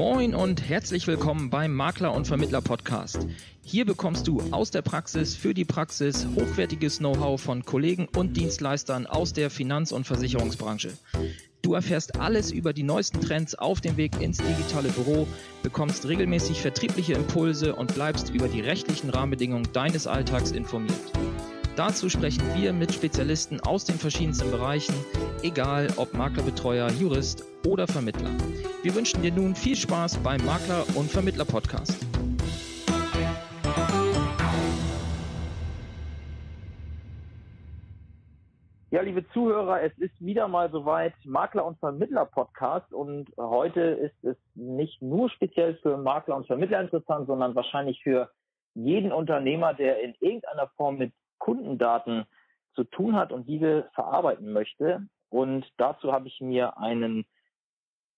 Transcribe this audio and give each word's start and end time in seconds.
Moin 0.00 0.34
und 0.34 0.66
herzlich 0.66 1.06
willkommen 1.06 1.50
beim 1.50 1.74
Makler 1.74 2.14
und 2.14 2.26
Vermittler 2.26 2.62
Podcast. 2.62 3.26
Hier 3.60 3.84
bekommst 3.84 4.26
du 4.26 4.40
aus 4.50 4.70
der 4.70 4.80
Praxis 4.80 5.36
für 5.36 5.52
die 5.52 5.66
Praxis 5.66 6.26
hochwertiges 6.34 7.00
Know-how 7.00 7.38
von 7.38 7.66
Kollegen 7.66 8.08
und 8.16 8.34
Dienstleistern 8.34 9.06
aus 9.06 9.34
der 9.34 9.50
Finanz- 9.50 9.92
und 9.92 10.06
Versicherungsbranche. 10.06 10.94
Du 11.60 11.74
erfährst 11.74 12.18
alles 12.18 12.50
über 12.50 12.72
die 12.72 12.82
neuesten 12.82 13.20
Trends 13.20 13.54
auf 13.54 13.82
dem 13.82 13.98
Weg 13.98 14.18
ins 14.22 14.38
digitale 14.38 14.88
Büro, 14.88 15.28
bekommst 15.62 16.08
regelmäßig 16.08 16.62
vertriebliche 16.62 17.12
Impulse 17.12 17.76
und 17.76 17.94
bleibst 17.94 18.30
über 18.30 18.48
die 18.48 18.62
rechtlichen 18.62 19.10
Rahmenbedingungen 19.10 19.68
deines 19.74 20.06
Alltags 20.06 20.50
informiert. 20.50 21.12
Dazu 21.76 22.08
sprechen 22.08 22.44
wir 22.56 22.72
mit 22.72 22.94
Spezialisten 22.94 23.60
aus 23.60 23.84
den 23.84 23.98
verschiedensten 23.98 24.50
Bereichen, 24.50 24.94
egal 25.42 25.88
ob 25.96 26.14
Maklerbetreuer, 26.14 26.90
Jurist 26.92 27.44
oder 27.66 27.86
Vermittler. 27.86 28.30
Wir 28.82 28.94
wünschen 28.94 29.20
dir 29.20 29.30
nun 29.30 29.54
viel 29.54 29.76
Spaß 29.76 30.22
beim 30.22 30.40
Makler- 30.46 30.86
und 30.96 31.10
Vermittler-Podcast. 31.10 32.02
Ja, 38.90 39.02
liebe 39.02 39.28
Zuhörer, 39.34 39.82
es 39.82 39.92
ist 39.98 40.18
wieder 40.24 40.48
mal 40.48 40.70
soweit 40.70 41.12
Makler- 41.26 41.66
und 41.66 41.78
Vermittler-Podcast 41.78 42.90
und 42.94 43.28
heute 43.36 43.82
ist 43.82 44.24
es 44.24 44.38
nicht 44.54 45.02
nur 45.02 45.28
speziell 45.28 45.76
für 45.82 45.98
Makler 45.98 46.36
und 46.36 46.46
Vermittler 46.46 46.80
interessant, 46.80 47.26
sondern 47.26 47.54
wahrscheinlich 47.54 48.02
für 48.02 48.30
jeden 48.72 49.12
Unternehmer, 49.12 49.74
der 49.74 50.00
in 50.00 50.14
irgendeiner 50.20 50.68
Form 50.78 50.96
mit 50.96 51.12
Kundendaten 51.36 52.24
zu 52.74 52.84
tun 52.84 53.14
hat 53.14 53.30
und 53.30 53.46
diese 53.46 53.90
verarbeiten 53.92 54.54
möchte. 54.54 55.06
Und 55.28 55.70
dazu 55.76 56.14
habe 56.14 56.28
ich 56.28 56.40
mir 56.40 56.78
einen 56.78 57.26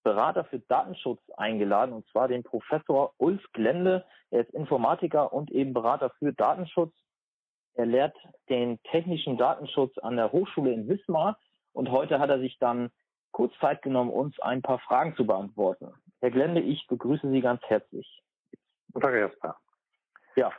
Berater 0.03 0.45
für 0.45 0.59
Datenschutz 0.61 1.21
eingeladen, 1.37 1.93
und 1.93 2.07
zwar 2.09 2.29
den 2.29 2.43
Professor 2.43 3.15
Ulf 3.19 3.43
Glende. 3.53 4.05
Er 4.31 4.41
ist 4.41 4.55
Informatiker 4.55 5.33
und 5.33 5.51
eben 5.51 5.73
Berater 5.73 6.11
für 6.19 6.33
Datenschutz. 6.33 6.95
Er 7.75 7.87
lehrt 7.87 8.17
den 8.49 8.83
technischen 8.85 9.39
Datenschutz 9.39 9.97
an 9.99 10.17
der 10.17 10.33
Hochschule 10.33 10.73
in 10.73 10.89
Wismar 10.89 11.39
und 11.73 11.91
heute 11.91 12.19
hat 12.19 12.31
er 12.31 12.39
sich 12.39 12.59
dann 12.59 12.91
kurz 13.31 13.53
Zeit 13.61 13.83
genommen, 13.83 14.11
uns 14.11 14.39
ein 14.41 14.63
paar 14.63 14.79
Fragen 14.81 15.17
zu 15.17 15.27
beantworten. 15.27 15.93
Herr 16.21 16.31
Glende, 16.31 16.61
ich 16.61 16.87
begrüße 16.87 17.31
Sie 17.31 17.41
ganz 17.41 17.63
herzlich. 17.63 18.23
Guten 18.93 19.07
Tag, 19.07 19.15
Jasper. 19.15 19.57
Ja, 20.37 20.53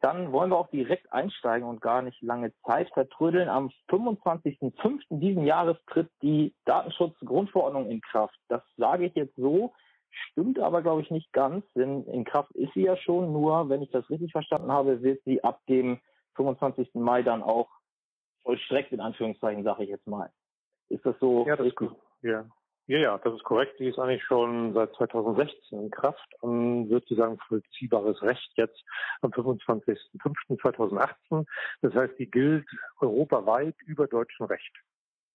dann 0.00 0.32
wollen 0.32 0.50
wir 0.50 0.58
auch 0.58 0.70
direkt 0.70 1.12
einsteigen 1.12 1.68
und 1.68 1.80
gar 1.80 2.02
nicht 2.02 2.20
lange 2.22 2.52
Zeit 2.64 2.88
vertrödeln. 2.92 3.48
Am 3.48 3.70
25.05. 3.88 5.00
diesen 5.10 5.44
Jahres 5.44 5.76
tritt 5.86 6.10
die 6.22 6.54
Datenschutzgrundverordnung 6.64 7.90
in 7.90 8.00
Kraft. 8.00 8.38
Das 8.48 8.62
sage 8.76 9.06
ich 9.06 9.14
jetzt 9.14 9.34
so, 9.36 9.72
stimmt 10.30 10.58
aber, 10.60 10.82
glaube 10.82 11.02
ich, 11.02 11.10
nicht 11.10 11.32
ganz, 11.32 11.64
denn 11.74 12.04
in 12.04 12.24
Kraft 12.24 12.52
ist 12.52 12.72
sie 12.74 12.82
ja 12.82 12.96
schon, 12.96 13.32
nur, 13.32 13.68
wenn 13.68 13.82
ich 13.82 13.90
das 13.90 14.08
richtig 14.08 14.32
verstanden 14.32 14.70
habe, 14.70 15.02
wird 15.02 15.22
sie 15.24 15.42
ab 15.42 15.60
dem 15.68 16.00
25. 16.36 16.94
Mai 16.94 17.22
dann 17.22 17.42
auch 17.42 17.68
vollstreckt, 18.42 18.92
in 18.92 19.00
Anführungszeichen, 19.00 19.64
sage 19.64 19.84
ich 19.84 19.90
jetzt 19.90 20.06
mal. 20.06 20.30
Ist 20.88 21.04
das 21.04 21.16
so? 21.18 21.46
Ja, 21.46 21.56
das 21.56 21.66
ist 21.66 21.76
gut. 21.76 21.94
Ja. 22.22 22.46
Ja, 22.88 22.98
ja, 22.98 23.18
das 23.18 23.34
ist 23.34 23.44
korrekt. 23.44 23.78
Die 23.78 23.86
ist 23.86 23.98
eigentlich 23.98 24.24
schon 24.24 24.72
seit 24.72 24.94
2016 24.94 25.78
in 25.78 25.90
Kraft 25.90 26.26
und 26.40 26.88
wird 26.88 27.02
sozusagen 27.02 27.36
vollziehbares 27.46 28.22
Recht 28.22 28.50
jetzt 28.54 28.82
am 29.20 29.30
25.05.2018. 29.30 31.44
Das 31.82 31.92
heißt, 31.92 32.18
die 32.18 32.30
gilt 32.30 32.66
europaweit 33.00 33.74
über 33.84 34.06
deutschem 34.06 34.46
Recht. 34.46 34.72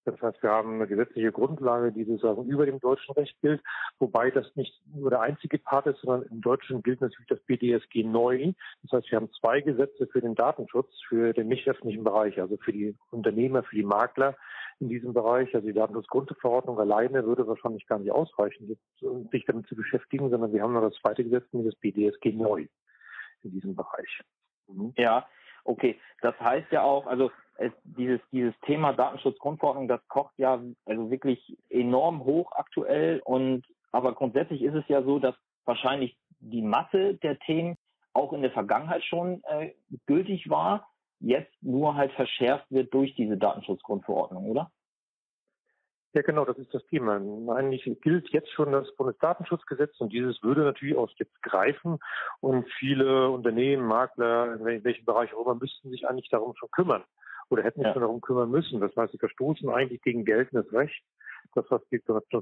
Das 0.05 0.21
heißt, 0.21 0.43
wir 0.43 0.49
haben 0.49 0.75
eine 0.75 0.87
gesetzliche 0.87 1.31
Grundlage, 1.31 1.91
die 1.91 2.03
sozusagen 2.03 2.45
über 2.45 2.65
dem 2.65 2.79
deutschen 2.79 3.13
Recht 3.13 3.39
gilt, 3.41 3.61
wobei 3.99 4.31
das 4.31 4.53
nicht 4.55 4.81
nur 4.93 5.09
der 5.09 5.21
einzige 5.21 5.57
Part 5.59 5.87
ist, 5.87 6.01
sondern 6.01 6.29
im 6.29 6.41
Deutschen 6.41 6.83
gilt 6.83 7.01
natürlich 7.01 7.27
das 7.27 7.39
BDSG 7.45 8.03
neu. 8.03 8.53
Das 8.81 8.91
heißt, 8.91 9.11
wir 9.11 9.17
haben 9.17 9.31
zwei 9.39 9.61
Gesetze 9.61 10.07
für 10.07 10.21
den 10.21 10.35
Datenschutz, 10.35 10.89
für 11.07 11.33
den 11.33 11.47
nicht 11.47 11.67
öffentlichen 11.67 12.03
Bereich, 12.03 12.39
also 12.39 12.57
für 12.57 12.73
die 12.73 12.95
Unternehmer, 13.11 13.63
für 13.63 13.75
die 13.75 13.83
Makler 13.83 14.35
in 14.79 14.89
diesem 14.89 15.13
Bereich. 15.13 15.53
Also 15.55 15.67
die 15.67 15.73
Datenschutzgrundverordnung 15.73 16.79
alleine 16.79 17.25
würde 17.25 17.47
wahrscheinlich 17.47 17.85
gar 17.87 17.99
nicht 17.99 18.11
ausreichen, 18.11 18.77
sich 19.31 19.45
damit 19.45 19.67
zu 19.67 19.75
beschäftigen, 19.75 20.29
sondern 20.29 20.51
wir 20.51 20.61
haben 20.61 20.73
noch 20.73 20.81
das 20.81 20.95
zweite 21.01 21.23
Gesetz, 21.23 21.45
nämlich 21.51 21.73
das 21.73 21.79
BDSG 21.79 22.33
neu 22.33 22.67
in 23.43 23.51
diesem 23.51 23.75
Bereich. 23.75 24.21
Mhm. 24.67 24.93
Ja, 24.97 25.27
okay. 25.63 25.99
Das 26.21 26.37
heißt 26.39 26.71
ja 26.71 26.81
auch, 26.81 27.07
also 27.07 27.31
es, 27.57 27.71
dieses, 27.83 28.19
dieses 28.31 28.53
Thema 28.65 28.93
Datenschutzgrundverordnung, 28.93 29.87
das 29.87 30.01
kocht 30.07 30.33
ja 30.37 30.61
also 30.85 31.11
wirklich 31.11 31.57
enorm 31.69 32.23
hoch 32.23 32.51
aktuell 32.53 33.21
und 33.25 33.63
aber 33.91 34.13
grundsätzlich 34.13 34.63
ist 34.63 34.73
es 34.73 34.87
ja 34.87 35.03
so, 35.03 35.19
dass 35.19 35.35
wahrscheinlich 35.65 36.17
die 36.39 36.63
Masse 36.63 37.15
der 37.15 37.37
Themen 37.39 37.77
auch 38.13 38.33
in 38.33 38.41
der 38.41 38.51
Vergangenheit 38.51 39.03
schon 39.03 39.43
äh, 39.45 39.73
gültig 40.07 40.49
war 40.49 40.87
jetzt 41.19 41.53
nur 41.61 41.95
halt 41.95 42.11
verschärft 42.13 42.65
wird 42.69 42.93
durch 42.93 43.15
diese 43.15 43.37
Datenschutzgrundverordnung, 43.37 44.45
oder? 44.45 44.71
Ja, 46.13 46.21
genau, 46.21 46.45
das 46.45 46.57
ist 46.59 46.71
das 46.73 46.85
Thema. 46.87 47.15
Eigentlich 47.55 47.89
gilt 48.01 48.29
jetzt 48.29 48.51
schon 48.51 48.71
das 48.71 48.93
Bundesdatenschutzgesetz 48.97 49.99
und 49.99 50.13
dieses 50.13 50.43
würde 50.43 50.61
natürlich 50.61 50.95
auch 50.95 51.09
jetzt 51.15 51.41
greifen 51.41 51.97
und 52.39 52.67
viele 52.77 53.31
Unternehmen, 53.31 53.87
Makler, 53.87 54.59
in 54.67 54.83
welchem 54.83 55.05
Bereich 55.05 55.33
auch 55.33 55.45
immer, 55.45 55.55
müssten 55.55 55.89
sich 55.89 56.07
eigentlich 56.07 56.29
darum 56.29 56.55
schon 56.55 56.69
kümmern 56.69 57.03
oder 57.53 57.63
hätten 57.63 57.79
sich 57.79 57.87
ja. 57.87 57.93
schon 57.93 58.01
darum 58.01 58.21
kümmern 58.21 58.51
müssen. 58.51 58.79
Das 58.79 58.95
heißt, 58.95 59.11
sie 59.11 59.17
verstoßen 59.17 59.69
eigentlich 59.69 60.01
gegen 60.01 60.25
geltendes 60.25 60.71
Recht 60.73 61.03
das, 61.55 61.65
was 61.69 61.81
die 61.89 62.01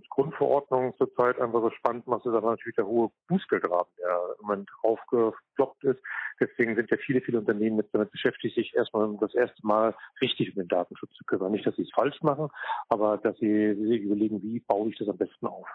Grundverordnung 0.10 0.96
zurzeit 0.98 1.40
einfach 1.40 1.62
so 1.62 1.70
spannend 1.72 2.08
macht, 2.08 2.26
ist 2.26 2.34
aber 2.34 2.52
natürlich 2.52 2.76
der 2.76 2.88
hohe 2.88 3.10
Bußgeldrahmen, 3.28 3.92
der 3.98 4.36
im 4.40 4.46
Moment 4.46 4.70
aufgeploppt 4.84 5.84
ist. 5.84 6.02
Deswegen 6.40 6.76
sind 6.76 6.90
ja 6.90 6.98
viele, 6.98 7.22
viele 7.22 7.40
Unternehmen 7.40 7.78
mit 7.78 7.90
damit 7.94 8.12
beschäftigt, 8.12 8.56
sich 8.56 8.74
erstmal 8.74 9.16
das 9.20 9.34
erste 9.34 9.66
Mal 9.66 9.96
richtig 10.22 10.50
um 10.50 10.56
den 10.56 10.68
Datenschutz 10.68 11.12
zu 11.14 11.24
kümmern. 11.26 11.52
Nicht, 11.52 11.66
dass 11.66 11.76
sie 11.76 11.84
es 11.84 11.92
falsch 11.94 12.22
machen, 12.22 12.50
aber 12.90 13.18
dass 13.18 13.38
sie 13.38 13.76
sich 13.76 14.02
überlegen, 14.02 14.42
wie 14.42 14.60
baue 14.60 14.90
ich 14.90 14.98
das 14.98 15.10
am 15.10 15.18
besten 15.18 15.48
auf. 15.48 15.68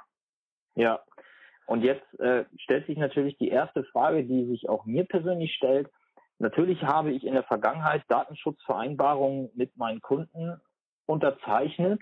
Ja. 0.75 1.03
Und 1.67 1.83
jetzt 1.83 2.07
äh, 2.21 2.45
stellt 2.59 2.87
sich 2.87 2.97
natürlich 2.97 3.37
die 3.39 3.49
erste 3.49 3.83
Frage, 3.85 4.25
die 4.25 4.47
sich 4.47 4.69
auch 4.69 4.87
mir 4.87 5.05
persönlich 5.05 5.53
stellt. 5.55 5.91
Natürlich 6.39 6.83
habe 6.83 7.13
ich 7.13 7.25
in 7.25 7.33
der 7.33 7.45
Vergangenheit 7.45 8.05
Datenschutzvereinbarungen 8.09 9.51
mit 9.55 9.77
meinen 9.77 10.01
Kunden 10.01 10.61
unterzeichnet 11.07 12.01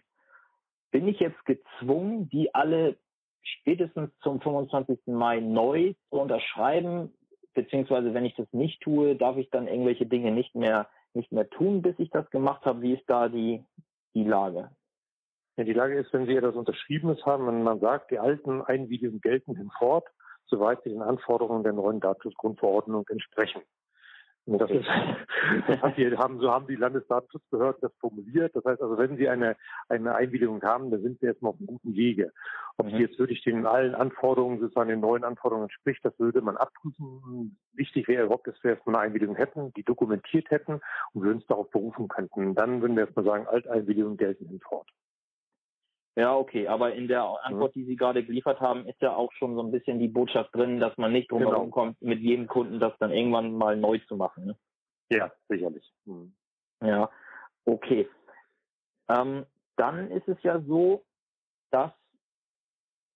bin 0.95 1.09
ich 1.09 1.19
jetzt 1.19 1.45
gezwungen, 1.45 2.29
die 2.29 2.55
alle 2.55 2.97
spätestens 3.43 4.17
zum 4.21 4.41
25. 4.41 5.01
Mai 5.07 5.41
neu 5.41 5.95
zu 6.09 6.21
unterschreiben, 6.21 7.13
beziehungsweise 7.53 8.15
wenn 8.15 8.25
ich 8.25 8.37
das 8.37 8.47
nicht 8.53 8.81
tue, 8.81 9.17
darf 9.17 9.37
ich 9.37 9.51
dann 9.51 9.67
irgendwelche 9.67 10.07
Dinge 10.07 10.31
nicht 10.31 10.55
mehr 10.55 10.89
nicht 11.13 11.33
mehr 11.33 11.51
tun, 11.51 11.83
bis 11.83 11.99
ich 11.99 12.11
das 12.11 12.31
gemacht 12.31 12.65
habe. 12.65 12.83
Wie 12.83 12.95
ist 12.95 13.11
da 13.11 13.29
die 13.29 13.65
die 14.15 14.23
Lage? 14.23 14.71
Ja, 15.57 15.65
die 15.65 15.73
Lage 15.73 15.99
ist, 15.99 16.13
wenn 16.13 16.27
Sie 16.27 16.37
etwas 16.37 16.55
Unterschriebenes 16.55 17.27
haben, 17.27 17.49
wenn 17.49 17.65
man 17.65 17.81
sagt, 17.81 18.13
die 18.13 18.21
alten 18.21 18.63
Einwilligungen 18.63 19.21
gelten 19.21 19.57
hinfort, 19.57 20.07
soweit 20.47 20.81
sie 20.85 20.91
den 20.91 21.03
Anforderungen 21.03 21.65
der 21.65 21.73
neuen 21.73 21.99
Datenschutzgrundverordnung 21.99 23.05
entsprechen. 23.09 23.63
Das, 24.47 24.71
ist, 24.71 24.87
das 25.69 26.19
haben, 26.19 26.39
so 26.39 26.51
haben 26.51 26.67
die 26.67 26.77
Landesdatenschutzbehörden 26.77 27.81
das 27.81 27.95
formuliert. 27.99 28.55
Das 28.55 28.65
heißt 28.65 28.83
also, 28.83 28.99
wenn 28.99 29.17
Sie 29.17 29.29
eine, 29.29 29.57
eine 29.89 30.15
Einwilligung 30.15 30.63
haben, 30.63 30.91
dann 30.91 31.03
sind 31.03 31.19
Sie 31.21 31.27
erstmal 31.27 31.53
auf 31.53 31.59
einem 31.59 31.67
guten 31.67 31.95
Wege. 31.95 32.33
Ob 32.77 32.87
mhm. 32.87 32.91
sie 32.91 33.03
jetzt 33.03 33.19
wirklich 33.19 33.43
den 33.43 33.67
allen 33.67 33.95
Anforderungen, 33.95 34.61
sozusagen 34.61 34.91
den 34.91 35.01
neuen 35.01 35.25
Anforderungen 35.25 35.67
entspricht, 35.67 36.05
das 36.05 36.19
würde 36.19 36.43
man 36.43 36.57
abprüfen. 36.57 37.57
Wichtig 37.73 38.09
wäre 38.09 38.25
überhaupt, 38.25 38.47
dass 38.47 38.63
wir 38.63 38.73
erstmal 38.73 38.97
eine 38.97 39.05
Einwilligung 39.05 39.37
hätten, 39.37 39.73
die 39.75 39.85
dokumentiert 39.85 40.51
hätten 40.51 40.81
und 41.13 41.25
wir 41.25 41.31
uns 41.31 41.47
darauf 41.47 41.71
berufen 41.71 42.09
könnten. 42.09 42.55
Dann 42.55 42.83
würden 42.83 42.97
wir 42.97 43.05
erstmal 43.05 43.25
sagen, 43.25 43.47
Alteinwilligungen 43.47 44.17
gelten 44.17 44.47
hinfort. 44.47 44.89
Ja, 46.17 46.37
okay, 46.37 46.69
aber 46.69 46.95
in 46.95 47.09
der 47.09 47.25
Antwort, 47.43 47.75
die 47.75 47.85
Sie 47.85 47.97
gerade 47.97 48.25
geliefert 48.25 48.61
haben, 48.61 48.87
ist 48.87 49.01
ja 49.03 49.17
auch 49.17 49.33
schon 49.33 49.57
so 49.57 49.63
ein 49.63 49.73
bisschen 49.73 49.99
die 49.99 50.09
Botschaft 50.09 50.55
drin, 50.55 50.79
dass 50.79 50.97
man 50.97 51.13
nicht 51.13 51.31
drum 51.31 51.41
genau. 51.41 51.67
kommt, 51.67 52.01
mit 52.01 52.21
jedem 52.21 52.47
Kunden 52.47 52.79
das 52.79 52.93
dann 53.01 53.11
irgendwann 53.11 53.53
mal 53.57 53.77
neu 53.77 53.99
zu 54.07 54.17
machen. 54.17 54.47
Ne? 54.47 54.57
Ja, 55.11 55.33
sicherlich. 55.49 55.93
Mhm. 56.05 56.33
Ja, 56.81 57.11
okay. 57.65 58.09
Ähm, 59.09 59.45
dann 59.77 60.11
ist 60.13 60.29
es 60.29 60.41
ja 60.43 60.61
so, 60.61 61.05
dass 61.71 61.91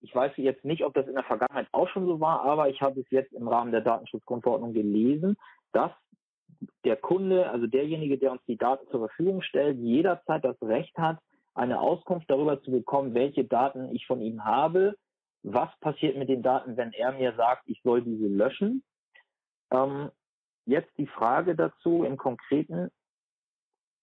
ich 0.00 0.14
weiß 0.14 0.32
jetzt 0.36 0.64
nicht, 0.64 0.84
ob 0.84 0.94
das 0.94 1.06
in 1.06 1.14
der 1.14 1.24
Vergangenheit 1.24 1.68
auch 1.72 1.88
schon 1.88 2.06
so 2.06 2.20
war, 2.20 2.42
aber 2.42 2.68
ich 2.68 2.80
habe 2.80 3.00
es 3.00 3.10
jetzt 3.10 3.32
im 3.32 3.48
Rahmen 3.48 3.72
der 3.72 3.80
Datenschutzgrundverordnung 3.80 4.72
gelesen, 4.72 5.36
dass 5.72 5.90
der 6.84 6.96
Kunde, 6.96 7.50
also 7.50 7.66
derjenige, 7.66 8.18
der 8.18 8.32
uns 8.32 8.44
die 8.46 8.56
Daten 8.56 8.86
zur 8.90 9.00
Verfügung 9.00 9.42
stellt, 9.42 9.78
jederzeit 9.78 10.44
das 10.44 10.60
Recht 10.62 10.96
hat, 10.96 11.18
eine 11.58 11.80
Auskunft 11.80 12.30
darüber 12.30 12.62
zu 12.62 12.70
bekommen, 12.70 13.14
welche 13.14 13.44
Daten 13.44 13.94
ich 13.94 14.06
von 14.06 14.20
ihm 14.20 14.44
habe, 14.44 14.96
was 15.42 15.68
passiert 15.80 16.16
mit 16.16 16.28
den 16.28 16.42
Daten, 16.42 16.76
wenn 16.76 16.92
er 16.92 17.12
mir 17.12 17.34
sagt, 17.34 17.64
ich 17.66 17.80
soll 17.82 18.02
diese 18.02 18.26
löschen. 18.26 18.82
Ähm, 19.70 20.10
jetzt 20.66 20.90
die 20.98 21.06
Frage 21.06 21.56
dazu 21.56 22.04
im 22.04 22.16
Konkreten, 22.16 22.90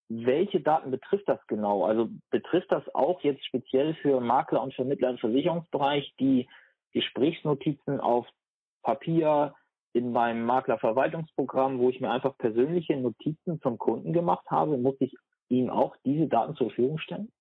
welche 0.09 0.61
Daten 0.61 0.91
betrifft 0.91 1.27
das 1.27 1.39
genau? 1.47 1.85
Also 1.85 2.09
betrifft 2.29 2.71
das 2.71 2.83
auch 2.93 3.21
jetzt 3.21 3.45
speziell 3.45 3.95
für 3.95 4.19
Makler 4.19 4.61
und 4.61 4.73
Vermittler 4.73 5.09
im 5.09 5.17
Versicherungsbereich 5.17 6.13
die 6.19 6.47
Gesprächsnotizen 6.91 7.99
auf 7.99 8.27
Papier 8.83 9.55
in 9.93 10.11
meinem 10.11 10.45
Maklerverwaltungsprogramm, 10.45 11.79
wo 11.79 11.89
ich 11.89 12.01
mir 12.01 12.11
einfach 12.11 12.37
persönliche 12.37 12.97
Notizen 12.97 13.59
zum 13.61 13.77
Kunden 13.77 14.13
gemacht 14.13 14.45
habe, 14.49 14.77
muss 14.77 14.95
ich 14.99 15.15
ihm 15.49 15.69
auch 15.69 15.95
diese 16.05 16.27
Daten 16.27 16.55
zur 16.55 16.67
Verfügung 16.67 16.99
stellen? 16.99 17.31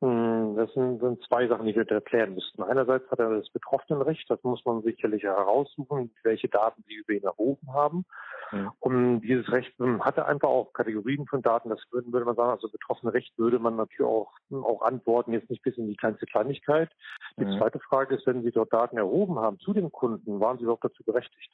Hm, 0.00 0.54
das 0.56 0.72
sind, 0.74 1.00
sind 1.00 1.20
zwei 1.24 1.48
Sachen, 1.48 1.66
die 1.66 1.74
wir 1.74 1.90
erklären 1.90 2.34
müssten. 2.34 2.62
Einerseits 2.62 3.10
hat 3.10 3.18
er 3.18 3.30
das 3.30 3.50
Betroffenenrecht, 3.50 4.30
das 4.30 4.40
muss 4.44 4.64
man 4.64 4.82
sicherlich 4.82 5.24
heraussuchen, 5.24 6.14
welche 6.22 6.48
Daten 6.48 6.84
sie 6.86 6.94
über 6.94 7.14
ihn 7.14 7.24
erhoben 7.24 7.72
haben. 7.72 8.04
Mhm. 8.52 8.70
Und 8.78 9.20
dieses 9.22 9.50
Recht 9.50 9.76
hm, 9.78 10.04
hat 10.04 10.16
er 10.16 10.28
einfach 10.28 10.48
auch 10.48 10.72
Kategorien 10.72 11.26
von 11.26 11.42
Daten, 11.42 11.68
das 11.68 11.80
würde, 11.90 12.12
würde 12.12 12.26
man 12.26 12.36
sagen, 12.36 12.50
also 12.50 12.68
betroffene 12.68 13.12
Recht 13.12 13.36
würde 13.38 13.58
man 13.58 13.74
natürlich 13.74 14.08
auch, 14.08 14.30
hm, 14.50 14.64
auch 14.64 14.82
antworten, 14.82 15.32
jetzt 15.32 15.50
nicht 15.50 15.62
bis 15.62 15.76
in 15.76 15.88
die 15.88 15.96
kleinste 15.96 16.26
Kleinigkeit. 16.26 16.90
Die 17.36 17.44
mhm. 17.44 17.58
zweite 17.58 17.80
Frage 17.80 18.14
ist, 18.14 18.26
wenn 18.26 18.44
Sie 18.44 18.52
dort 18.52 18.72
Daten 18.72 18.98
erhoben 18.98 19.40
haben 19.40 19.58
zu 19.58 19.72
dem 19.72 19.90
Kunden, 19.90 20.38
waren 20.38 20.58
Sie 20.58 20.64
doch 20.64 20.78
dazu 20.80 21.02
berechtigt? 21.02 21.52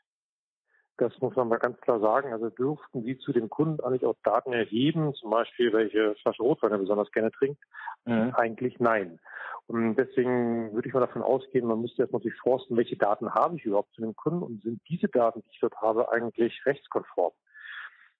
Das 0.96 1.12
muss 1.20 1.34
man 1.34 1.48
mal 1.48 1.58
ganz 1.58 1.80
klar 1.80 1.98
sagen. 1.98 2.32
Also 2.32 2.50
dürften 2.50 3.02
Sie 3.02 3.18
zu 3.18 3.32
dem 3.32 3.50
Kunden 3.50 3.82
eigentlich 3.82 4.06
auch 4.06 4.14
Daten 4.22 4.52
erheben, 4.52 5.12
zum 5.14 5.30
Beispiel 5.30 5.72
welche 5.72 6.14
Flasche 6.22 6.42
Rotwein 6.42 6.70
er 6.70 6.78
besonders 6.78 7.10
gerne 7.10 7.32
trinkt? 7.32 7.60
Mhm. 8.04 8.34
Eigentlich 8.34 8.78
nein. 8.80 9.18
Und 9.66 9.96
deswegen 9.96 10.72
würde 10.74 10.88
ich 10.88 10.94
mal 10.94 11.00
davon 11.00 11.22
ausgehen, 11.22 11.66
man 11.66 11.80
müsste 11.80 12.02
erstmal 12.02 12.22
sich 12.22 12.34
forsten, 12.34 12.76
welche 12.76 12.96
Daten 12.96 13.32
habe 13.32 13.56
ich 13.56 13.64
überhaupt 13.64 13.94
zu 13.94 14.02
dem 14.02 14.14
Kunden 14.14 14.42
und 14.42 14.62
sind 14.62 14.80
diese 14.88 15.08
Daten, 15.08 15.40
die 15.40 15.50
ich 15.52 15.60
dort 15.60 15.76
habe, 15.80 16.12
eigentlich 16.12 16.60
rechtskonform? 16.66 17.32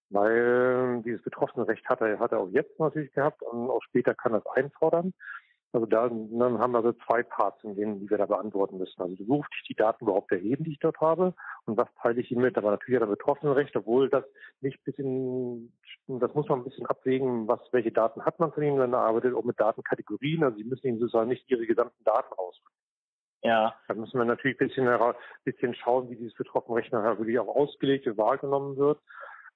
Weil 0.09 1.03
dieses 1.05 1.23
betroffene 1.23 1.69
Recht 1.69 1.87
hat 1.89 2.01
er, 2.01 2.19
hat 2.19 2.33
er 2.33 2.41
auch 2.41 2.49
jetzt 2.49 2.79
natürlich 2.79 3.13
gehabt 3.13 3.43
und 3.43 3.69
auch 3.69 3.83
später 3.83 4.15
kann 4.15 4.33
er 4.33 4.39
es 4.39 4.47
einfordern. 4.55 5.13
Also 5.75 5.87
da 5.87 6.09
dann 6.09 6.59
haben 6.61 6.73
wir 6.73 6.83
so 6.83 6.93
zwei 6.93 7.25
Parts, 7.25 7.65
in 7.65 7.75
denen 7.75 7.99
die 7.99 8.09
wir 8.09 8.17
da 8.17 8.27
beantworten 8.27 8.79
müssen. 8.79 9.03
Also 9.03 9.25
durfte 9.25 9.57
ich 9.61 9.67
die 9.67 9.75
Daten 9.75 10.05
überhaupt 10.05 10.31
erheben, 10.31 10.63
die 10.63 10.73
ich 10.73 10.79
dort 10.79 11.01
habe, 11.01 11.35
und 11.67 11.77
was 11.77 11.89
teile 12.01 12.21
ich 12.21 12.31
ihm 12.31 12.43
mit? 12.43 12.57
Aber 12.57 12.71
natürlich 12.71 13.01
hat 13.01 13.09
er 13.09 13.11
Betroffenenrecht, 13.11 13.75
obwohl 13.75 14.09
das 14.09 14.25
nicht 14.61 14.83
bis 14.85 14.97
in, 14.99 15.73
das 16.07 16.33
muss 16.33 16.49
man 16.49 16.61
ein 16.61 16.65
bisschen 16.65 16.87
abwägen, 16.87 17.49
was, 17.49 17.61
welche 17.73 17.91
Daten 17.91 18.25
hat 18.25 18.39
man 18.39 18.53
von 18.53 18.63
ihm, 18.63 18.79
wenn 18.79 18.93
er 18.93 19.01
arbeitet, 19.01 19.35
auch 19.35 19.43
mit 19.43 19.59
Datenkategorien. 19.59 20.45
Also 20.45 20.59
sie 20.59 20.65
müssen 20.65 20.87
ihm 20.87 20.99
sozusagen 21.01 21.29
nicht 21.29 21.51
ihre 21.51 21.67
gesamten 21.67 22.05
Daten 22.05 22.33
rausrücken. 22.33 22.79
Ja. 23.43 23.75
Da 23.89 23.95
müssen 23.95 24.17
wir 24.17 24.25
natürlich 24.25 24.61
ein 24.61 24.69
bisschen, 24.69 24.87
ein 24.87 25.15
bisschen 25.43 25.75
schauen, 25.75 26.09
wie 26.09 26.17
dieses 26.17 26.35
Betroffenenrecht 26.35 26.93
nachher 26.93 27.19
wirklich 27.19 27.39
auch 27.41 27.49
ausgelegt 27.49 28.07
und 28.07 28.17
wahrgenommen 28.17 28.77
wird. 28.77 29.01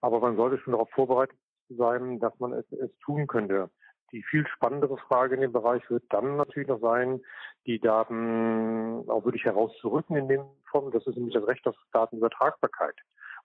Aber 0.01 0.19
man 0.19 0.37
sollte 0.37 0.59
schon 0.59 0.73
darauf 0.73 0.91
vorbereitet 0.91 1.39
sein, 1.69 2.19
dass 2.19 2.37
man 2.41 2.55
es, 2.55 2.71
es 2.73 2.91
tun 2.99 3.29
könnte. 3.29 3.71
Die 4.13 4.23
viel 4.23 4.47
spannendere 4.47 4.97
Frage 4.97 5.35
in 5.35 5.43
dem 5.43 5.53
Bereich 5.53 5.89
wird 5.91 6.05
dann 6.11 6.37
natürlich 6.37 6.69
noch 6.69 6.81
sein, 6.81 7.21
die 7.67 7.79
Daten 7.79 9.05
auch 9.09 9.25
wirklich 9.25 9.45
herauszurücken 9.45 10.17
in 10.17 10.29
dem 10.29 10.45
Form. 10.71 10.91
Das 10.91 11.07
ist 11.07 11.17
nämlich 11.17 11.35
das 11.35 11.47
Recht 11.47 11.67
auf 11.67 11.77
Datenübertragbarkeit. 11.93 12.97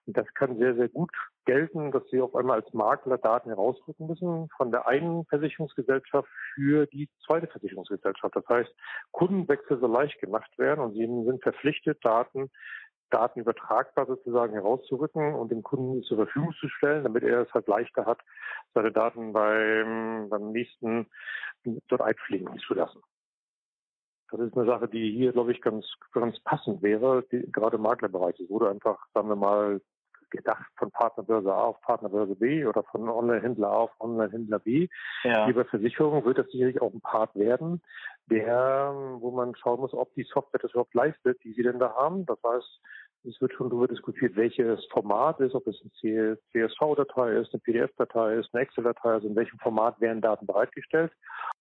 Und 0.06 0.18
das 0.18 0.27
kann 0.33 0.57
sehr, 0.57 0.75
sehr 0.75 0.89
gut 0.89 1.12
gelten, 1.45 1.92
dass 1.92 2.04
Sie 2.10 2.19
auf 2.19 2.36
einmal 2.36 2.62
als 2.62 2.74
Makler 2.74 3.18
Daten 3.18 3.50
herausrücken 3.50 4.07
müssen 4.07 4.50
von 4.57 4.71
der 4.71 4.88
einen 4.88 5.25
Versicherungsgesellschaft 5.25 6.27
für 6.54 6.86
die 6.88 7.10
zweite 7.25 7.48
Versicherungsgesellschaft. 7.48 8.36
Das 8.36 8.48
heißt, 8.48 8.74
Kundenwechsel 9.12 9.80
soll 9.80 9.92
leicht 9.92 10.19
gemacht 10.19 10.57
werden 10.57 10.81
und 10.81 10.94
Sie 10.94 11.06
sind 11.06 11.42
verpflichtet, 11.42 12.04
Daten 12.04 12.50
Daten 13.10 13.40
übertragbar 13.40 14.06
sozusagen 14.06 14.54
herauszurücken 14.54 15.36
und 15.36 15.52
dem 15.52 15.64
Kunden 15.64 16.04
zur 16.04 16.18
Verfügung 16.18 16.54
zu 16.60 16.68
stellen, 16.70 17.04
damit 17.04 17.24
er 17.24 17.42
es 17.42 17.54
halt 17.54 17.68
leichter 17.68 18.06
hat, 18.06 18.22
seine 18.74 18.92
Daten 18.92 19.34
beim, 19.34 20.30
beim 20.30 20.52
nächsten 20.52 21.08
dort 21.88 22.02
einfliegen 22.02 22.58
zu 22.60 22.74
lassen. 22.74 23.02
Das 24.32 24.42
ist 24.42 24.58
eine 24.58 24.66
Sache, 24.66 24.88
die 24.88 25.12
hier, 25.12 25.32
glaube 25.32 25.52
ich, 25.52 25.62
ganz, 25.62 25.86
ganz 26.12 26.40
passend 26.40 26.82
wäre, 26.82 27.24
die, 27.32 27.52
gerade 27.52 27.76
im 27.76 27.84
Maklerbereich. 27.84 28.40
Es 28.40 28.50
wurde 28.50 28.70
einfach, 28.70 29.06
sagen 29.14 29.30
wir 29.30 29.36
mal, 29.36 29.80
gedacht 30.34 30.66
von 30.78 30.92
Partnerbörse 30.92 31.54
A 31.54 31.64
auf 31.64 31.82
Partnerbörse 31.82 32.36
B 32.36 32.66
oder 32.66 32.84
von 32.84 33.08
Online-Händler 33.08 33.70
A 33.70 33.78
auf 33.78 33.92
Online-Händler 34.00 34.60
B. 34.60 34.88
Ja. 35.24 35.46
Hier 35.46 35.56
bei 35.56 35.64
Versicherungen 35.64 36.26
wird 36.26 36.38
das 36.38 36.48
sicherlich 36.48 36.82
auch 36.82 36.94
ein 36.94 37.02
Part 37.02 37.36
werden, 37.36 37.82
der, 38.30 38.94
wo 39.20 39.32
man 39.32 39.56
schauen 39.56 39.80
muss, 39.80 39.94
ob 39.94 40.14
die 40.16 40.24
Software 40.24 40.60
das 40.60 40.72
überhaupt 40.72 40.94
leistet, 40.94 41.44
die 41.44 41.54
sie 41.54 41.64
denn 41.64 41.80
da 41.80 41.94
haben. 41.96 42.26
Das 42.26 42.40
heißt, 42.46 42.82
es 43.26 43.40
wird 43.40 43.54
schon 43.54 43.70
darüber 43.70 43.88
diskutiert, 43.88 44.36
welches 44.36 44.86
Format 44.92 45.40
ist, 45.40 45.56
ob 45.56 45.66
es 45.68 45.82
eine 46.04 46.38
CSV-Datei 46.52 47.34
ist, 47.38 47.54
eine 47.54 47.62
PDF-Datei 47.62 48.36
ist, 48.36 48.50
eine 48.54 48.64
Excel-Datei, 48.64 49.12
also 49.12 49.28
in 49.28 49.36
welchem 49.36 49.60
Format 49.60 50.00
werden 50.02 50.22
Daten 50.22 50.46
bereitgestellt, 50.46 51.12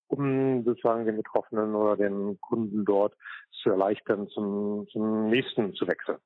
um 0.09 0.65
sozusagen 0.65 1.07
den 1.07 1.17
Betroffenen 1.17 1.75
oder 1.75 1.97
den 1.97 2.41
Kunden 2.41 2.85
dort 2.85 3.15
zu 3.63 3.71
erleichtern, 3.71 4.29
zum, 4.29 4.89
zum 4.91 5.31
nächsten 5.31 5.73
zu 5.75 5.87
wechseln. 5.87 6.19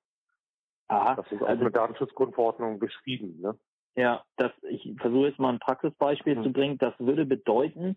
Aha, 0.88 1.16
das 1.16 1.32
ist 1.32 1.42
auch 1.42 1.48
also, 1.48 1.60
eine 1.62 1.70
Datenschutzgrundverordnung 1.70 2.78
beschrieben. 2.78 3.40
Ne? 3.40 3.58
Ja, 3.96 4.22
das, 4.36 4.52
ich 4.68 4.94
versuche 5.00 5.28
jetzt 5.28 5.38
mal 5.38 5.52
ein 5.52 5.58
Praxisbeispiel 5.58 6.36
mhm. 6.36 6.42
zu 6.44 6.52
bringen. 6.52 6.78
Das 6.78 6.94
würde 6.98 7.26
bedeuten, 7.26 7.96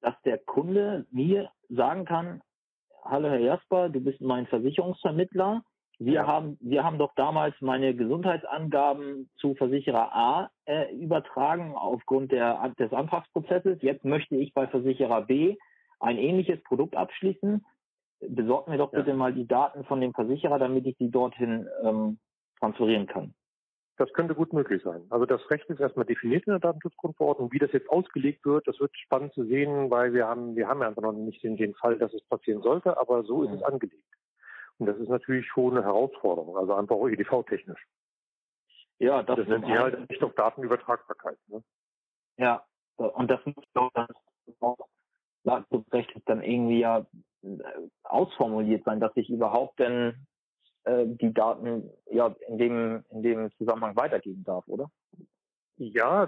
dass 0.00 0.14
der 0.22 0.38
Kunde 0.38 1.06
mir 1.10 1.50
sagen 1.68 2.04
kann, 2.04 2.42
hallo 3.04 3.28
Herr 3.28 3.40
Jasper, 3.40 3.88
du 3.88 4.00
bist 4.00 4.20
mein 4.20 4.46
Versicherungsvermittler 4.46 5.62
wir 6.04 6.14
ja. 6.14 6.26
haben, 6.26 6.58
wir 6.60 6.82
haben 6.82 6.98
doch 6.98 7.14
damals 7.14 7.54
meine 7.60 7.94
Gesundheitsangaben 7.94 9.30
zu 9.36 9.54
Versicherer 9.54 10.12
A 10.12 10.50
äh, 10.64 10.92
übertragen 10.96 11.74
aufgrund 11.76 12.32
der, 12.32 12.72
des 12.78 12.92
Antragsprozesses. 12.92 13.78
Jetzt 13.82 14.04
möchte 14.04 14.36
ich 14.36 14.52
bei 14.52 14.66
Versicherer 14.66 15.22
B 15.22 15.56
ein 16.00 16.18
ähnliches 16.18 16.60
Produkt 16.64 16.96
abschließen. 16.96 17.64
Besorgt 18.28 18.68
mir 18.68 18.78
doch 18.78 18.92
ja. 18.92 19.00
bitte 19.00 19.14
mal 19.14 19.32
die 19.32 19.46
Daten 19.46 19.84
von 19.84 20.00
dem 20.00 20.14
Versicherer, 20.14 20.58
damit 20.58 20.86
ich 20.86 20.96
sie 20.98 21.10
dorthin 21.10 21.68
ähm, 21.82 22.18
transferieren 22.58 23.06
kann. 23.06 23.34
Das 23.96 24.12
könnte 24.14 24.34
gut 24.34 24.52
möglich 24.52 24.82
sein. 24.82 25.04
Also 25.10 25.26
das 25.26 25.48
Recht 25.50 25.68
ist 25.68 25.80
erstmal 25.80 26.06
definiert 26.06 26.46
in 26.46 26.52
der 26.52 26.60
Datenschutzgrundverordnung. 26.60 27.52
Wie 27.52 27.58
das 27.58 27.72
jetzt 27.72 27.90
ausgelegt 27.90 28.44
wird, 28.44 28.66
das 28.66 28.80
wird 28.80 28.96
spannend 28.96 29.32
zu 29.34 29.44
sehen, 29.44 29.90
weil 29.90 30.12
wir 30.14 30.26
haben, 30.26 30.56
wir 30.56 30.66
haben 30.66 30.80
ja 30.80 30.88
einfach 30.88 31.02
noch 31.02 31.12
nicht 31.12 31.42
den, 31.42 31.56
den 31.56 31.74
Fall, 31.74 31.98
dass 31.98 32.12
es 32.14 32.22
passieren 32.24 32.62
sollte, 32.62 32.98
aber 32.98 33.22
so 33.24 33.42
ist 33.42 33.52
es 33.52 33.62
angelegt. 33.62 34.02
Und 34.78 34.86
das 34.86 34.96
ist 34.96 35.08
natürlich 35.08 35.46
schon 35.46 35.76
eine 35.76 35.84
Herausforderung, 35.84 36.56
also 36.56 36.74
einfach 36.74 36.96
auch 36.96 37.08
EDV-technisch. 37.08 37.86
Ja, 38.98 39.22
das, 39.22 39.36
das 39.36 39.48
nennt 39.48 39.66
sich 39.66 39.74
halt 39.74 40.08
nicht 40.08 40.22
auf 40.22 40.34
Datenübertragbarkeit. 40.34 41.38
Ne? 41.48 41.62
Ja, 42.38 42.64
und 42.96 43.30
das 43.30 43.44
muss 43.44 43.64
doch 43.74 43.90
das 43.94 44.08
Recht 45.44 46.10
dann 46.26 46.42
irgendwie 46.42 46.80
ja 46.80 47.06
äh, 47.42 47.48
ausformuliert 48.04 48.84
sein, 48.84 49.00
dass 49.00 49.16
ich 49.16 49.28
überhaupt 49.28 49.78
denn 49.78 50.26
äh, 50.84 51.04
die 51.06 51.32
Daten 51.32 51.90
ja 52.10 52.34
in 52.48 52.58
dem 52.58 53.04
in 53.10 53.22
dem 53.22 53.50
Zusammenhang 53.58 53.96
weitergeben 53.96 54.44
darf, 54.44 54.66
oder? 54.68 54.90
Ja, 55.84 56.26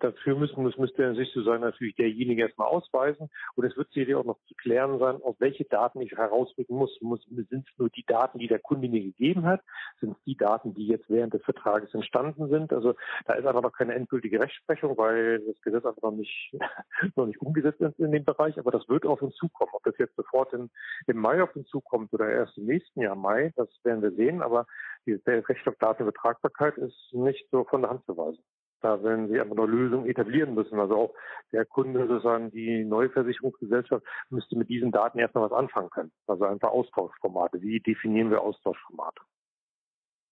dafür 0.00 0.34
müssen, 0.34 0.64
das 0.64 0.76
müsste 0.78 1.04
er 1.04 1.14
sich 1.14 1.30
so 1.32 1.44
sein, 1.44 1.60
natürlich 1.60 1.94
derjenige 1.94 2.42
erstmal 2.42 2.66
ausweisen. 2.66 3.30
Und 3.54 3.64
es 3.64 3.76
wird 3.76 3.88
sicherlich 3.92 4.16
auch 4.16 4.24
noch 4.24 4.38
zu 4.48 4.54
klären 4.56 4.98
sein, 4.98 5.22
auf 5.22 5.36
welche 5.38 5.64
Daten 5.64 6.00
ich 6.00 6.10
herausrücken 6.10 6.76
muss. 6.76 7.00
muss 7.00 7.22
sind 7.24 7.68
es 7.68 7.78
nur 7.78 7.88
die 7.88 8.04
Daten, 8.04 8.40
die 8.40 8.48
der 8.48 8.58
Kunde 8.58 8.88
mir 8.88 9.00
gegeben 9.00 9.46
hat? 9.46 9.60
Sind 10.00 10.16
es 10.16 10.24
die 10.24 10.36
Daten, 10.36 10.74
die 10.74 10.88
jetzt 10.88 11.08
während 11.08 11.34
des 11.34 11.44
Vertrages 11.44 11.94
entstanden 11.94 12.48
sind? 12.48 12.72
Also 12.72 12.94
da 13.26 13.34
ist 13.34 13.46
einfach 13.46 13.62
noch 13.62 13.72
keine 13.72 13.94
endgültige 13.94 14.40
Rechtsprechung, 14.40 14.98
weil 14.98 15.38
das 15.38 15.60
Gesetz 15.62 15.84
einfach 15.84 16.02
noch 16.02 16.10
nicht, 16.10 16.52
noch 17.14 17.26
nicht 17.26 17.40
umgesetzt 17.40 17.80
ist 17.80 18.00
in 18.00 18.10
dem 18.10 18.24
Bereich. 18.24 18.58
Aber 18.58 18.72
das 18.72 18.88
wird 18.88 19.06
auf 19.06 19.22
uns 19.22 19.36
zukommen. 19.36 19.70
Ob 19.72 19.84
das 19.84 19.96
jetzt 19.98 20.16
sofort 20.16 20.52
in, 20.52 20.68
im 21.06 21.18
Mai 21.18 21.44
auf 21.44 21.54
uns 21.54 21.68
zukommt 21.68 22.12
oder 22.12 22.28
erst 22.28 22.58
im 22.58 22.64
nächsten 22.64 23.02
Jahr 23.02 23.14
Mai, 23.14 23.52
das 23.54 23.68
werden 23.84 24.02
wir 24.02 24.10
sehen. 24.10 24.42
Aber 24.42 24.66
das 25.06 25.48
Recht 25.48 25.68
auf 25.68 25.76
Datenübertragbarkeit 25.78 26.76
ist 26.78 27.12
nicht 27.12 27.46
so 27.52 27.62
von 27.62 27.82
der 27.82 27.90
Hand 27.90 28.04
zu 28.06 28.16
weisen. 28.16 28.42
Da 28.86 29.02
werden 29.02 29.26
sie 29.26 29.40
einfach 29.40 29.56
nur 29.56 29.68
Lösungen 29.68 30.06
etablieren 30.06 30.54
müssen. 30.54 30.78
Also 30.78 30.96
auch 30.96 31.14
der 31.50 31.64
Kunde, 31.64 32.06
sozusagen 32.06 32.52
die 32.52 32.84
neue 32.84 33.10
Versicherungsgesellschaft, 33.10 34.06
müsste 34.30 34.56
mit 34.56 34.68
diesen 34.68 34.92
Daten 34.92 35.18
erstmal 35.18 35.50
was 35.50 35.58
anfangen 35.58 35.90
können. 35.90 36.12
Also 36.28 36.44
einfach 36.44 36.70
Austauschformate. 36.70 37.60
Wie 37.62 37.80
definieren 37.80 38.30
wir 38.30 38.42
Austauschformate? 38.42 39.22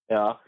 Ja, 0.08 0.38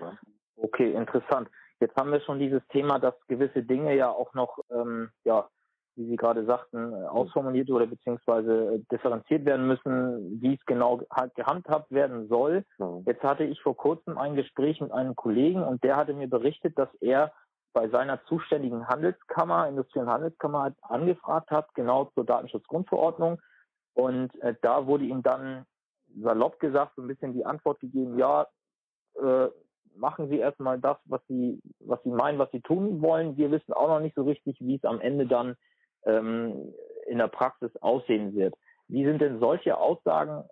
okay, 0.55 0.93
interessant. 0.93 1.49
Jetzt 1.81 1.97
haben 1.97 2.13
wir 2.13 2.21
schon 2.21 2.39
dieses 2.39 2.65
Thema, 2.69 3.01
dass 3.01 3.15
gewisse 3.27 3.65
Dinge 3.65 3.97
ja 3.97 4.09
auch 4.09 4.33
noch, 4.35 4.61
ähm, 4.71 5.11
ja, 5.25 5.49
wie 5.97 6.07
Sie 6.07 6.17
gerade 6.17 6.45
sagten, 6.45 6.95
ausformuliert 7.07 7.71
oder 7.71 7.87
beziehungsweise 7.87 8.75
äh, 8.75 8.79
differenziert 8.93 9.45
werden 9.47 9.67
müssen, 9.67 10.41
wie 10.41 10.55
es 10.55 10.65
genau 10.67 11.01
gehandhabt 11.35 11.91
werden 11.91 12.29
soll. 12.29 12.65
Jetzt 13.05 13.25
hatte 13.25 13.43
ich 13.43 13.61
vor 13.63 13.77
kurzem 13.77 14.17
ein 14.17 14.37
Gespräch 14.37 14.81
mit 14.81 14.93
einem 14.93 15.17
Kollegen 15.17 15.65
und 15.65 15.83
der 15.83 15.97
hatte 15.97 16.15
mir 16.15 16.29
berichtet, 16.29 16.79
dass 16.79 16.95
er 17.01 17.33
bei 17.77 17.91
seiner 17.91 18.25
zuständigen 18.25 18.89
Handelskammer, 18.89 19.69
Industrie- 19.69 19.99
und 19.99 20.09
Handelskammer 20.09 20.73
angefragt 20.81 21.51
hat, 21.51 21.75
genau 21.75 22.07
zur 22.15 22.25
Datenschutzgrundverordnung. 22.25 23.39
Und 23.93 24.35
äh, 24.41 24.55
da 24.63 24.87
wurde 24.87 25.05
ihm 25.05 25.23
dann 25.23 25.67
salopp 26.23 26.59
gesagt, 26.59 26.95
so 26.97 27.03
ein 27.03 27.07
bisschen 27.07 27.35
die 27.35 27.45
Antwort 27.45 27.79
gegeben, 27.81 28.19
ja, 28.19 28.47
äh, 29.23 29.49
machen 29.95 30.31
Sie 30.31 30.39
erstmal 30.39 30.81
das, 30.81 30.97
was 31.05 31.21
Sie, 31.29 31.61
was 31.81 32.03
Sie 32.03 32.09
meinen, 32.09 32.39
was 32.39 32.51
Sie 32.51 32.63
tun 32.63 33.03
wollen. 33.03 33.37
Wir 33.37 33.51
wissen 33.51 33.75
auch 33.75 33.89
noch 33.89 34.01
nicht 34.01 34.15
so 34.15 34.23
richtig, 34.23 34.57
wie 34.59 34.77
es 34.77 34.85
am 34.85 34.99
Ende 34.99 35.27
dann 35.27 35.55
ähm, 36.07 36.73
in 37.07 37.19
der 37.19 37.29
Praxis 37.29 37.77
aussehen 37.83 38.35
wird. 38.35 38.55
Wie 38.89 39.05
sind 39.05 39.21
denn 39.21 39.39
solche 39.39 39.77
Aussagen 39.77 40.49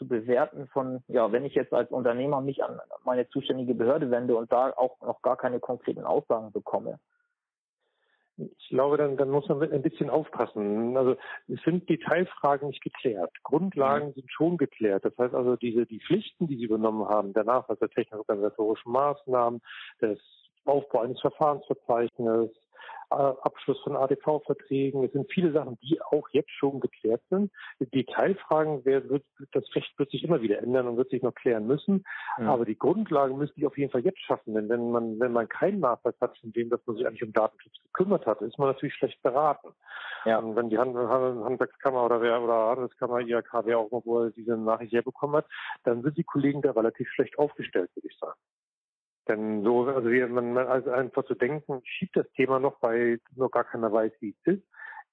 zu 0.00 0.08
bewerten 0.08 0.66
von, 0.68 1.02
ja, 1.08 1.30
wenn 1.30 1.44
ich 1.44 1.54
jetzt 1.54 1.74
als 1.74 1.90
Unternehmer 1.90 2.40
mich 2.40 2.64
an 2.64 2.80
meine 3.04 3.28
zuständige 3.28 3.74
Behörde 3.74 4.10
wende 4.10 4.34
und 4.34 4.50
da 4.50 4.72
auch 4.74 4.98
noch 5.02 5.20
gar 5.20 5.36
keine 5.36 5.60
konkreten 5.60 6.04
Aussagen 6.04 6.52
bekomme? 6.52 6.98
Ich 8.38 8.68
glaube, 8.70 8.96
dann, 8.96 9.18
dann 9.18 9.28
muss 9.28 9.46
man 9.48 9.60
ein 9.60 9.82
bisschen 9.82 10.08
aufpassen. 10.08 10.96
Also 10.96 11.16
es 11.48 11.60
sind 11.66 11.86
Detailfragen 11.90 12.68
nicht 12.68 12.82
geklärt. 12.82 13.30
Grundlagen 13.42 14.08
mhm. 14.08 14.12
sind 14.14 14.32
schon 14.32 14.56
geklärt. 14.56 15.04
Das 15.04 15.12
heißt 15.18 15.34
also, 15.34 15.56
diese 15.56 15.84
die 15.84 16.00
Pflichten, 16.00 16.46
die 16.46 16.56
Sie 16.56 16.64
übernommen 16.64 17.06
haben, 17.06 17.34
der 17.34 17.44
Nachweis 17.44 17.78
der 17.78 17.90
technisch-organisatorischen 17.90 18.90
Maßnahmen, 18.90 19.60
des 20.00 20.18
Aufbau 20.64 21.00
eines 21.00 21.20
Verfahrensverzeichnisses, 21.20 22.56
Abschluss 23.10 23.80
von 23.80 23.96
ADV-Verträgen. 23.96 25.04
Es 25.04 25.12
sind 25.12 25.30
viele 25.32 25.52
Sachen, 25.52 25.78
die 25.82 26.00
auch 26.00 26.28
jetzt 26.30 26.50
schon 26.50 26.80
geklärt 26.80 27.22
sind. 27.28 27.50
Die 27.80 27.90
Detailfragen, 27.90 28.84
wer 28.84 29.08
wird, 29.08 29.24
das 29.52 29.64
Recht 29.74 29.98
wird 29.98 30.10
sich 30.10 30.24
immer 30.24 30.42
wieder 30.42 30.58
ändern 30.58 30.86
und 30.86 30.96
wird 30.96 31.10
sich 31.10 31.22
noch 31.22 31.34
klären 31.34 31.66
müssen. 31.66 32.04
Mhm. 32.38 32.48
Aber 32.48 32.64
die 32.64 32.78
Grundlagen 32.78 33.36
müssen 33.36 33.54
die 33.56 33.66
auf 33.66 33.76
jeden 33.76 33.90
Fall 33.90 34.04
jetzt 34.04 34.20
schaffen. 34.20 34.54
Denn 34.54 34.68
wenn 34.68 34.90
man, 34.90 35.18
wenn 35.18 35.32
man 35.32 35.48
keinen 35.48 35.80
Nachweis 35.80 36.14
hat 36.20 36.38
von 36.38 36.52
dem, 36.52 36.70
dass 36.70 36.80
man 36.86 36.96
sich 36.96 37.06
eigentlich 37.06 37.24
um 37.24 37.32
Datenschutz 37.32 37.74
gekümmert 37.84 38.26
hat, 38.26 38.40
ist 38.42 38.58
man 38.58 38.68
natürlich 38.68 38.94
schlecht 38.94 39.20
beraten. 39.22 39.68
Ja. 40.24 40.38
Und 40.38 40.56
wenn 40.56 40.70
die 40.70 40.78
Hand, 40.78 40.96
Handwerkskammer 40.96 42.04
oder 42.04 42.20
wer, 42.20 42.42
oder 42.42 42.70
Handelskammer, 42.70 43.20
IHK, 43.20 43.62
wer 43.64 43.78
auch 43.78 43.90
immer, 43.90 44.02
wo 44.04 44.28
diese 44.28 44.56
Nachricht 44.56 44.92
herbekommen 44.92 45.36
hat, 45.36 45.46
dann 45.84 46.02
sind 46.02 46.16
die 46.16 46.24
Kollegen 46.24 46.62
da 46.62 46.72
relativ 46.72 47.08
schlecht 47.10 47.38
aufgestellt, 47.38 47.90
würde 47.94 48.08
ich 48.08 48.18
sagen. 48.18 48.38
Denn 49.30 49.62
so, 49.62 49.86
also 49.86 50.10
wie 50.10 50.24
man, 50.26 50.58
also 50.58 50.90
einfach 50.90 51.24
zu 51.24 51.36
denken, 51.36 51.80
schiebt 51.84 52.16
das 52.16 52.28
Thema 52.32 52.58
noch, 52.58 52.82
weil 52.82 53.20
nur 53.36 53.48
gar 53.48 53.62
keiner 53.62 53.92
weiß, 53.92 54.12
wie 54.18 54.30
es 54.30 54.54
ist. 54.54 54.64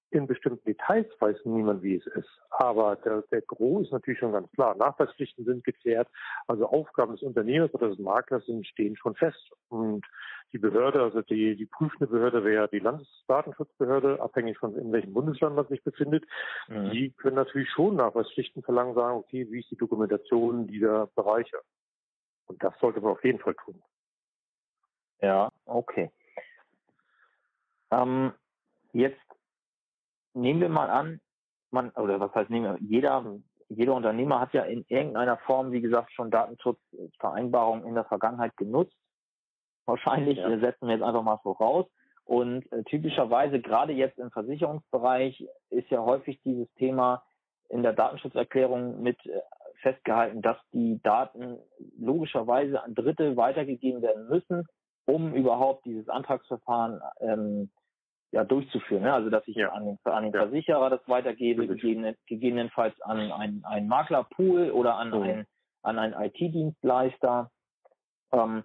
In 0.09 0.25
bestimmten 0.25 0.63
Details 0.63 1.05
weiß 1.19 1.37
niemand, 1.45 1.83
wie 1.83 1.97
es 1.97 2.07
ist. 2.07 2.29
Aber 2.49 2.95
der, 2.95 3.21
der 3.31 3.41
Gros 3.41 3.83
ist 3.83 3.91
natürlich 3.91 4.19
schon 4.19 4.31
ganz 4.31 4.49
klar. 4.53 4.73
Nachweispflichten 4.75 5.45
sind 5.45 5.63
geklärt. 5.65 6.07
Also 6.47 6.65
Aufgaben 6.65 7.11
des 7.11 7.21
Unternehmens 7.21 7.71
oder 7.75 7.89
des 7.89 7.99
Maklers 7.99 8.43
sind, 8.47 8.65
stehen 8.65 8.95
schon 8.95 9.13
fest. 9.13 9.51
Und 9.67 10.03
die 10.51 10.57
Behörde, 10.57 11.03
also 11.03 11.21
die, 11.21 11.55
die 11.55 11.67
prüfende 11.67 12.07
Behörde 12.07 12.43
wäre 12.43 12.69
die 12.69 12.79
Landesdatenschutzbehörde, 12.79 14.19
abhängig 14.19 14.57
von 14.57 14.75
in 14.77 14.91
welchem 14.91 15.13
Bundesland 15.13 15.55
man 15.55 15.67
sich 15.67 15.83
befindet. 15.83 16.23
Mhm. 16.69 16.89
Die 16.89 17.11
können 17.11 17.35
natürlich 17.35 17.69
schon 17.69 17.97
Nachweispflichten 17.97 18.63
verlangen, 18.63 18.95
sagen, 18.95 19.17
okay, 19.17 19.45
wie 19.51 19.59
ist 19.59 19.69
die 19.69 19.77
Dokumentation 19.77 20.65
dieser 20.65 21.07
Bereiche? 21.15 21.57
Und 22.47 22.63
das 22.63 22.73
sollte 22.79 23.01
man 23.01 23.11
auf 23.11 23.23
jeden 23.23 23.39
Fall 23.39 23.53
tun. 23.53 23.79
Ja, 25.21 25.51
okay. 25.65 26.11
Ähm, 27.91 28.33
jetzt 28.93 29.19
nehmen 30.33 30.61
wir 30.61 30.69
mal 30.69 30.89
an, 30.89 31.19
man, 31.71 31.89
oder 31.91 32.19
was 32.19 32.33
heißt 32.33 32.49
nehmen 32.49 32.65
wir, 32.65 32.77
jeder, 32.81 33.39
jeder 33.69 33.93
Unternehmer 33.93 34.39
hat 34.39 34.53
ja 34.53 34.63
in 34.63 34.85
irgendeiner 34.87 35.37
Form, 35.37 35.71
wie 35.71 35.81
gesagt, 35.81 36.11
schon 36.13 36.31
Datenschutzvereinbarungen 36.31 37.85
in 37.85 37.95
der 37.95 38.05
Vergangenheit 38.05 38.55
genutzt. 38.57 38.95
Wahrscheinlich 39.85 40.37
ja. 40.37 40.49
setzen 40.59 40.87
wir 40.87 40.95
jetzt 40.95 41.03
einfach 41.03 41.23
mal 41.23 41.37
voraus. 41.37 41.85
Und 42.25 42.69
äh, 42.73 42.83
typischerweise, 42.83 43.61
gerade 43.61 43.93
jetzt 43.93 44.19
im 44.19 44.31
Versicherungsbereich, 44.31 45.47
ist 45.69 45.89
ja 45.89 46.03
häufig 46.03 46.41
dieses 46.43 46.71
Thema 46.73 47.23
in 47.69 47.83
der 47.83 47.93
Datenschutzerklärung 47.93 49.01
mit 49.01 49.17
äh, 49.25 49.39
festgehalten, 49.81 50.41
dass 50.41 50.57
die 50.73 51.01
Daten 51.03 51.57
logischerweise 51.97 52.83
an 52.83 52.95
Dritte 52.95 53.37
weitergegeben 53.37 54.01
werden 54.01 54.27
müssen, 54.27 54.67
um 55.07 55.33
überhaupt 55.33 55.85
dieses 55.85 56.07
Antragsverfahren 56.09 57.01
ähm, 57.21 57.71
ja, 58.31 58.43
durchzuführen. 58.43 59.03
Ne? 59.03 59.13
Also 59.13 59.29
dass 59.29 59.47
ich 59.47 59.55
ja. 59.55 59.71
an, 59.71 59.85
den, 59.85 59.97
an 60.03 60.23
den 60.23 60.33
Versicherer 60.33 60.89
das 60.89 61.01
weitergebe, 61.07 61.65
gegebenen, 61.65 62.15
gegebenenfalls 62.27 62.99
an 63.01 63.31
einen, 63.31 63.65
einen 63.65 63.87
Maklerpool 63.87 64.71
oder 64.71 64.95
an, 64.95 65.09
mhm. 65.09 65.21
einen, 65.21 65.47
an 65.81 65.99
einen 65.99 66.13
IT-Dienstleister. 66.13 67.49
Ähm, 68.33 68.63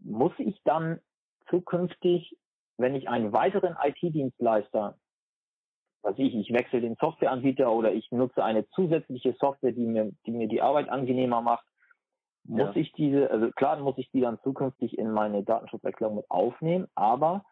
muss 0.00 0.32
ich 0.38 0.60
dann 0.64 1.00
zukünftig, 1.48 2.36
wenn 2.76 2.94
ich 2.94 3.08
einen 3.08 3.32
weiteren 3.32 3.76
IT-Dienstleister, 3.82 4.96
was 6.02 6.18
ich, 6.18 6.34
ich 6.34 6.52
wechsle 6.52 6.80
den 6.80 6.96
Softwareanbieter 6.96 7.70
oder 7.70 7.92
ich 7.92 8.10
nutze 8.10 8.42
eine 8.42 8.66
zusätzliche 8.70 9.34
Software, 9.38 9.72
die 9.72 9.86
mir, 9.86 10.12
die 10.26 10.30
mir 10.30 10.48
die 10.48 10.62
Arbeit 10.62 10.88
angenehmer 10.88 11.42
macht, 11.42 11.64
muss 12.44 12.74
ja. 12.74 12.80
ich 12.80 12.92
diese, 12.92 13.30
also 13.30 13.50
klar 13.52 13.78
muss 13.78 13.98
ich 13.98 14.10
die 14.10 14.20
dann 14.20 14.40
zukünftig 14.42 14.98
in 14.98 15.10
meine 15.10 15.42
Datenschutzerklärung 15.42 16.16
mit 16.16 16.30
aufnehmen, 16.30 16.88
aber 16.94 17.44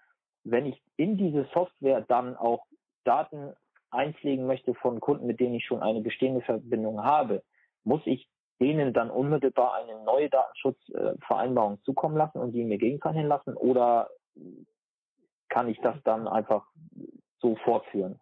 wenn 0.44 0.66
ich 0.66 0.82
in 0.96 1.16
diese 1.16 1.46
Software 1.52 2.00
dann 2.02 2.36
auch 2.36 2.64
Daten 3.04 3.54
einpflegen 3.90 4.46
möchte 4.46 4.74
von 4.74 5.00
Kunden, 5.00 5.26
mit 5.26 5.40
denen 5.40 5.54
ich 5.54 5.64
schon 5.64 5.82
eine 5.82 6.00
bestehende 6.00 6.42
Verbindung 6.42 7.02
habe, 7.02 7.42
muss 7.84 8.02
ich 8.04 8.28
denen 8.60 8.92
dann 8.92 9.10
unmittelbar 9.10 9.74
eine 9.74 10.02
neue 10.04 10.28
Datenschutzvereinbarung 10.30 11.80
zukommen 11.84 12.16
lassen 12.16 12.38
und 12.38 12.52
die 12.52 12.64
mir 12.64 12.78
gegenzeichnen 12.78 13.26
lassen 13.26 13.54
oder 13.54 14.10
kann 15.48 15.68
ich 15.68 15.80
das 15.80 15.96
dann 16.04 16.28
einfach 16.28 16.66
so 17.40 17.56
fortführen? 17.56 18.20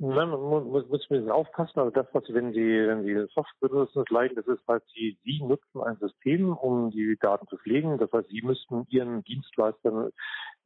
Nein, 0.00 0.30
man 0.30 0.40
muss, 0.40 0.64
muss 0.64 0.84
ein 0.84 0.90
bisschen 0.90 1.30
aufpassen. 1.30 1.80
Also 1.80 1.90
das, 1.90 2.06
was 2.12 2.24
Sie, 2.24 2.32
wenn 2.32 2.52
Sie, 2.52 2.86
wenn 2.86 3.02
Sie 3.02 3.14
Software 3.34 3.68
benutzen, 3.68 4.04
das 4.04 4.10
leiden, 4.10 4.36
das 4.36 4.46
ist 4.46 4.62
halt, 4.68 4.84
Sie, 4.94 5.18
Sie 5.24 5.42
nutzen 5.42 5.82
ein 5.82 5.96
System, 5.96 6.56
um 6.56 6.92
die 6.92 7.16
Daten 7.20 7.48
zu 7.48 7.56
pflegen. 7.56 7.98
Das 7.98 8.12
heißt, 8.12 8.28
Sie 8.28 8.42
müssten 8.42 8.86
Ihren 8.90 9.24
Dienstleister 9.24 10.10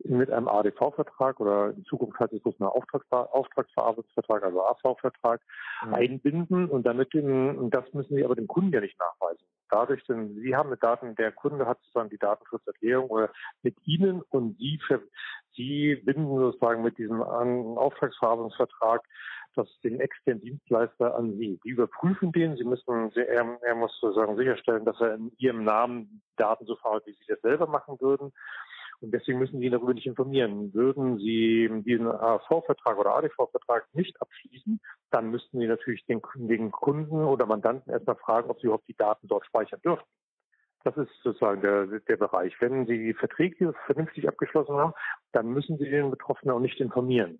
mit 0.05 0.31
einem 0.31 0.49
ADV-Vertrag 0.49 1.41
oder 1.41 1.71
in 1.71 1.85
Zukunft 1.85 2.21
heißt 2.21 2.35
es 2.35 2.43
bloß 2.43 2.61
ein 2.61 2.67
Auftragsverarbeitungsvertrag, 2.67 4.43
also 4.43 4.63
AV-Vertrag, 4.65 5.41
mhm. 5.87 5.95
einbinden 5.95 6.69
und 6.69 6.85
damit 6.85 7.15
den, 7.15 7.57
und 7.57 7.71
das 7.73 7.91
müssen 7.95 8.15
Sie 8.15 8.25
aber 8.25 8.35
dem 8.35 8.49
Kunden 8.49 8.73
ja 8.73 8.81
nicht 8.81 8.99
nachweisen. 8.99 9.47
Dadurch, 9.71 10.05
denn 10.05 10.35
Sie 10.35 10.55
haben 10.55 10.69
mit 10.69 10.83
Daten, 10.83 11.15
der 11.15 11.33
Kunde 11.33 11.67
hat 11.67 11.79
sozusagen 11.81 12.11
die 12.11 12.19
Datenschutzerklärung 12.19 13.09
oder 13.09 13.31
mit 13.63 13.77
Ihnen 13.87 14.21
und 14.29 14.59
Sie 14.59 14.79
Sie 15.55 15.97
binden 15.97 16.37
sozusagen 16.37 16.83
mit 16.83 16.99
diesem 16.99 17.23
Auftragsverarbeitungsvertrag 17.23 19.03
das 19.55 19.69
den 19.83 20.01
externen 20.01 20.41
Dienstleister 20.43 21.15
an 21.15 21.37
Sie. 21.39 21.61
Die 21.65 21.71
überprüfen 21.71 22.33
den. 22.33 22.57
Sie 22.57 22.65
müssen, 22.65 23.13
er, 23.15 23.59
er 23.63 23.75
muss 23.75 23.97
sozusagen 24.01 24.37
sicherstellen, 24.37 24.85
dass 24.85 25.01
er 25.01 25.15
in 25.15 25.33
Ihrem 25.39 25.65
Namen 25.65 26.23
Daten 26.37 26.65
so 26.65 26.77
verhält, 26.77 27.07
wie 27.07 27.13
Sie 27.13 27.27
das 27.29 27.41
selber 27.41 27.67
machen 27.67 28.01
würden. 28.01 28.33
Und 29.01 29.13
deswegen 29.13 29.39
müssen 29.39 29.59
Sie 29.59 29.67
ihn 29.67 29.73
darüber 29.73 29.95
nicht 29.95 30.07
informieren. 30.07 30.73
Würden 30.73 31.19
Sie 31.19 31.69
diesen 31.85 32.07
AV-Vertrag 32.07 32.99
oder 32.99 33.17
ADV-Vertrag 33.17 33.87
nicht 33.95 34.21
abschließen, 34.21 34.81
dann 35.11 35.31
müssten 35.31 35.59
Sie 35.59 35.67
natürlich 35.67 36.07
den, 36.07 36.23
den 36.37 36.71
Kunden 36.71 37.17
oder 37.17 37.47
Mandanten 37.47 37.93
erstmal 37.93 38.17
fragen, 38.17 38.49
ob 38.49 38.61
Sie 38.61 38.67
überhaupt 38.67 38.89
die 38.89 38.97
Daten 38.97 39.27
dort 39.27 39.45
speichern 39.45 39.81
dürfen. 39.83 40.05
Das 40.85 40.97
ist 40.97 41.11
sozusagen 41.23 41.61
der, 41.61 41.87
der 41.87 42.17
Bereich. 42.17 42.55
Wenn 42.61 42.87
Sie 42.87 42.99
die 42.99 43.15
Verträge 43.15 43.73
vernünftig 43.87 44.29
abgeschlossen 44.29 44.75
haben, 44.75 44.95
dann 45.33 45.49
müssen 45.49 45.79
Sie 45.79 45.89
den 45.89 46.11
Betroffenen 46.11 46.55
auch 46.55 46.61
nicht 46.61 46.81
informieren. 46.81 47.39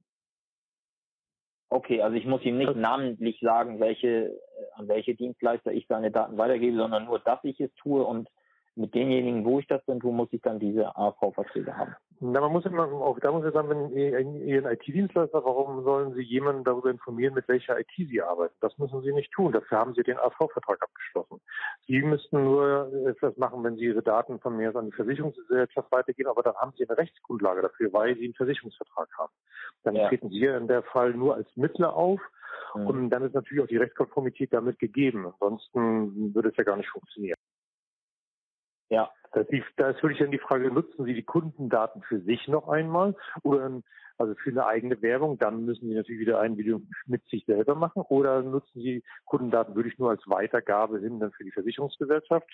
Okay, 1.69 2.03
also 2.03 2.17
ich 2.17 2.27
muss 2.27 2.43
ihm 2.45 2.59
nicht 2.59 2.77
namentlich 2.77 3.41
sagen, 3.41 3.81
welche, 3.81 4.27
äh, 4.27 4.33
an 4.75 4.89
welche 4.89 5.15
Dienstleister 5.15 5.73
ich 5.73 5.87
seine 5.89 6.11
Daten 6.11 6.37
weitergebe, 6.37 6.77
sondern 6.77 7.07
nur, 7.07 7.19
dass 7.19 7.43
ich 7.45 7.59
es 7.61 7.75
tue 7.77 8.05
und 8.05 8.29
mit 8.75 8.95
demjenigen, 8.95 9.45
wo 9.45 9.59
ich 9.59 9.67
das 9.67 9.85
denn 9.85 10.01
tue, 10.01 10.13
muss 10.13 10.33
ich 10.33 10.41
dann 10.41 10.59
diese 10.59 10.97
AV-Verträge 10.97 11.77
haben. 11.77 11.95
Na, 12.21 12.41
man 12.41 12.53
muss 12.53 12.65
immer 12.65 12.85
auch 12.85 13.19
da 13.19 13.33
muss 13.33 13.45
ich 13.45 13.53
sagen, 13.53 13.69
wenn 13.69 13.91
Ihren 13.91 14.67
IT-Dienstleister, 14.67 15.45
warum 15.45 15.83
sollen 15.83 16.15
Sie 16.15 16.23
jemanden 16.23 16.65
darüber 16.65 16.91
informieren, 16.91 17.35
mit 17.35 17.49
welcher 17.49 17.79
IT 17.79 17.91
Sie 17.97 18.23
arbeiten? 18.23 18.55
Das 18.61 18.79
müssen 18.79 19.03
Sie 19.03 19.13
nicht 19.13 19.33
tun. 19.33 19.53
Dafür 19.53 19.79
haben 19.79 19.95
Sie 19.95 20.03
den 20.03 20.19
AV-Vertrag 20.19 20.81
abgeschlossen. 20.83 21.41
Sie 21.87 22.01
müssten 22.01 22.45
nur 22.45 22.93
etwas 23.09 23.37
machen, 23.37 23.65
wenn 23.65 23.77
Sie 23.77 23.87
Ihre 23.87 24.03
Daten 24.03 24.39
von 24.41 24.57
mir 24.57 24.75
an 24.75 24.87
die 24.87 24.93
Versicherungsgesellschaft 24.93 25.91
weitergeben, 25.91 26.31
aber 26.31 26.43
dann 26.43 26.55
haben 26.55 26.73
Sie 26.77 26.89
eine 26.89 26.97
Rechtsgrundlage 26.97 27.63
dafür, 27.63 27.93
weil 27.93 28.17
Sie 28.17 28.25
einen 28.25 28.35
Versicherungsvertrag 28.35 29.09
haben. 29.19 29.33
Dann 29.83 29.97
ja. 29.97 30.09
treten 30.09 30.31
Sie 30.31 30.45
in 30.45 30.69
der 30.69 30.83
Fall 30.85 31.13
nur 31.13 31.35
als 31.35 31.49
Mittler 31.57 31.95
auf. 31.95 32.21
Mhm. 32.75 32.87
Und 32.87 33.11
dann 33.11 33.25
ist 33.25 33.35
natürlich 33.35 33.65
auch 33.65 33.69
die 33.69 33.77
Rechtskonformität 33.77 34.53
damit 34.53 34.79
gegeben. 34.79 35.27
Ansonsten 35.27 36.35
würde 36.35 36.51
es 36.51 36.57
ja 36.57 36.65
gar 36.65 36.77
nicht 36.77 36.89
funktionieren. 36.89 37.37
Ja. 38.93 39.11
Da 39.33 39.41
ist 39.41 40.03
wirklich 40.03 40.19
dann 40.19 40.31
die 40.31 40.39
Frage, 40.39 40.71
nutzen 40.71 41.07
Sie 41.07 41.15
die 41.15 41.23
Kundendaten 41.23 42.03
für 42.03 42.21
sich 42.21 42.47
noch 42.49 42.69
einmal 42.69 43.17
oder 43.43 43.81
also 44.19 44.35
für 44.35 44.51
eine 44.51 44.67
eigene 44.67 45.01
Werbung, 45.01 45.39
dann 45.39 45.65
müssen 45.65 45.89
Sie 45.89 45.95
natürlich 45.95 46.21
wieder 46.21 46.41
ein 46.41 46.59
Video 46.59 46.83
mit 47.07 47.27
sich 47.29 47.47
selber 47.47 47.75
machen 47.75 48.03
oder 48.11 48.43
nutzen 48.43 48.83
Sie 48.83 49.03
Kundendaten 49.25 49.75
wirklich 49.75 49.99
nur 49.99 50.11
als 50.11 50.21
Weitergabe 50.27 51.01
hin 51.01 51.19
dann 51.19 51.33
für 51.33 51.45
die 51.45 51.51
Versicherungsgesellschaft, 51.51 52.47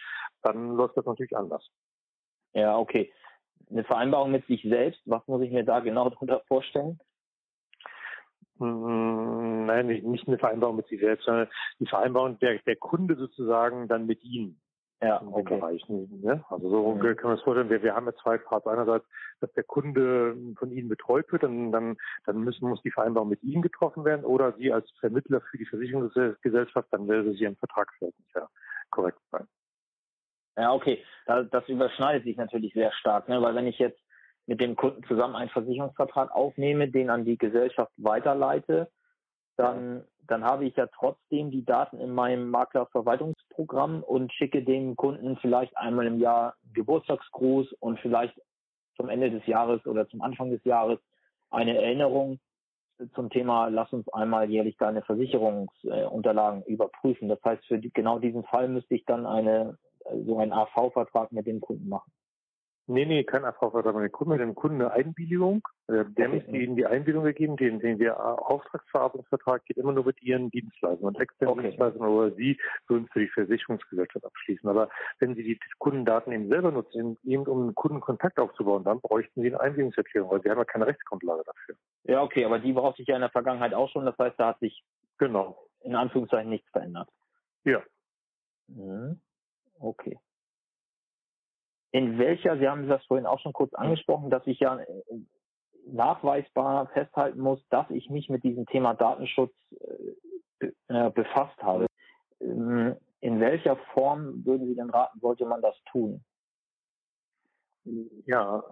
dann 0.42 0.76
läuft 0.76 0.96
das 0.96 1.04
natürlich 1.04 1.36
anders. 1.36 1.68
Ja, 2.52 2.78
okay. 2.78 3.12
Eine 3.68 3.82
Vereinbarung 3.82 4.30
mit 4.30 4.46
sich 4.46 4.62
selbst, 4.62 5.00
was 5.06 5.26
muss 5.26 5.42
ich 5.42 5.50
mir 5.50 5.64
da 5.64 5.80
genau 5.80 6.08
darunter 6.10 6.42
vorstellen? 6.46 7.00
Hm, 8.60 9.66
nein, 9.66 9.88
nicht 9.88 10.28
eine 10.28 10.38
Vereinbarung 10.38 10.76
mit 10.76 10.86
sich 10.86 11.00
selbst, 11.00 11.24
sondern 11.24 11.48
die 11.80 11.86
Vereinbarung 11.86 12.38
der, 12.38 12.60
der 12.60 12.76
Kunde 12.76 13.16
sozusagen 13.16 13.88
dann 13.88 14.06
mit 14.06 14.22
Ihnen. 14.22 14.60
Ja, 15.00 15.18
in 15.18 15.28
okay. 15.28 15.58
Bereichen. 15.58 16.20
Ne? 16.22 16.44
Also 16.48 16.68
so 16.68 16.94
mhm. 16.94 17.00
können 17.00 17.16
wir 17.22 17.30
uns 17.30 17.42
vorstellen, 17.42 17.70
wir, 17.70 17.82
wir 17.82 17.94
haben 17.94 18.06
jetzt 18.06 18.20
zwei 18.20 18.36
Parts. 18.36 18.66
Einerseits, 18.66 19.06
dass 19.40 19.52
der 19.52 19.62
Kunde 19.62 20.36
von 20.58 20.72
Ihnen 20.72 20.88
betreut 20.88 21.30
wird, 21.30 21.44
dann, 21.44 21.70
dann, 21.70 21.96
dann 22.26 22.40
müssen, 22.40 22.68
muss 22.68 22.82
die 22.82 22.90
Vereinbarung 22.90 23.28
mit 23.28 23.42
Ihnen 23.42 23.62
getroffen 23.62 24.04
werden 24.04 24.24
oder 24.24 24.52
Sie 24.54 24.72
als 24.72 24.90
Vermittler 24.98 25.40
für 25.40 25.58
die 25.58 25.66
Versicherungsgesellschaft, 25.66 26.88
dann 26.90 27.08
wäre 27.08 27.32
Sie 27.32 27.44
im 27.44 27.56
Vertragsverhältnis 27.56 28.26
ja 28.34 28.48
korrekt 28.90 29.20
sein. 29.30 29.46
Ja, 30.56 30.72
okay. 30.72 31.04
Das, 31.26 31.48
das 31.50 31.68
überschneidet 31.68 32.24
sich 32.24 32.36
natürlich 32.36 32.72
sehr 32.72 32.92
stark, 32.92 33.28
ne? 33.28 33.40
weil 33.40 33.54
wenn 33.54 33.68
ich 33.68 33.78
jetzt 33.78 34.00
mit 34.46 34.60
dem 34.60 34.74
Kunden 34.74 35.04
zusammen 35.04 35.36
einen 35.36 35.50
Versicherungsvertrag 35.50 36.32
aufnehme, 36.32 36.88
den 36.88 37.10
an 37.10 37.24
die 37.24 37.38
Gesellschaft 37.38 37.92
weiterleite, 37.98 38.90
dann, 39.56 40.04
dann 40.26 40.44
habe 40.44 40.64
ich 40.64 40.74
ja 40.74 40.86
trotzdem 40.86 41.50
die 41.50 41.64
Daten 41.64 42.00
in 42.00 42.14
meinem 42.14 42.48
Maklerverwaltungsprogramm 43.58 44.02
und 44.02 44.32
schicke 44.32 44.62
dem 44.62 44.96
Kunden 44.96 45.36
vielleicht 45.40 45.76
einmal 45.76 46.06
im 46.06 46.20
Jahr 46.20 46.54
Geburtstagsgruß 46.74 47.74
und 47.80 47.98
vielleicht 48.00 48.34
zum 48.96 49.08
Ende 49.08 49.30
des 49.30 49.46
Jahres 49.46 49.84
oder 49.86 50.08
zum 50.08 50.22
Anfang 50.22 50.50
des 50.50 50.64
Jahres 50.64 50.98
eine 51.50 51.76
Erinnerung 51.76 52.38
zum 53.14 53.30
Thema, 53.30 53.68
lass 53.68 53.92
uns 53.92 54.08
einmal 54.08 54.50
jährlich 54.50 54.76
deine 54.76 55.02
Versicherungsunterlagen 55.02 56.64
überprüfen. 56.64 57.28
Das 57.28 57.38
heißt, 57.44 57.64
für 57.66 57.78
genau 57.78 58.18
diesen 58.18 58.42
Fall 58.44 58.68
müsste 58.68 58.96
ich 58.96 59.04
dann 59.04 59.24
eine, 59.24 59.78
so 60.26 60.38
einen 60.38 60.52
AV-Vertrag 60.52 61.30
mit 61.30 61.46
dem 61.46 61.60
Kunden 61.60 61.88
machen. 61.88 62.10
Nee, 62.90 63.04
nee, 63.04 63.22
kein 63.22 63.44
Abkaufvertrag 63.44 63.94
mit 63.94 64.04
dem 64.04 64.12
Kunden, 64.12 64.32
mit 64.32 64.40
dem 64.40 64.54
Kunden 64.54 64.80
eine 64.80 64.90
Einwilligung. 64.92 65.60
Äh, 65.88 66.06
der 66.06 66.32
okay. 66.32 66.64
Ihnen 66.64 66.74
die 66.74 66.86
Einwilligung 66.86 67.24
gegeben, 67.24 67.58
den, 67.58 67.80
den 67.80 67.98
der 67.98 68.18
Auftragsverarbeitungsvertrag 68.18 69.62
geht 69.66 69.76
immer 69.76 69.92
nur 69.92 70.06
mit 70.06 70.22
Ihren 70.22 70.50
Dienstleistern 70.50 71.06
und 71.06 71.20
externen 71.20 71.52
okay. 71.52 71.68
Dienstleistern 71.68 72.08
oder 72.08 72.34
Sie 72.34 72.58
würden 72.86 73.06
für 73.12 73.20
die 73.20 73.28
Versicherungsgesellschaft 73.28 74.24
abschließen. 74.24 74.66
Aber 74.70 74.88
wenn 75.18 75.34
Sie 75.34 75.42
die 75.42 75.60
Kundendaten 75.76 76.32
eben 76.32 76.48
selber 76.48 76.72
nutzen, 76.72 77.18
eben 77.24 77.46
um 77.46 77.60
einen 77.60 77.74
Kundenkontakt 77.74 78.38
aufzubauen, 78.38 78.84
dann 78.84 79.02
bräuchten 79.02 79.42
Sie 79.42 79.48
eine 79.48 79.60
Einwilligungserklärung, 79.60 80.30
weil 80.30 80.40
Sie 80.40 80.48
haben 80.48 80.58
ja 80.58 80.64
keine 80.64 80.86
Rechtsgrundlage 80.86 81.42
dafür. 81.44 81.76
Ja, 82.04 82.22
okay, 82.22 82.46
aber 82.46 82.58
die 82.58 82.72
brauchte 82.72 83.02
ich 83.02 83.08
ja 83.08 83.16
in 83.16 83.20
der 83.20 83.30
Vergangenheit 83.30 83.74
auch 83.74 83.90
schon. 83.90 84.06
Das 84.06 84.16
heißt, 84.16 84.40
da 84.40 84.48
hat 84.48 84.60
sich 84.60 84.82
genau 85.18 85.62
in 85.80 85.94
Anführungszeichen 85.94 86.48
nichts 86.48 86.70
verändert. 86.70 87.10
Ja. 87.64 87.82
Mhm. 88.68 89.20
Okay 89.78 90.18
in 91.90 92.18
welcher, 92.18 92.58
Sie 92.58 92.68
haben 92.68 92.88
das 92.88 93.04
vorhin 93.06 93.26
auch 93.26 93.40
schon 93.40 93.52
kurz 93.52 93.72
angesprochen, 93.74 94.30
dass 94.30 94.46
ich 94.46 94.60
ja 94.60 94.78
äh, 94.78 94.86
nachweisbar 95.86 96.88
festhalten 96.88 97.40
muss, 97.40 97.66
dass 97.68 97.88
ich 97.90 98.10
mich 98.10 98.28
mit 98.28 98.44
diesem 98.44 98.66
Thema 98.66 98.94
Datenschutz 98.94 99.54
äh, 100.60 100.66
äh, 100.88 101.10
befasst 101.10 101.60
habe. 101.62 101.86
Ähm, 102.40 102.96
in 103.20 103.40
welcher 103.40 103.76
Form 103.94 104.44
würden 104.44 104.68
Sie 104.68 104.74
denn 104.74 104.90
raten, 104.90 105.18
sollte 105.20 105.46
man 105.46 105.62
das 105.62 105.74
tun? 105.90 106.22
Ja, 108.26 108.62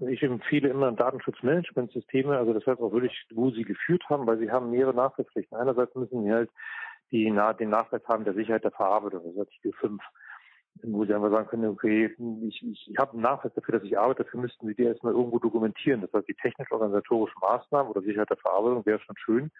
ich 0.00 0.22
empfehle 0.22 0.68
immer 0.68 0.92
Datenschutzmanagementsysteme, 0.92 2.38
also 2.38 2.52
das 2.54 2.64
heißt 2.66 2.80
auch 2.80 2.92
wirklich, 2.92 3.26
wo 3.34 3.50
sie 3.50 3.64
geführt 3.64 4.04
haben, 4.08 4.26
weil 4.26 4.38
sie 4.38 4.50
haben 4.50 4.70
mehrere 4.70 4.94
Nachweispflichten. 4.94 5.58
Einerseits 5.58 5.94
müssen 5.94 6.22
sie 6.22 6.32
halt 6.32 6.50
die, 7.10 7.24
den 7.24 7.70
Nachweis 7.70 8.02
haben 8.06 8.24
der 8.24 8.34
Sicherheit 8.34 8.64
der 8.64 8.70
Verarbeitung, 8.70 9.22
das 9.24 9.32
ist 9.32 9.40
Artikel 9.40 9.72
5 9.72 10.02
wo 10.82 11.04
sie 11.04 11.14
einfach 11.14 11.30
sagen 11.30 11.48
können, 11.48 11.66
okay, 11.66 12.14
ich, 12.42 12.62
ich, 12.62 12.94
habe 12.98 13.12
einen 13.12 13.22
Nachweis 13.22 13.52
dafür, 13.54 13.78
dass 13.78 13.86
ich 13.86 13.98
arbeite, 13.98 14.24
dafür 14.24 14.40
müssten 14.40 14.66
sie 14.66 14.74
die 14.74 14.84
erstmal 14.84 15.12
irgendwo 15.12 15.38
dokumentieren. 15.38 16.00
Das 16.00 16.12
heißt, 16.12 16.28
die 16.28 16.34
technisch-organisatorischen 16.34 17.38
Maßnahmen 17.40 17.90
oder 17.90 18.02
Sicherheit 18.02 18.30
der 18.30 18.36
Verarbeitung 18.38 18.86
wäre 18.86 19.00
schon 19.00 19.16
schön, 19.18 19.50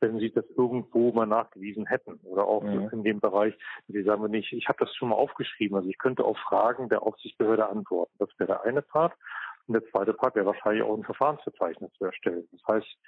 wenn 0.00 0.18
sie 0.18 0.30
das 0.30 0.44
irgendwo 0.56 1.12
mal 1.12 1.26
nachgewiesen 1.26 1.86
hätten. 1.86 2.20
Oder 2.24 2.44
auch 2.44 2.62
mhm. 2.62 2.90
in 2.92 3.04
dem 3.04 3.20
Bereich, 3.20 3.54
sie 3.88 4.02
sagen, 4.02 4.22
wenn 4.22 4.34
ich, 4.34 4.52
ich 4.52 4.68
habe 4.68 4.78
das 4.84 4.94
schon 4.94 5.08
mal 5.08 5.16
aufgeschrieben, 5.16 5.76
also 5.76 5.88
ich 5.88 5.98
könnte 5.98 6.24
auf 6.24 6.38
Fragen 6.38 6.88
der 6.88 7.02
Aufsichtsbehörde 7.02 7.68
antworten. 7.68 8.12
Das 8.18 8.28
wäre 8.38 8.48
der 8.48 8.62
eine 8.64 8.82
Part. 8.82 9.14
Und 9.66 9.74
der 9.74 9.86
zweite 9.90 10.12
Part 10.12 10.36
wäre 10.36 10.46
wahrscheinlich 10.46 10.82
auch 10.82 10.96
ein 10.96 11.04
Verfahrensverzeichnis 11.04 11.92
zu 11.94 12.04
erstellen. 12.04 12.46
Das 12.52 12.60
heißt, 12.68 12.98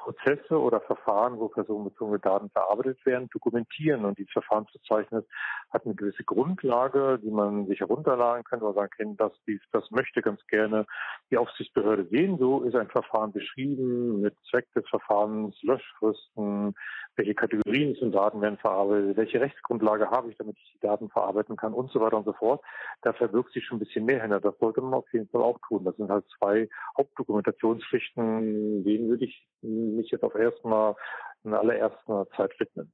Prozesse 0.00 0.58
oder 0.58 0.80
Verfahren, 0.80 1.38
wo 1.38 1.48
personenbezogene 1.48 2.18
Daten 2.18 2.50
verarbeitet 2.50 3.04
werden, 3.04 3.28
dokumentieren. 3.32 4.04
Und 4.04 4.18
dieses 4.18 4.32
Verfahrensverzeichnis 4.32 5.24
hat 5.70 5.84
eine 5.84 5.94
gewisse 5.94 6.24
Grundlage, 6.24 7.18
die 7.22 7.30
man 7.30 7.66
sich 7.66 7.80
herunterladen 7.80 8.42
kann 8.44 8.62
oder 8.62 8.74
sagen 8.74 8.90
kann, 8.96 9.16
das, 9.16 9.32
das 9.72 9.90
möchte 9.90 10.22
ganz 10.22 10.44
gerne 10.46 10.86
die 11.30 11.36
Aufsichtsbehörde 11.36 12.06
sehen. 12.06 12.38
So 12.38 12.62
ist 12.62 12.74
ein 12.74 12.88
Verfahren 12.88 13.32
beschrieben 13.32 14.20
mit 14.20 14.34
Zweck 14.48 14.66
des 14.74 14.88
Verfahrens, 14.88 15.56
Löschfristen, 15.62 16.74
welche 17.16 17.34
Kategorien 17.34 17.94
von 17.96 18.12
Daten 18.12 18.40
werden 18.40 18.58
verarbeitet, 18.58 19.16
welche 19.16 19.40
Rechtsgrundlage 19.40 20.10
habe 20.10 20.30
ich, 20.30 20.36
damit 20.38 20.56
ich 20.56 20.72
die 20.72 20.86
Daten 20.86 21.10
verarbeiten 21.10 21.56
kann 21.56 21.74
und 21.74 21.90
so 21.90 22.00
weiter 22.00 22.16
und 22.16 22.24
so 22.24 22.32
fort. 22.32 22.62
Da 23.02 23.12
verbirgt 23.12 23.52
sich 23.52 23.64
schon 23.64 23.76
ein 23.76 23.80
bisschen 23.80 24.06
mehr 24.06 24.22
hinter. 24.22 24.40
Das 24.40 24.58
sollte 24.58 24.80
man 24.80 24.94
auf 24.94 25.12
jeden 25.12 25.28
Fall 25.28 25.42
auch 25.42 25.58
tun. 25.68 25.84
Das 25.84 25.96
sind 25.96 26.10
halt 26.10 26.24
zwei 26.38 26.68
Hauptdokumentationspflichten, 26.96 28.84
denen 28.84 29.08
würde 29.08 29.26
ich 29.26 29.46
mich 29.62 30.10
jetzt 30.10 30.24
auf 30.24 30.34
erstmal 30.34 30.94
in 31.44 31.54
allererster 31.54 32.26
Zeit 32.36 32.52
widmen. 32.58 32.92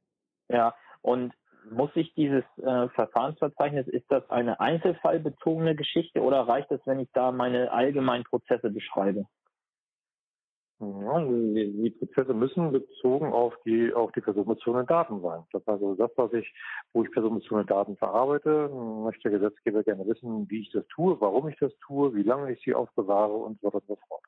Ja, 0.49 0.75
und 1.03 1.33
muss 1.71 1.91
ich 1.95 2.15
dieses 2.15 2.45
äh, 2.59 2.89
Verfahrensverzeichnis, 2.91 3.89
ist 3.89 4.11
das 4.11 4.29
eine 4.31 4.61
einzelfallbezogene 4.61 5.75
Geschichte 5.75 6.21
oder 6.21 6.43
reicht 6.43 6.71
es, 6.71 6.81
wenn 6.87 7.01
ich 7.01 7.09
da 7.13 7.33
meine 7.33 7.73
allgemeinen 7.73 8.25
Prozesse 8.25 8.71
beschreibe? 8.71 9.27
Ja, 10.79 11.21
die, 11.25 11.73
die, 11.73 11.91
Prozesse 11.91 12.35
müssen 12.35 12.71
bezogen 12.71 13.33
auf 13.33 13.55
die 13.65 13.95
auf 13.95 14.13
die 14.13 14.21
personenbezogenen 14.21 14.87
Daten 14.87 15.23
sein. 15.23 15.43
Das 15.53 15.63
heißt 15.63 15.83
also 15.83 15.95
das, 15.95 16.11
was 16.17 16.31
ich, 16.35 16.53
wo 16.93 17.03
ich 17.03 17.11
personenbezogene 17.13 17.65
Daten 17.65 17.97
verarbeite, 17.97 18.69
möchte 18.69 19.31
der 19.31 19.39
Gesetzgeber 19.39 19.83
gerne 19.85 20.07
wissen, 20.07 20.49
wie 20.51 20.61
ich 20.61 20.71
das 20.73 20.87
tue, 20.89 21.19
warum 21.19 21.49
ich 21.49 21.57
das 21.59 21.73
tue, 21.79 22.15
wie 22.15 22.23
lange 22.23 22.53
ich 22.53 22.63
sie 22.63 22.75
aufbewahre 22.75 23.33
und 23.33 23.59
so 23.63 23.69
weiter 23.69 23.77
und 23.77 23.87
so 23.87 23.97
fort. 24.07 24.23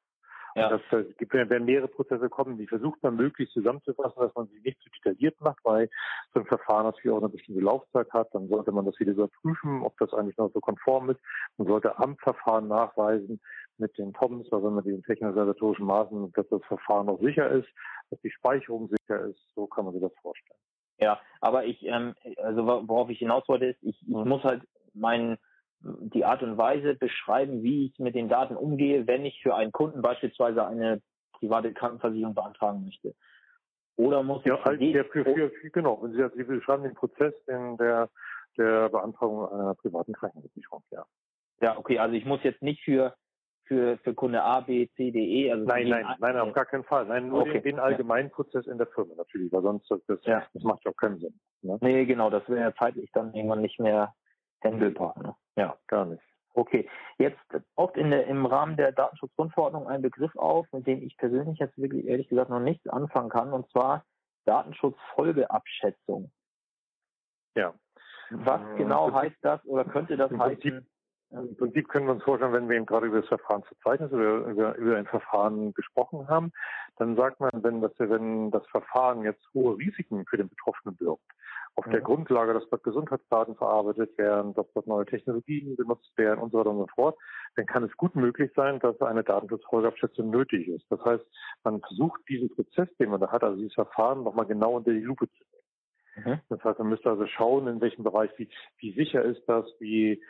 Ja. 0.55 0.69
Das, 0.71 0.81
das 0.91 1.07
gibt, 1.17 1.33
werden 1.33 1.65
mehrere 1.65 1.89
Prozesse 1.89 2.29
kommen, 2.29 2.59
die 2.59 2.67
versucht 2.67 3.03
man 3.03 3.17
möglichst 3.17 3.55
zusammenzufassen, 3.55 4.21
dass 4.21 4.35
man 4.35 4.49
sie 4.49 4.61
nicht 4.61 4.81
zu 4.81 4.91
detailliert 4.91 5.41
macht, 5.41 5.59
weil 5.65 5.89
so 6.33 6.41
ein 6.41 6.47
Verfahren 6.47 6.85
natürlich 6.85 7.11
auch 7.11 7.19
eine 7.19 7.29
bestimmte 7.29 7.61
Laufzeit 7.61 8.11
hat. 8.13 8.35
Dann 8.35 8.49
sollte 8.49 8.73
man 8.73 8.85
das 8.85 8.99
wieder 8.99 9.13
überprüfen, 9.13 9.83
ob 9.83 9.97
das 9.99 10.13
eigentlich 10.15 10.37
noch 10.37 10.53
so 10.53 10.61
konform 10.61 11.11
ist. 11.11 11.21
Man 11.57 11.69
sollte 11.69 11.99
am 11.99 12.17
Verfahren 12.17 12.69
nachweisen 12.69 13.41
mit 13.79 13.97
den 13.99 14.13
TOMs, 14.13 14.53
also 14.53 14.71
mit 14.71 14.87
den 14.87 15.03
technisch-organisatorischen 15.03 15.87
Maßnahmen, 15.87 16.33
dass 16.33 16.49
das 16.49 16.65
Verfahren 16.65 17.07
noch 17.07 17.21
sicher 17.21 17.49
ist, 17.51 17.69
dass 18.11 18.21
die 18.21 18.31
Speicherung 18.31 18.89
sicher 18.89 19.21
ist. 19.27 19.41
So 19.55 19.67
kann 19.67 19.85
man 19.85 19.95
sich 19.95 20.03
das 20.03 20.15
vorstellen. 20.21 20.59
Ja, 21.01 21.21
aber 21.41 21.65
ich, 21.65 21.85
ähm, 21.85 22.15
also 22.39 22.67
worauf 22.67 23.09
ich 23.09 23.21
hinaus 23.21 23.47
wollte, 23.49 23.67
ist, 23.67 23.83
ich, 23.83 24.01
ich 24.03 24.09
muss 24.09 24.43
halt 24.43 24.63
meinen 24.95 25.39
die 25.81 26.25
Art 26.25 26.43
und 26.43 26.59
Weise 26.59 26.95
beschreiben, 26.95 27.63
wie 27.63 27.87
ich 27.87 27.99
mit 27.99 28.15
den 28.15 28.29
Daten 28.29 28.57
umgehe, 28.57 29.07
wenn 29.07 29.25
ich 29.25 29.41
für 29.43 29.55
einen 29.55 29.73
Kunden 29.73 30.03
beispielsweise 30.03 30.67
eine 30.67 31.01
private 31.33 31.73
Krankenversicherung 31.73 32.35
beantragen 32.35 32.85
möchte. 32.85 33.15
Oder 33.97 34.23
muss 34.23 34.45
ja, 34.45 34.63
halt 34.65 34.81
der, 34.81 35.05
für, 35.05 35.25
genau, 35.73 36.03
wenn 36.03 36.13
Sie, 36.13 36.37
Sie 36.37 36.45
beschreiben 36.45 36.85
den 36.85 36.95
Prozess 36.95 37.35
in 37.47 37.77
der, 37.77 38.09
der 38.57 38.89
Beantragung 38.89 39.49
einer 39.49 39.75
privaten 39.75 40.13
Krankenversicherung, 40.13 40.83
ja. 40.91 41.05
Ja, 41.61 41.77
okay, 41.77 41.99
also 41.99 42.15
ich 42.15 42.25
muss 42.25 42.43
jetzt 42.45 42.63
nicht 42.63 42.83
für 42.85 43.15
für, 43.69 43.99
für 43.99 44.15
Kunde 44.15 44.43
A, 44.43 44.61
B, 44.61 44.89
C, 44.97 45.11
D, 45.11 45.19
E. 45.19 45.53
Also 45.53 45.65
nein, 45.67 45.89
nein, 45.89 46.07
nein, 46.19 46.39
auf 46.39 46.53
gar 46.55 46.65
keinen 46.65 46.85
Fall. 46.85 47.05
Nein, 47.07 47.29
nur 47.29 47.43
okay. 47.43 47.61
den, 47.61 47.63
den 47.63 47.79
allgemeinen 47.79 48.29
ja. 48.29 48.35
Prozess 48.35 48.67
in 48.67 48.79
der 48.79 48.87
Firma 48.89 49.15
natürlich, 49.17 49.53
weil 49.53 49.63
sonst 49.63 49.89
das, 49.91 50.01
das, 50.07 50.19
ja. 50.25 50.43
das 50.53 50.63
macht 50.65 50.85
ja 50.85 50.91
auch 50.91 50.97
keinen 50.97 51.19
Sinn. 51.19 51.39
Ne? 51.63 51.79
Nee, 51.81 52.07
genau, 52.07 52.31
das 52.31 52.49
wäre 52.49 52.61
ja 52.61 52.75
zeitlich 52.75 53.11
dann 53.13 53.35
irgendwann 53.35 53.61
nicht 53.61 53.79
mehr 53.79 54.15
handelbar. 54.63 55.15
Ne? 55.23 55.35
Ja, 55.57 55.77
gar 55.87 56.05
nicht. 56.05 56.23
Okay, 56.55 56.89
jetzt 57.19 57.39
oft 57.77 57.97
in 57.97 58.11
der, 58.11 58.27
im 58.27 58.45
Rahmen 58.45 58.77
der 58.77 58.91
Datenschutzgrundverordnung 58.93 59.87
ein 59.87 60.03
Begriff 60.03 60.35
auf, 60.35 60.67
mit 60.73 60.87
dem 60.87 61.03
ich 61.03 61.17
persönlich 61.17 61.59
jetzt 61.61 61.79
wirklich 61.79 62.07
ehrlich 62.07 62.29
gesagt 62.29 62.51
noch 62.51 62.59
nichts 62.59 62.89
anfangen 62.89 63.29
kann, 63.29 63.53
und 63.53 63.71
zwar 63.71 64.05
Datenschutzfolgeabschätzung. 64.45 66.33
Ja. 67.55 67.75
Was 68.31 68.61
ähm, 68.61 68.77
genau 68.77 69.13
heißt 69.13 69.37
das 69.43 69.65
oder 69.67 69.85
könnte 69.85 70.17
das 70.17 70.31
Im 70.31 70.43
heißen? 70.43 70.61
Prinzip, 70.61 70.87
Im 71.31 71.57
Prinzip 71.57 71.89
können 71.89 72.07
wir 72.07 72.13
uns 72.13 72.25
vorstellen, 72.25 72.53
wenn 72.53 72.69
wir 72.69 72.77
eben 72.77 72.87
gerade 72.87 73.07
über 73.07 73.21
das 73.21 73.29
Verfahrensverzeichnis 73.29 74.13
oder 74.13 74.39
über, 74.47 74.75
über 74.77 74.97
ein 74.97 75.07
Verfahren 75.07 75.73
gesprochen 75.75 76.29
haben, 76.29 76.53
dann 76.97 77.15
sagt 77.15 77.41
man, 77.41 77.51
wenn 77.53 77.81
das, 77.81 77.93
wenn 77.99 78.51
das 78.51 78.67
Verfahren 78.69 79.23
jetzt 79.23 79.47
hohe 79.55 79.79
Risiken 79.79 80.27
für 80.27 80.37
den 80.37 80.49
Betroffenen 80.49 80.97
birgt, 80.97 81.23
auf 81.79 81.85
der 81.93 82.01
Grundlage, 82.01 82.55
dass 82.55 82.69
dort 82.71 82.83
Gesundheitsdaten 82.83 83.55
verarbeitet 83.55 84.19
werden, 84.19 84.53
dass 84.55 84.67
dort 84.75 84.89
neue 84.89 85.07
Technologien 85.07 85.77
benutzt 85.77 86.11
werden 86.19 86.41
und 86.41 86.51
so 86.51 86.59
weiter 86.59 86.71
und 86.71 86.79
so 86.79 86.87
fort, 86.93 87.17
dann 87.55 87.67
kann 87.67 87.85
es 87.85 87.97
gut 87.97 88.17
möglich 88.17 88.51
sein, 88.57 88.81
dass 88.81 89.01
eine 89.01 89.23
Datenschutzfolgeabschätzung 89.23 90.29
nötig 90.29 90.67
ist. 90.67 90.85
Das 90.91 91.01
heißt, 91.05 91.25
man 91.63 91.81
versucht 91.81 92.21
diesen 92.29 92.51
Prozess, 92.51 92.89
den 92.99 93.11
man 93.11 93.21
da 93.21 93.31
hat, 93.31 93.45
also 93.45 93.57
dieses 93.57 93.75
Verfahren 93.75 94.25
nochmal 94.25 94.47
genau 94.47 94.75
unter 94.75 94.91
die 94.91 94.99
Lupe 94.99 95.29
zu 95.29 95.45
nehmen. 95.45 96.35
Mhm. 96.35 96.41
Das 96.49 96.65
heißt, 96.65 96.81
man 96.81 96.89
müsste 96.89 97.11
also 97.11 97.27
schauen, 97.29 97.69
in 97.69 97.81
welchem 97.81 98.03
Bereich, 98.03 98.33
wie, 98.39 98.51
wie 98.79 98.93
sicher 98.95 99.23
ist 99.23 99.43
das, 99.47 99.65
wie 99.79 100.21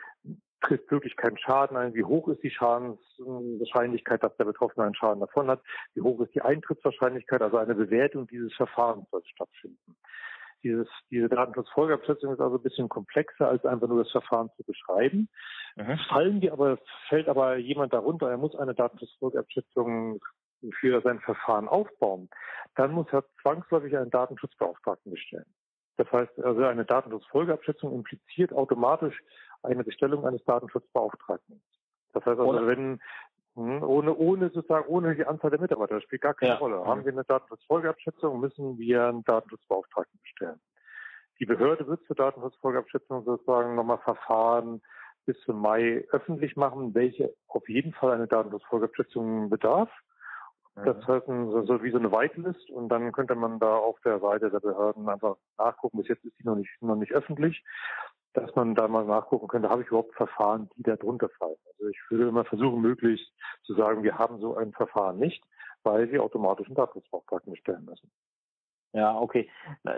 trifft 0.61 0.91
wirklich 0.91 1.15
keinen 1.15 1.37
Schaden 1.39 1.77
ein, 1.77 1.95
wie 1.95 2.03
hoch 2.03 2.27
ist 2.27 2.43
die 2.43 2.51
Schadenswahrscheinlichkeit, 2.51 4.21
dass 4.21 4.37
der 4.37 4.45
Betroffene 4.45 4.85
einen 4.85 4.93
Schaden 4.93 5.21
davon 5.21 5.47
hat, 5.47 5.63
wie 5.95 6.01
hoch 6.01 6.19
ist 6.21 6.35
die 6.35 6.43
Eintrittswahrscheinlichkeit, 6.43 7.41
also 7.41 7.57
eine 7.57 7.73
Bewertung 7.73 8.27
dieses 8.27 8.53
Verfahrens 8.53 9.09
soll 9.09 9.23
stattfinden. 9.25 9.95
Dieses, 10.63 10.87
diese 11.09 11.29
Datenschutzfolgeabschätzung 11.29 12.33
ist 12.33 12.41
also 12.41 12.57
ein 12.57 12.63
bisschen 12.63 12.89
komplexer, 12.89 13.47
als 13.47 13.65
einfach 13.65 13.87
nur 13.87 14.03
das 14.03 14.11
Verfahren 14.11 14.49
zu 14.57 14.63
beschreiben. 14.63 15.29
Mhm. 15.75 15.97
Fallen 16.09 16.41
die 16.41 16.51
aber, 16.51 16.79
fällt 17.07 17.29
aber 17.29 17.57
jemand 17.57 17.93
darunter, 17.93 18.29
er 18.29 18.37
muss 18.37 18.55
eine 18.55 18.75
Datenschutzfolgeabschätzung 18.75 20.19
für 20.79 21.01
sein 21.01 21.19
Verfahren 21.21 21.67
aufbauen, 21.67 22.29
dann 22.75 22.91
muss 22.91 23.07
er 23.11 23.23
zwangsläufig 23.41 23.95
einen 23.95 24.09
Datenschutzbeauftragten 24.09 25.11
bestellen. 25.11 25.45
Das 25.97 26.11
heißt, 26.11 26.39
also 26.43 26.63
eine 26.63 26.85
Datenschutzfolgeabschätzung 26.85 27.93
impliziert 27.93 28.53
automatisch 28.53 29.21
eine 29.63 29.83
Bestellung 29.83 30.25
eines 30.25 30.43
Datenschutzbeauftragten. 30.45 31.61
Das 32.13 32.25
heißt 32.25 32.39
also, 32.39 32.67
wenn 32.67 33.01
hm, 33.59 33.83
ohne, 33.83 34.15
ohne 34.15 34.49
sozusagen, 34.49 34.87
ohne 34.87 35.15
die 35.15 35.25
Anzahl 35.25 35.51
der 35.51 35.59
Mitarbeiter, 35.59 35.95
das 35.95 36.03
spielt 36.03 36.21
gar 36.21 36.33
keine 36.33 36.53
ja. 36.53 36.57
Rolle. 36.57 36.85
Haben 36.85 37.03
wir 37.03 37.11
eine 37.11 37.25
Datenschutzfolgeabschätzung, 37.25 38.39
müssen 38.39 38.77
wir 38.77 39.07
einen 39.07 39.23
Datenschutzbeauftragten 39.25 40.17
bestellen. 40.21 40.61
Die 41.39 41.45
Behörde 41.45 41.85
wird 41.87 42.03
zur 42.05 42.15
Datenschutzfolgeabschätzung 42.15 43.23
sozusagen 43.25 43.75
nochmal 43.75 43.99
Verfahren 43.99 44.81
bis 45.25 45.37
zum 45.41 45.59
Mai 45.59 46.05
öffentlich 46.11 46.55
machen, 46.55 46.95
welche 46.95 47.33
auf 47.47 47.67
jeden 47.67 47.93
Fall 47.93 48.13
eine 48.13 48.27
Datenschutzfolgeabschätzung 48.27 49.49
bedarf. 49.49 49.89
Das 50.75 51.05
heißt, 51.05 51.25
so 51.27 51.83
wie 51.83 51.91
so 51.91 51.97
eine 51.97 52.11
Whitelist 52.11 52.69
und 52.69 52.87
dann 52.89 53.11
könnte 53.11 53.35
man 53.35 53.59
da 53.59 53.75
auf 53.75 53.99
der 54.01 54.19
Seite 54.19 54.49
der 54.49 54.61
Behörden 54.61 55.09
einfach 55.09 55.35
nachgucken. 55.57 55.97
Bis 55.97 56.07
jetzt 56.07 56.23
ist 56.23 56.39
die 56.39 56.45
noch 56.45 56.55
nicht, 56.55 56.69
noch 56.81 56.95
nicht 56.95 57.11
öffentlich 57.11 57.63
dass 58.33 58.53
man 58.55 58.75
da 58.75 58.87
mal 58.87 59.05
nachgucken 59.05 59.47
könnte, 59.47 59.69
habe 59.69 59.81
ich 59.81 59.87
überhaupt 59.87 60.15
Verfahren, 60.15 60.69
die 60.75 60.83
da 60.83 60.95
drunter 60.95 61.29
fallen. 61.29 61.55
Also 61.71 61.87
ich 61.87 61.99
würde 62.09 62.27
immer 62.27 62.45
versuchen, 62.45 62.81
möglichst 62.81 63.31
zu 63.63 63.73
sagen, 63.73 64.03
wir 64.03 64.17
haben 64.17 64.39
so 64.39 64.55
ein 64.55 64.71
Verfahren 64.73 65.17
nicht, 65.17 65.43
weil 65.83 66.11
wir 66.11 66.23
automatisch 66.23 66.67
einen 66.67 66.75
Datenschutzbeauftragten 66.75 67.53
bestellen 67.53 67.85
müssen. 67.85 68.11
Ja, 68.93 69.17
okay. 69.17 69.49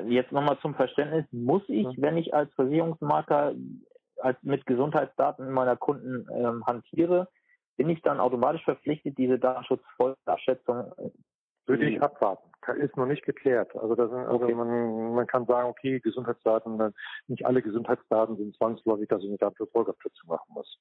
Jetzt 0.05 0.31
nochmal 0.31 0.59
zum 0.59 0.75
Verständnis. 0.75 1.25
Muss 1.31 1.63
ich, 1.67 1.83
ja. 1.83 1.93
wenn 1.97 2.17
ich 2.17 2.33
als 2.33 2.53
Versicherungsmakler 2.53 3.55
als 4.17 4.37
mit 4.43 4.65
Gesundheitsdaten 4.65 5.51
meiner 5.51 5.77
Kunden 5.77 6.27
ähm, 6.31 6.65
hantiere, 6.65 7.27
bin 7.81 7.89
ich 7.89 8.01
dann 8.03 8.19
automatisch 8.19 8.63
verpflichtet, 8.63 9.17
diese 9.17 9.39
Datenschutzvollabschätzung 9.39 10.91
äh, 10.97 11.09
würde 11.65 11.89
ich 11.89 12.01
abwarten. 12.01 12.47
Ist 12.77 12.95
noch 12.95 13.07
nicht 13.07 13.25
geklärt. 13.25 13.75
Also, 13.75 13.95
das, 13.95 14.11
also 14.11 14.43
okay. 14.43 14.53
man, 14.53 15.15
man 15.15 15.25
kann 15.25 15.47
sagen, 15.47 15.67
okay, 15.67 15.99
Gesundheitsdaten, 15.99 16.93
nicht 17.27 17.45
alle 17.45 17.63
Gesundheitsdaten 17.63 18.37
sind 18.37 18.55
zwangsläufig, 18.55 19.07
dass 19.07 19.23
ich 19.23 19.29
eine 19.29 19.37
Datenschutzfolgeabschätzung 19.37 20.29
machen 20.29 20.53
muss. 20.53 20.77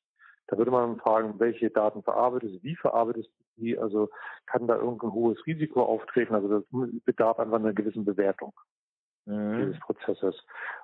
Da 0.48 0.58
würde 0.58 0.70
man 0.70 0.98
fragen, 0.98 1.38
welche 1.38 1.70
Daten 1.70 2.02
verarbeitet 2.02 2.52
du, 2.52 2.62
wie 2.62 2.76
verarbeitest 2.76 3.28
du 3.28 3.62
die, 3.62 3.78
also 3.78 4.10
kann 4.46 4.66
da 4.66 4.76
irgendein 4.76 5.12
hohes 5.12 5.38
Risiko 5.46 5.82
auftreten, 5.82 6.34
also 6.34 6.48
das 6.48 6.64
bedarf 7.04 7.38
einfach 7.38 7.60
einer 7.60 7.72
gewissen 7.72 8.04
Bewertung 8.04 8.52
mhm. 9.24 9.58
dieses 9.58 9.80
Prozesses. 9.80 10.36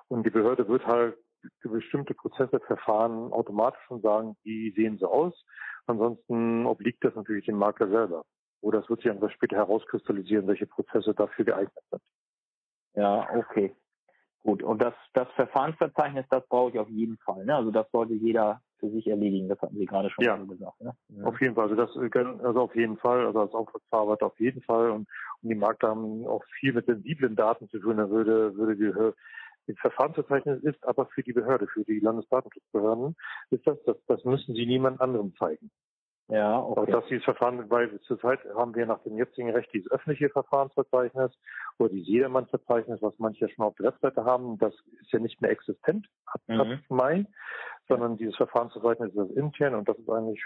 Und 0.07 0.25
die 0.25 0.31
Behörde 0.31 0.67
wird 0.67 0.87
halt 0.87 1.15
für 1.59 1.69
bestimmte 1.69 2.13
Prozesse, 2.13 2.59
Verfahren 2.61 3.31
automatisch 3.31 3.81
schon 3.87 4.01
sagen, 4.01 4.35
wie 4.43 4.71
sehen 4.71 4.97
sie 4.97 5.07
aus. 5.07 5.33
Ansonsten 5.87 6.65
obliegt 6.65 7.03
das 7.03 7.15
natürlich 7.15 7.45
dem 7.45 7.57
Makler 7.57 7.87
selber. 7.87 8.25
Oder 8.61 8.79
es 8.79 8.89
wird 8.89 9.01
sich 9.01 9.11
einfach 9.11 9.31
später 9.31 9.57
herauskristallisieren, 9.57 10.47
welche 10.47 10.67
Prozesse 10.67 11.13
dafür 11.13 11.45
geeignet 11.45 11.83
sind. 11.89 12.01
Ja, 12.95 13.27
okay. 13.35 13.75
Gut. 14.43 14.63
Und 14.63 14.81
das, 14.81 14.93
das 15.13 15.27
Verfahrensverzeichnis, 15.35 16.25
das 16.29 16.47
brauche 16.47 16.71
ich 16.71 16.79
auf 16.79 16.89
jeden 16.89 17.17
Fall. 17.17 17.45
Ne? 17.45 17.55
Also 17.55 17.71
das 17.71 17.89
sollte 17.91 18.13
jeder 18.13 18.61
für 18.79 18.89
sich 18.89 19.07
erledigen. 19.07 19.49
Das 19.49 19.61
hatten 19.61 19.77
Sie 19.77 19.85
gerade 19.85 20.09
schon 20.09 20.23
ja, 20.23 20.37
gesagt. 20.37 20.79
Ne? 20.81 20.93
Ja. 21.09 21.25
Auf 21.25 21.39
jeden 21.41 21.55
Fall. 21.55 21.69
Also 21.69 21.75
das, 21.75 21.89
also 22.43 22.61
auf 22.61 22.75
jeden 22.75 22.97
Fall. 22.97 23.25
Also 23.25 23.41
als 23.41 23.53
Auftragsverarbeiter 23.53 24.27
auf 24.27 24.39
jeden 24.39 24.61
Fall. 24.61 24.91
Und, 24.91 25.07
und 25.41 25.49
die 25.49 25.55
Makler 25.55 25.89
haben 25.89 26.25
auch 26.25 26.43
viel 26.59 26.73
mit 26.73 26.85
sensiblen 26.85 27.35
Daten 27.35 27.67
zu 27.69 27.79
tun. 27.79 27.97
Da 27.97 28.09
würde, 28.09 28.55
würde 28.55 28.75
die 28.75 29.13
das 29.67 29.77
Verfahrensverzeichnis 29.79 30.63
ist 30.63 30.83
aber 30.85 31.05
für 31.07 31.23
die 31.23 31.33
Behörde, 31.33 31.67
für 31.67 31.83
die 31.83 31.99
Landesdatenschutzbehörden, 31.99 33.15
ist 33.51 33.67
das, 33.67 33.77
das, 33.85 33.97
das 34.07 34.23
müssen 34.23 34.55
sie 34.55 34.65
niemand 34.65 35.01
anderem 35.01 35.33
zeigen. 35.35 35.69
Ja, 36.29 36.59
okay. 36.59 36.81
Aber 36.81 36.91
dass 36.91 37.05
dieses 37.05 37.23
Verfahren, 37.23 37.69
weil 37.69 37.99
zurzeit 38.01 38.39
haben 38.53 38.75
wir 38.75 38.85
nach 38.85 39.01
dem 39.03 39.17
jetzigen 39.17 39.49
Recht 39.49 39.71
dieses 39.73 39.89
öffentliche 39.91 40.29
Verfahrensverzeichnis 40.29 41.31
oder 41.79 41.89
dieses 41.89 42.07
Jedermannsverzeichnis, 42.07 43.01
was 43.01 43.13
manche 43.17 43.45
ja 43.45 43.49
schon 43.49 43.63
auf 43.63 43.75
der 43.75 43.87
Webseite 43.87 44.25
haben, 44.25 44.57
das 44.57 44.73
ist 45.01 45.11
ja 45.13 45.19
nicht 45.19 45.41
mehr 45.41 45.51
existent 45.51 46.05
ab, 46.25 46.41
mhm. 46.47 46.81
Mai, 46.89 47.25
sondern 47.87 48.17
dieses 48.17 48.35
Verfahrensverzeichnis 48.35 49.09
ist 49.09 49.17
das 49.17 49.31
intern 49.37 49.75
und 49.75 49.87
das 49.87 49.97
ist 49.97 50.09
eigentlich 50.09 50.43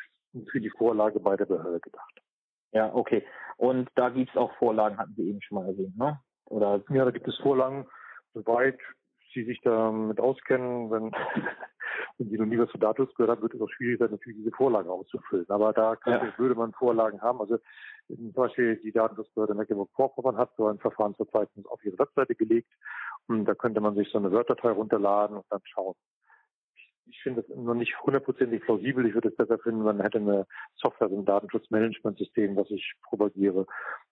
für 0.51 0.61
die 0.61 0.69
Vorlage 0.69 1.19
bei 1.19 1.35
der 1.35 1.45
Behörde 1.45 1.79
gedacht. 1.79 2.21
Ja, 2.73 2.93
okay. 2.93 3.25
Und 3.57 3.89
da 3.95 4.09
gibt 4.09 4.29
es 4.29 4.37
auch 4.37 4.53
Vorlagen, 4.57 4.97
hatten 4.97 5.15
Sie 5.15 5.29
eben 5.29 5.41
schon 5.41 5.55
mal 5.55 5.67
erwähnt, 5.67 5.97
ne? 5.97 6.19
Oder? 6.45 6.83
Ja, 6.89 7.05
da 7.05 7.11
gibt 7.11 7.27
es 7.27 7.37
Vorlagen, 7.37 7.87
soweit 8.33 8.77
Sie 9.33 9.43
sich 9.43 9.59
damit 9.61 10.19
auskennen, 10.19 10.91
wenn 10.91 11.11
wenn 12.17 12.29
Sie 12.29 12.37
noch 12.37 12.45
nie 12.45 12.59
was 12.59 12.69
von 12.71 12.79
Datus 12.79 13.13
gehört 13.15 13.31
haben, 13.31 13.41
wird 13.41 13.53
es 13.53 13.61
auch 13.61 13.69
schwierig 13.69 13.99
sein, 13.99 14.11
natürlich 14.11 14.37
diese 14.37 14.55
Vorlage 14.55 14.91
auszufüllen. 14.91 15.49
Aber 15.49 15.73
da 15.73 15.95
könnte, 15.95 16.27
ja. 16.27 16.37
würde 16.37 16.55
man 16.55 16.73
Vorlagen 16.73 17.21
haben. 17.21 17.41
Also 17.41 17.57
zum 18.07 18.33
Beispiel 18.33 18.77
die 18.77 18.91
Datenschutzbehörde 18.91 19.55
Mecklenburg-Vorpommern 19.55 20.37
hat 20.37 20.51
so 20.57 20.67
ein 20.67 20.79
Verfahrensverzeichnis 20.79 21.65
auf 21.65 21.83
ihre 21.83 21.97
Webseite 21.97 22.35
gelegt. 22.35 22.71
Und 23.27 23.45
da 23.45 23.55
könnte 23.55 23.81
man 23.81 23.95
sich 23.95 24.09
so 24.11 24.17
eine 24.17 24.31
Word-Datei 24.31 24.71
runterladen 24.71 25.37
und 25.37 25.45
dann 25.49 25.61
schauen. 25.63 25.95
Ich 27.11 27.21
finde 27.21 27.41
das 27.41 27.57
noch 27.57 27.73
nicht 27.73 27.93
hundertprozentig 28.01 28.61
plausibel. 28.63 29.05
Ich 29.05 29.13
würde 29.13 29.29
es 29.29 29.35
besser 29.35 29.59
finden, 29.59 29.83
man 29.83 30.01
hätte 30.01 30.17
eine 30.17 30.47
Software, 30.75 31.09
so 31.09 31.17
ein 31.17 31.25
Datenschutzmanagementsystem, 31.25 32.55
was 32.55 32.69
ich 32.71 32.93
propagiere, 33.03 33.65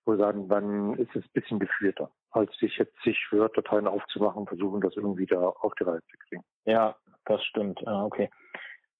wo 0.04 0.12
wir 0.12 0.18
sagen, 0.18 0.50
dann 0.50 0.96
ist 0.96 1.16
es 1.16 1.24
ein 1.24 1.32
bisschen 1.34 1.60
geführter, 1.60 2.12
als 2.32 2.54
sich 2.58 2.78
jetzt 2.78 2.94
sich 3.04 3.18
Word-Dateien 3.32 3.88
aufzumachen 3.88 4.42
und 4.42 4.50
versuchen, 4.50 4.82
das 4.82 4.96
irgendwie 4.98 5.26
da 5.26 5.48
auf 5.48 5.74
die 5.76 5.86
Reihe 5.86 6.02
zu 6.02 6.18
kriegen. 6.28 6.44
Ja, 6.66 6.96
das 7.26 7.42
stimmt. 7.46 7.82
Okay. 7.88 8.30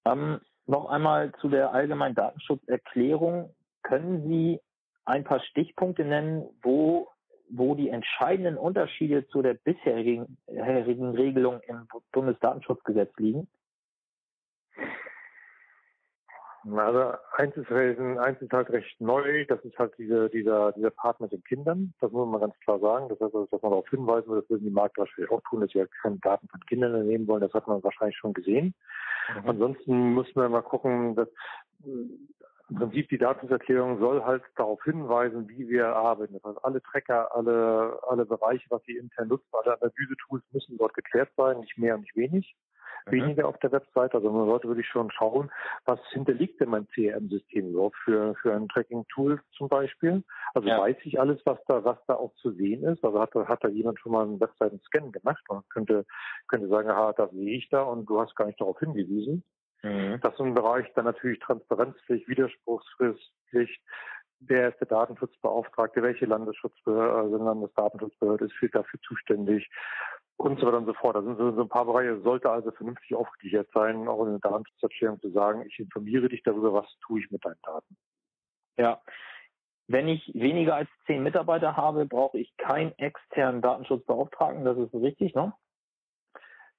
Ähm, 0.06 0.40
noch 0.66 0.88
einmal 0.88 1.32
zu 1.40 1.48
der 1.48 1.72
allgemeinen 1.72 2.14
Datenschutzerklärung. 2.14 3.54
Können 3.82 4.26
Sie 4.28 4.60
ein 5.04 5.24
paar 5.24 5.40
Stichpunkte 5.40 6.04
nennen, 6.04 6.48
wo, 6.62 7.08
wo 7.50 7.74
die 7.74 7.90
entscheidenden 7.90 8.56
Unterschiede 8.56 9.26
zu 9.28 9.42
der 9.42 9.54
bisherigen 9.54 10.38
Regelung 10.48 11.60
im 11.66 11.86
Bundesdatenschutzgesetz 12.12 13.12
liegen? 13.18 13.48
Also 16.64 17.14
eins 17.36 17.56
ist, 17.56 17.70
eins 17.72 18.42
ist 18.42 18.52
halt 18.52 18.70
recht 18.70 19.00
neu, 19.00 19.46
das 19.46 19.64
ist 19.64 19.78
halt 19.78 19.94
diese, 19.96 20.28
dieser, 20.28 20.72
dieser 20.72 20.90
Part 20.90 21.20
mit 21.20 21.32
den 21.32 21.42
Kindern. 21.44 21.94
Das 22.00 22.12
muss 22.12 22.28
man 22.28 22.40
ganz 22.40 22.58
klar 22.60 22.78
sagen. 22.80 23.08
Das 23.08 23.18
heißt, 23.18 23.34
dass 23.34 23.62
man 23.62 23.70
darauf 23.70 23.88
hinweisen 23.88 24.28
will, 24.28 24.40
das 24.40 24.50
würden 24.50 24.64
die 24.64 24.70
Makler 24.70 25.04
wahrscheinlich 25.04 25.30
auch 25.30 25.40
tun, 25.48 25.60
dass 25.60 25.70
sie 25.70 25.78
halt 25.78 25.90
keine 26.02 26.18
Daten 26.18 26.48
von 26.48 26.60
Kindern 26.66 27.06
nehmen 27.06 27.26
wollen. 27.26 27.40
Das 27.40 27.54
hat 27.54 27.66
man 27.66 27.82
wahrscheinlich 27.82 28.16
schon 28.16 28.34
gesehen. 28.34 28.74
Mhm. 29.42 29.48
Ansonsten 29.48 30.12
muss 30.12 30.34
man 30.34 30.52
mal 30.52 30.62
gucken, 30.62 31.14
dass 31.14 31.28
im 31.82 32.76
Prinzip 32.76 33.08
die 33.08 33.18
Datenschutzerklärung 33.18 33.98
soll 33.98 34.22
halt 34.22 34.42
darauf 34.56 34.82
hinweisen, 34.84 35.48
wie 35.48 35.68
wir 35.68 35.88
arbeiten. 35.88 36.34
Das 36.34 36.44
heißt, 36.44 36.64
alle 36.64 36.82
Tracker, 36.82 37.34
alle, 37.34 37.98
alle 38.06 38.26
Bereiche, 38.26 38.66
was 38.68 38.82
sie 38.84 38.96
intern 38.96 39.28
nutzen, 39.28 39.48
alle 39.52 39.80
Analyse-Tools 39.80 40.44
müssen 40.52 40.76
dort 40.76 40.94
geklärt 40.94 41.30
sein, 41.36 41.60
nicht 41.60 41.78
mehr 41.78 41.94
und 41.94 42.02
nicht 42.02 42.16
wenig 42.16 42.54
mhm. 43.06 43.12
weniger 43.12 43.48
auf 43.48 43.58
der 43.58 43.72
Website. 43.72 44.14
Also 44.14 44.30
man 44.30 44.46
sollte 44.46 44.68
wirklich 44.68 44.88
schon 44.88 45.10
schauen, 45.10 45.50
was 45.84 46.00
hinterliegt 46.10 46.60
denn 46.60 46.70
mein 46.70 46.88
CRM-System 46.88 47.70
überhaupt 47.70 47.96
für, 48.04 48.34
für 48.36 48.54
ein 48.54 48.68
Tracking-Tool 48.68 49.40
zum 49.56 49.68
Beispiel. 49.68 50.22
Also 50.54 50.68
ja. 50.68 50.80
weiß 50.80 50.96
ich 51.04 51.20
alles, 51.20 51.40
was 51.44 51.58
da, 51.66 51.84
was 51.84 51.98
da 52.06 52.14
auch 52.14 52.34
zu 52.36 52.52
sehen 52.52 52.84
ist. 52.84 53.04
Also 53.04 53.20
hat, 53.20 53.34
hat 53.34 53.64
da 53.64 53.68
jemand 53.68 54.00
schon 54.00 54.12
mal 54.12 54.24
einen 54.24 54.40
Webseiten-Scan 54.40 55.12
gemacht 55.12 55.44
und 55.48 55.68
könnte, 55.70 56.04
könnte 56.48 56.68
sagen, 56.68 56.90
aha, 56.90 57.12
das 57.12 57.30
sehe 57.30 57.56
ich 57.56 57.68
da 57.68 57.82
und 57.82 58.06
du 58.06 58.20
hast 58.20 58.36
gar 58.36 58.46
nicht 58.46 58.60
darauf 58.60 58.78
hingewiesen. 58.78 59.44
Mhm. 59.82 60.18
Das 60.22 60.34
ist 60.34 60.40
ein 60.40 60.54
Bereich 60.54 60.86
dann 60.94 61.06
natürlich 61.06 61.38
Transparenzpflicht, 61.40 62.28
Widerspruchsfrist, 62.28 63.32
wer 64.40 64.70
ist 64.70 64.80
der 64.80 64.88
Datenschutzbeauftragte, 64.88 66.02
welche 66.02 66.26
Landesschutzbehörde, 66.26 67.14
also 67.14 67.36
Landesdatenschutzbehörde 67.36 68.46
ist 68.46 68.54
für 68.54 68.68
dafür 68.68 69.00
zuständig 69.00 69.68
und 70.40 70.58
so 70.58 70.66
weiter 70.66 70.78
und 70.78 70.86
so 70.86 70.94
fort. 70.94 71.16
Da 71.16 71.22
sind 71.22 71.36
so, 71.36 71.60
ein 71.60 71.68
paar 71.68 71.84
Bereiche, 71.84 72.18
sollte 72.22 72.50
also 72.50 72.70
vernünftig 72.70 73.14
aufgeklärt 73.14 73.68
sein, 73.74 74.08
auch 74.08 74.24
in 74.24 74.30
der 74.30 74.50
Datenschutzerklärung 74.50 75.20
zu 75.20 75.30
sagen, 75.30 75.66
ich 75.66 75.78
informiere 75.78 76.30
dich 76.30 76.42
darüber, 76.42 76.72
was 76.72 76.86
tue 77.06 77.20
ich 77.20 77.30
mit 77.30 77.44
deinen 77.44 77.60
Daten. 77.62 77.96
Ja. 78.78 79.02
Wenn 79.86 80.08
ich 80.08 80.30
weniger 80.34 80.76
als 80.76 80.88
zehn 81.04 81.22
Mitarbeiter 81.22 81.76
habe, 81.76 82.06
brauche 82.06 82.38
ich 82.38 82.56
keinen 82.56 82.92
externen 82.96 83.60
Datenschutzbeauftragten, 83.60 84.64
das 84.64 84.78
ist 84.78 84.94
richtig, 84.94 85.34
ne? 85.34 85.52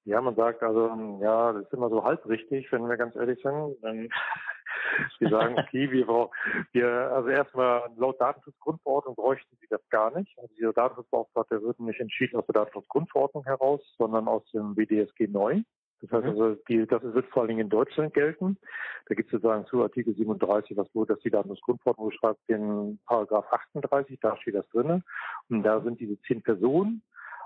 Ja, 0.04 0.20
man 0.20 0.34
sagt 0.34 0.62
also, 0.62 1.18
ja, 1.20 1.52
das 1.52 1.64
ist 1.64 1.72
immer 1.72 1.88
so 1.88 2.02
halb 2.02 2.26
richtig, 2.26 2.70
wenn 2.72 2.88
wir 2.88 2.96
ganz 2.96 3.14
ehrlich 3.14 3.40
sind. 3.42 3.76
Dann 3.82 4.08
wir 5.20 5.28
sagen, 5.28 5.56
okay, 5.58 5.90
wir 5.90 6.06
brauchen, 6.06 6.34
wir, 6.72 6.88
also 6.88 7.28
erstmal 7.28 7.88
laut 7.96 8.20
Datenschutzgrundverordnung 8.20 9.14
bräuchten 9.14 9.56
sie 9.60 9.68
das 9.70 9.80
gar 9.90 10.16
nicht. 10.16 10.36
Also 10.38 10.52
dieser 10.54 10.72
Datenschutzbeauftragte 10.72 11.62
wird 11.62 11.78
nicht 11.78 12.00
entschieden 12.00 12.36
aus 12.36 12.46
der 12.46 12.54
Datenschutzgrundverordnung 12.54 13.44
heraus, 13.44 13.80
sondern 13.96 14.26
aus 14.26 14.42
dem 14.50 14.74
BDSG 14.74 15.28
neu. 15.28 15.62
Das 16.00 16.10
heißt 16.10 16.24
mhm. 16.24 16.30
also, 16.30 16.54
die, 16.68 16.84
das 16.84 17.02
wird 17.04 17.26
vor 17.26 17.42
allen 17.42 17.50
Dingen 17.50 17.60
in 17.60 17.68
Deutschland 17.68 18.12
gelten. 18.12 18.58
Da 19.06 19.14
gibt 19.14 19.28
es 19.28 19.32
sozusagen 19.32 19.66
zu 19.66 19.84
Artikel 19.84 20.16
37, 20.16 20.76
was 20.76 20.92
nur, 20.94 21.06
dass 21.06 21.20
die 21.20 21.30
Datenschutzgrundverordnung 21.30 22.08
beschreibt, 22.08 22.40
den 22.48 22.98
Paragraph 23.06 23.46
38, 23.52 24.18
da 24.20 24.36
steht 24.38 24.56
das 24.56 24.68
drinne. 24.70 25.04
Und 25.48 25.62
da 25.62 25.80
sind 25.80 26.00
diese 26.00 26.20
zehn 26.22 26.42
Personen 26.42 27.02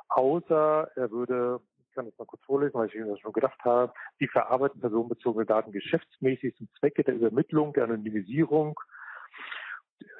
außer 0.08 0.90
er 0.94 1.10
würde 1.10 1.60
kann 1.96 2.06
das 2.06 2.18
mal 2.18 2.26
kurz 2.26 2.44
vorlesen, 2.44 2.74
weil 2.74 2.86
ich 2.86 2.94
das 2.94 3.18
schon 3.18 3.32
gedacht 3.32 3.58
habe. 3.64 3.92
Die 4.20 4.28
verarbeiten 4.28 4.80
personenbezogene 4.80 5.46
Daten 5.46 5.72
geschäftsmäßig 5.72 6.54
zum 6.56 6.68
Zwecke 6.78 7.02
der 7.02 7.14
Übermittlung, 7.16 7.72
der 7.72 7.84
Anonymisierung, 7.84 8.78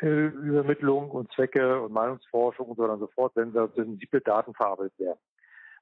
äh, 0.01 0.27
Übermittlung 0.27 1.11
und 1.11 1.31
Zwecke 1.33 1.81
und 1.81 1.93
Meinungsforschung 1.93 2.69
und 2.69 2.77
so 2.77 2.83
weiter 2.83 2.95
und 2.95 3.01
so 3.01 3.07
fort, 3.09 3.33
wenn 3.37 3.53
da 3.53 3.69
sensible 3.69 4.21
Daten 4.23 4.55
verarbeitet 4.55 4.99
werden. 4.99 5.21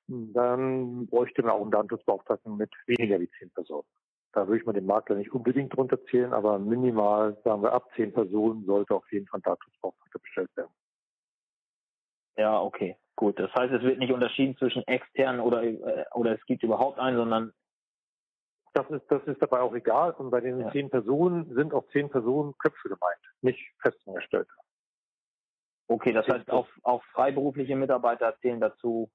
Dann 0.07 1.07
bräuchte 1.07 1.43
man 1.43 1.53
auch 1.53 1.63
einen 1.63 1.71
Datenschutzbeauftragten 1.71 2.57
mit 2.57 2.71
weniger 2.87 3.19
wie 3.21 3.31
zehn 3.39 3.51
Personen. 3.51 3.87
Da 4.33 4.47
würde 4.47 4.59
ich 4.59 4.67
mal 4.67 4.73
den 4.73 4.87
Makler 4.87 5.17
nicht 5.17 5.33
unbedingt 5.33 5.75
drunter 5.75 6.05
zählen, 6.07 6.33
aber 6.33 6.59
minimal, 6.59 7.41
sagen 7.45 7.63
wir, 7.63 7.73
ab 7.73 7.89
zehn 7.95 8.13
Personen 8.13 8.65
sollte 8.67 8.95
auf 8.95 9.11
jeden 9.13 9.27
Fall 9.29 9.39
ein 9.39 9.45
Datenschutzbeauftragter 9.45 10.19
bestellt 10.19 10.51
werden. 10.57 10.73
Ja, 12.37 12.61
okay, 12.61 12.97
gut. 13.17 13.39
Das 13.39 13.53
heißt, 13.55 13.73
es 13.73 13.83
wird 13.83 13.99
nicht 13.99 14.13
unterschieden 14.13 14.57
zwischen 14.57 14.87
externen 14.87 15.41
oder 15.41 15.63
äh, 15.63 16.05
oder 16.13 16.33
es 16.35 16.45
gibt 16.47 16.63
überhaupt 16.63 16.99
einen, 16.99 17.17
sondern 17.17 17.53
das 18.73 18.89
ist 18.91 19.05
das 19.09 19.23
ist 19.25 19.41
dabei 19.41 19.61
auch 19.61 19.75
egal. 19.75 20.13
Und 20.13 20.31
bei 20.31 20.41
den 20.41 20.61
ja. 20.61 20.73
zehn 20.73 20.91
Personen 20.91 21.53
sind 21.55 21.73
auch 21.75 21.87
zehn 21.93 22.11
Personen 22.11 22.55
Köpfe 22.59 22.89
gemeint, 22.89 23.21
nicht 23.43 23.61
Festangestellte. 23.81 24.51
Okay, 25.87 26.13
das 26.13 26.27
heißt 26.27 26.51
auch 26.51 26.69
auch 26.83 27.03
freiberufliche 27.13 27.77
Mitarbeiter 27.77 28.37
zählen 28.41 28.61
dazu. 28.61 29.11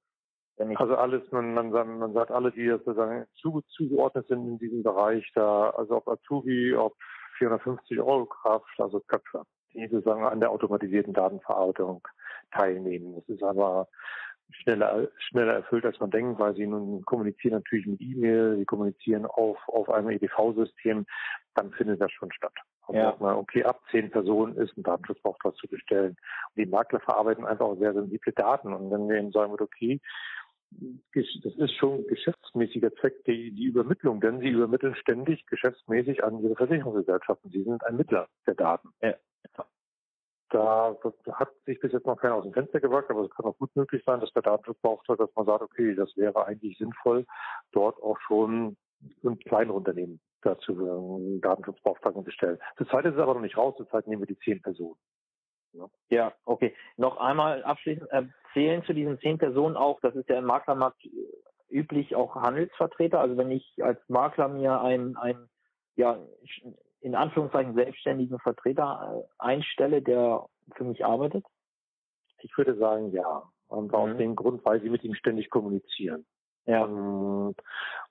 Also 0.75 0.97
alles, 0.97 1.31
man, 1.31 1.53
man, 1.53 1.69
man 1.71 2.13
sagt 2.13 2.31
alle, 2.31 2.51
die 2.51 2.67
sozusagen 2.67 3.25
zu, 3.35 3.61
zugeordnet 3.69 4.27
sind 4.27 4.45
in 4.45 4.59
diesem 4.59 4.83
Bereich, 4.83 5.25
da, 5.33 5.69
also 5.69 5.95
ob 5.95 6.07
Azubi, 6.09 6.75
ob 6.75 6.97
450 7.37 7.97
Euro 8.01 8.25
Kraft, 8.25 8.77
also 8.77 8.99
Köpfe, 8.99 9.43
die 9.73 9.87
sozusagen 9.87 10.25
an 10.25 10.41
der 10.41 10.51
automatisierten 10.51 11.13
Datenverarbeitung 11.13 12.05
teilnehmen. 12.51 13.15
Das 13.15 13.27
ist 13.27 13.43
aber 13.43 13.87
schneller, 14.51 15.07
schneller 15.17 15.53
erfüllt, 15.53 15.85
als 15.85 15.99
man 15.99 16.11
denkt, 16.11 16.39
weil 16.39 16.55
sie 16.55 16.67
nun 16.67 17.03
kommunizieren 17.05 17.55
natürlich 17.55 17.87
mit 17.87 18.01
E-Mail, 18.01 18.57
sie 18.57 18.65
kommunizieren 18.65 19.25
auf, 19.25 19.57
auf 19.67 19.89
einem 19.89 20.09
EDV-System, 20.09 21.05
dann 21.55 21.71
findet 21.71 22.01
das 22.01 22.11
schon 22.11 22.31
statt. 22.31 22.53
Und 22.87 22.95
ja. 22.95 23.15
mal, 23.19 23.35
okay, 23.35 23.63
ab 23.63 23.81
zehn 23.91 24.09
Personen 24.09 24.55
ist 24.55 24.75
ein 24.75 24.83
Datenschutzbeauftragter 24.83 25.59
zu 25.59 25.67
bestellen. 25.67 26.15
Und 26.55 26.57
die 26.57 26.65
Makler 26.65 26.99
verarbeiten 27.01 27.45
einfach 27.45 27.77
sehr 27.77 27.93
sensible 27.93 28.33
Daten. 28.33 28.73
Und 28.73 28.89
wenn 28.89 29.07
wir 29.07 29.17
ihnen 29.17 29.31
sagen, 29.31 29.53
okay, 29.59 30.01
das 31.13 31.55
ist 31.55 31.73
schon 31.75 32.05
geschäftsmäßiger 32.07 32.93
Zweck, 32.95 33.23
die, 33.25 33.51
die 33.51 33.65
Übermittlung, 33.65 34.21
denn 34.21 34.39
sie 34.39 34.49
übermitteln 34.49 34.95
ständig 34.95 35.45
geschäftsmäßig 35.47 36.23
an 36.23 36.41
ihre 36.41 36.55
Versicherungsgesellschaften. 36.55 37.51
Sie 37.51 37.63
sind 37.63 37.83
ein 37.85 37.97
Mittler 37.97 38.27
der 38.47 38.55
Daten. 38.55 38.89
Ja. 39.01 39.13
Da 40.49 40.95
hat 41.33 41.49
sich 41.65 41.79
bis 41.79 41.91
jetzt 41.91 42.05
noch 42.05 42.17
keiner 42.17 42.35
aus 42.35 42.43
dem 42.43 42.53
Fenster 42.53 42.79
gewagt, 42.79 43.09
aber 43.09 43.21
es 43.21 43.29
kann 43.31 43.45
auch 43.45 43.57
gut 43.57 43.75
möglich 43.75 44.03
sein, 44.05 44.19
dass 44.19 44.33
der 44.33 44.41
Datenschutzbeauftragte, 44.41 45.25
dass 45.25 45.35
man 45.35 45.45
sagt, 45.45 45.61
okay, 45.61 45.93
das 45.95 46.15
wäre 46.17 46.45
eigentlich 46.45 46.77
sinnvoll, 46.77 47.25
dort 47.71 48.01
auch 48.01 48.19
schon 48.21 48.75
ein 49.23 49.39
kleinere 49.39 49.77
Unternehmen 49.77 50.19
dazu 50.41 50.73
einen 50.73 51.41
Datenschutzbeauftragten 51.41 52.23
bestellen. 52.23 52.59
Zurzeit 52.77 53.05
ist 53.05 53.15
es 53.15 53.19
aber 53.19 53.33
noch 53.33 53.41
nicht 53.41 53.57
raus, 53.57 53.75
zurzeit 53.77 54.07
nehmen 54.07 54.21
wir 54.21 54.27
die 54.27 54.39
zehn 54.39 54.61
Personen. 54.61 54.95
Ja. 55.73 55.87
ja, 56.09 56.33
okay. 56.45 56.75
Noch 56.97 57.17
einmal 57.17 57.63
abschließend 57.63 58.09
erzählen 58.09 58.83
zu 58.85 58.93
diesen 58.93 59.19
zehn 59.19 59.37
Personen 59.37 59.77
auch, 59.77 59.99
das 60.01 60.15
ist 60.15 60.27
ja 60.27 60.39
im 60.39 60.45
Maklermarkt 60.45 61.07
üblich 61.69 62.15
auch 62.15 62.35
Handelsvertreter. 62.35 63.19
Also 63.19 63.37
wenn 63.37 63.51
ich 63.51 63.75
als 63.83 63.99
Makler 64.07 64.47
mir 64.47 64.81
ein, 64.81 65.15
ein 65.17 65.47
ja, 65.95 66.17
in 67.01 67.15
Anführungszeichen 67.15 67.73
selbstständigen 67.73 68.39
Vertreter 68.39 69.23
äh, 69.23 69.33
einstelle, 69.37 70.01
der 70.01 70.45
für 70.75 70.83
mich 70.83 71.05
arbeitet? 71.05 71.45
Ich 72.41 72.57
würde 72.57 72.75
sagen, 72.75 73.11
ja. 73.11 73.43
Und 73.67 73.87
mhm. 73.87 73.95
aus 73.95 74.17
dem 74.17 74.35
Grund, 74.35 74.65
weil 74.65 74.81
sie 74.81 74.89
mit 74.89 75.03
ihm 75.03 75.13
ständig 75.13 75.49
kommunizieren. 75.49 76.25
Ja. 76.65 76.83
Und, 76.83 77.55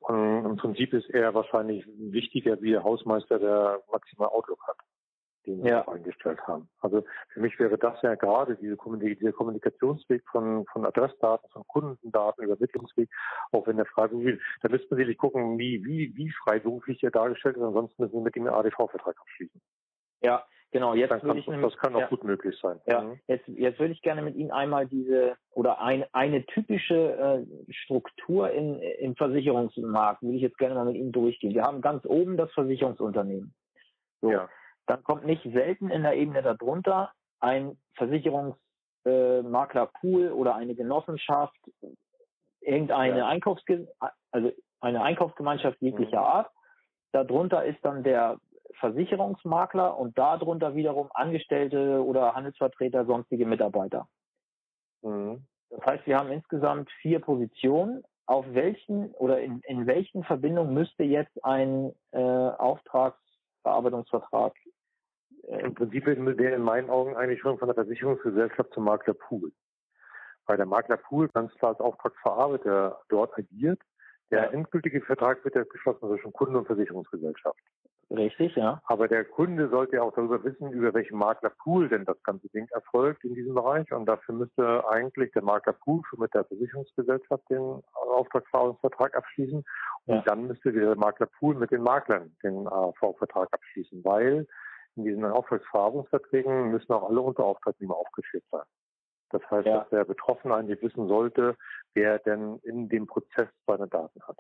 und 0.00 0.44
im 0.44 0.56
Prinzip 0.56 0.92
ist 0.92 1.10
er 1.10 1.34
wahrscheinlich 1.34 1.84
wichtiger 1.86 2.60
wie 2.60 2.70
der 2.70 2.84
Hausmeister, 2.84 3.38
der 3.38 3.80
maximal 3.90 4.28
Outlook 4.28 4.60
hat 4.66 4.76
den 5.48 5.64
wir 5.64 5.70
ja. 5.70 5.88
eingestellt 5.88 6.40
haben. 6.46 6.68
Also 6.80 7.04
für 7.32 7.40
mich 7.40 7.58
wäre 7.58 7.78
das 7.78 8.00
ja 8.02 8.14
gerade 8.14 8.56
diese 8.56 8.76
dieser 8.76 9.32
Kommunikationsweg 9.32 10.22
von, 10.30 10.64
von 10.66 10.84
Adressdaten, 10.84 11.48
von 11.50 11.66
Kundendaten, 11.66 12.44
Übermittlungsweg, 12.44 13.08
auch 13.52 13.66
wenn 13.66 13.76
der 13.76 13.86
freiberuflich, 13.86 14.40
da 14.62 14.68
müsste 14.68 14.88
man 14.90 14.98
sicherlich 14.98 15.18
gucken, 15.18 15.58
wie, 15.58 15.84
wie, 15.84 16.14
wie 16.14 16.30
freiberuflich 16.44 17.02
er 17.02 17.10
dargestellt 17.10 17.56
ist, 17.56 17.62
ansonsten 17.62 18.02
müssen 18.02 18.14
wir 18.14 18.20
mit 18.20 18.36
einen 18.36 18.48
ADV-Vertrag 18.48 19.18
abschließen. 19.18 19.60
Ja, 20.20 20.44
genau. 20.70 20.94
Jetzt 20.94 21.10
Dann 21.10 21.22
würde 21.22 21.40
ich 21.40 21.46
nämlich, 21.46 21.72
das 21.72 21.80
kann 21.80 21.94
auch 21.94 22.00
ja, 22.00 22.08
gut 22.08 22.24
möglich 22.24 22.58
sein. 22.60 22.80
Ja, 22.86 23.02
mhm. 23.02 23.20
jetzt, 23.26 23.48
jetzt 23.48 23.78
würde 23.78 23.92
ich 23.92 24.02
gerne 24.02 24.22
mit 24.22 24.36
Ihnen 24.36 24.50
einmal 24.50 24.86
diese 24.86 25.36
oder 25.50 25.80
ein, 25.80 26.04
eine 26.12 26.44
typische 26.46 27.46
äh, 27.48 27.72
Struktur 27.72 28.50
in, 28.50 28.80
im 28.80 29.16
Versicherungsmarkt 29.16 30.22
würde 30.22 30.36
ich 30.36 30.42
jetzt 30.42 30.58
gerne 30.58 30.74
mal 30.74 30.86
mit 30.86 30.96
Ihnen 30.96 31.12
durchgehen. 31.12 31.54
Wir 31.54 31.62
haben 31.62 31.80
ganz 31.80 32.04
oben 32.04 32.36
das 32.36 32.52
Versicherungsunternehmen. 32.52 33.54
So. 34.20 34.30
Ja 34.30 34.48
dann 34.88 35.04
kommt 35.04 35.24
nicht 35.26 35.44
selten 35.44 35.90
in 35.90 36.02
der 36.02 36.16
Ebene 36.16 36.42
darunter 36.42 37.12
ein 37.40 37.78
Versicherungsmaklerpool 37.94 40.26
äh, 40.26 40.30
oder 40.30 40.56
eine 40.56 40.74
Genossenschaft, 40.74 41.56
irgendeine 42.60 43.18
ja. 43.18 43.28
Einkaufsge 43.28 43.86
also 44.30 44.52
eine 44.80 45.02
Einkaufsgemeinschaft 45.02 45.80
jeglicher 45.80 46.20
mhm. 46.20 46.26
Art. 46.26 46.48
Darunter 47.12 47.64
ist 47.64 47.78
dann 47.82 48.02
der 48.02 48.38
Versicherungsmakler 48.80 49.98
und 49.98 50.16
darunter 50.16 50.74
wiederum 50.74 51.10
Angestellte 51.12 52.02
oder 52.04 52.34
Handelsvertreter, 52.34 53.04
sonstige 53.06 53.46
Mitarbeiter. 53.46 54.08
Mhm. 55.02 55.44
Das 55.70 55.84
heißt, 55.84 56.06
wir 56.06 56.18
haben 56.18 56.32
insgesamt 56.32 56.90
vier 57.02 57.20
Positionen. 57.20 58.02
Auf 58.26 58.46
welchen 58.52 59.10
oder 59.12 59.40
in, 59.40 59.60
in 59.66 59.86
welchen 59.86 60.22
Verbindungen 60.22 60.74
müsste 60.74 61.02
jetzt 61.02 61.42
ein 61.44 61.94
äh, 62.12 62.18
Auftragsverarbeitungsvertrag 62.18 64.52
Im 65.48 65.74
Prinzip 65.74 66.06
wäre 66.06 66.54
in 66.54 66.62
meinen 66.62 66.90
Augen 66.90 67.16
eigentlich 67.16 67.40
schon 67.40 67.58
von 67.58 67.68
der 67.68 67.74
Versicherungsgesellschaft 67.74 68.72
zum 68.74 68.84
Maklerpool. 68.84 69.50
Weil 70.46 70.56
der 70.58 70.66
Maklerpool 70.66 71.28
ganz 71.28 71.52
klar 71.54 71.72
als 71.72 71.80
Auftragsverarbeiter 71.80 73.00
dort 73.08 73.36
agiert. 73.38 73.80
Der 74.30 74.44
ja. 74.44 74.50
endgültige 74.50 75.00
Vertrag 75.00 75.42
wird 75.44 75.54
ja 75.54 75.64
geschlossen 75.64 76.06
zwischen 76.06 76.32
Kunde 76.32 76.58
und 76.58 76.66
Versicherungsgesellschaft. 76.66 77.58
Richtig, 78.10 78.56
ja. 78.56 78.80
Aber 78.84 79.06
der 79.06 79.24
Kunde 79.24 79.68
sollte 79.68 79.96
ja 79.96 80.02
auch 80.02 80.14
darüber 80.14 80.42
wissen, 80.42 80.72
über 80.72 80.92
welchen 80.94 81.18
Maklerpool 81.18 81.88
denn 81.88 82.06
das 82.06 82.22
ganze 82.22 82.48
Ding 82.48 82.66
erfolgt 82.70 83.24
in 83.24 83.34
diesem 83.34 83.54
Bereich. 83.54 83.90
Und 83.92 84.06
dafür 84.06 84.34
müsste 84.34 84.86
eigentlich 84.88 85.32
der 85.32 85.42
Maklerpool 85.42 86.02
schon 86.08 86.20
mit 86.20 86.32
der 86.34 86.44
Versicherungsgesellschaft 86.44 87.44
den 87.50 87.82
Auftragsverarbeitungsvertrag 87.92 89.14
abschließen. 89.14 89.64
Und 90.06 90.14
ja. 90.14 90.22
dann 90.22 90.46
müsste 90.46 90.72
der 90.72 90.96
Maklerpool 90.96 91.54
mit 91.54 91.70
den 91.70 91.82
Maklern 91.82 92.34
den 92.42 92.66
AV-Vertrag 92.66 93.48
abschließen, 93.52 94.02
weil 94.04 94.46
in 94.98 95.04
diesen 95.04 95.24
Auftragsverarbeitungsverträgen 95.24 96.70
müssen 96.70 96.92
auch 96.92 97.08
alle 97.08 97.20
Unterauftragnehmer 97.20 97.96
aufgeführt 97.96 98.44
sein. 98.50 98.64
Das 99.30 99.42
heißt, 99.50 99.66
ja. 99.66 99.78
dass 99.78 99.90
der 99.90 100.04
Betroffene 100.04 100.54
eigentlich 100.54 100.82
wissen 100.82 101.06
sollte, 101.06 101.56
wer 101.94 102.18
denn 102.18 102.58
in 102.64 102.88
dem 102.88 103.06
Prozess 103.06 103.48
seine 103.66 103.88
Daten 103.88 104.20
hat. 104.22 104.36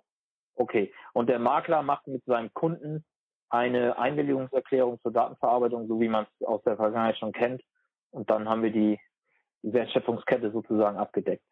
Okay. 0.54 0.92
Und 1.12 1.28
der 1.28 1.38
Makler 1.38 1.82
macht 1.82 2.06
mit 2.06 2.24
seinem 2.24 2.52
Kunden 2.54 3.04
eine 3.50 3.98
Einwilligungserklärung 3.98 5.00
zur 5.00 5.12
Datenverarbeitung, 5.12 5.86
so 5.88 6.00
wie 6.00 6.08
man 6.08 6.26
es 6.40 6.46
aus 6.46 6.62
der 6.64 6.76
Vergangenheit 6.76 7.18
schon 7.18 7.32
kennt. 7.32 7.62
Und 8.10 8.28
dann 8.30 8.48
haben 8.48 8.62
wir 8.62 8.72
die 8.72 8.98
Wertschöpfungskette 9.62 10.50
sozusagen 10.50 10.96
abgedeckt. 10.96 11.44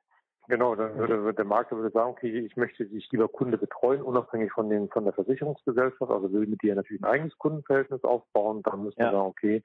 Genau, 0.49 0.77
dann 0.77 0.97
würde, 0.97 1.35
der 1.35 1.45
Makler 1.45 1.79
würde 1.79 1.91
sagen, 1.91 2.11
okay, 2.11 2.47
ich 2.47 2.57
möchte 2.57 2.87
dich 2.87 3.11
lieber 3.11 3.29
Kunde 3.29 3.59
betreuen, 3.59 4.01
unabhängig 4.01 4.53
von 4.53 4.71
den 4.71 4.89
von 4.89 5.05
der 5.05 5.13
Versicherungsgesellschaft, 5.13 6.11
also 6.11 6.33
will 6.33 6.47
mit 6.47 6.63
dir 6.63 6.75
natürlich 6.77 7.03
ein 7.03 7.11
eigenes 7.11 7.37
Kundenverhältnis 7.39 8.05
aufbauen, 8.05 8.63
dann 8.63 8.85
müsste 8.85 9.03
ja. 9.03 9.11
sagen, 9.11 9.27
okay, 9.27 9.63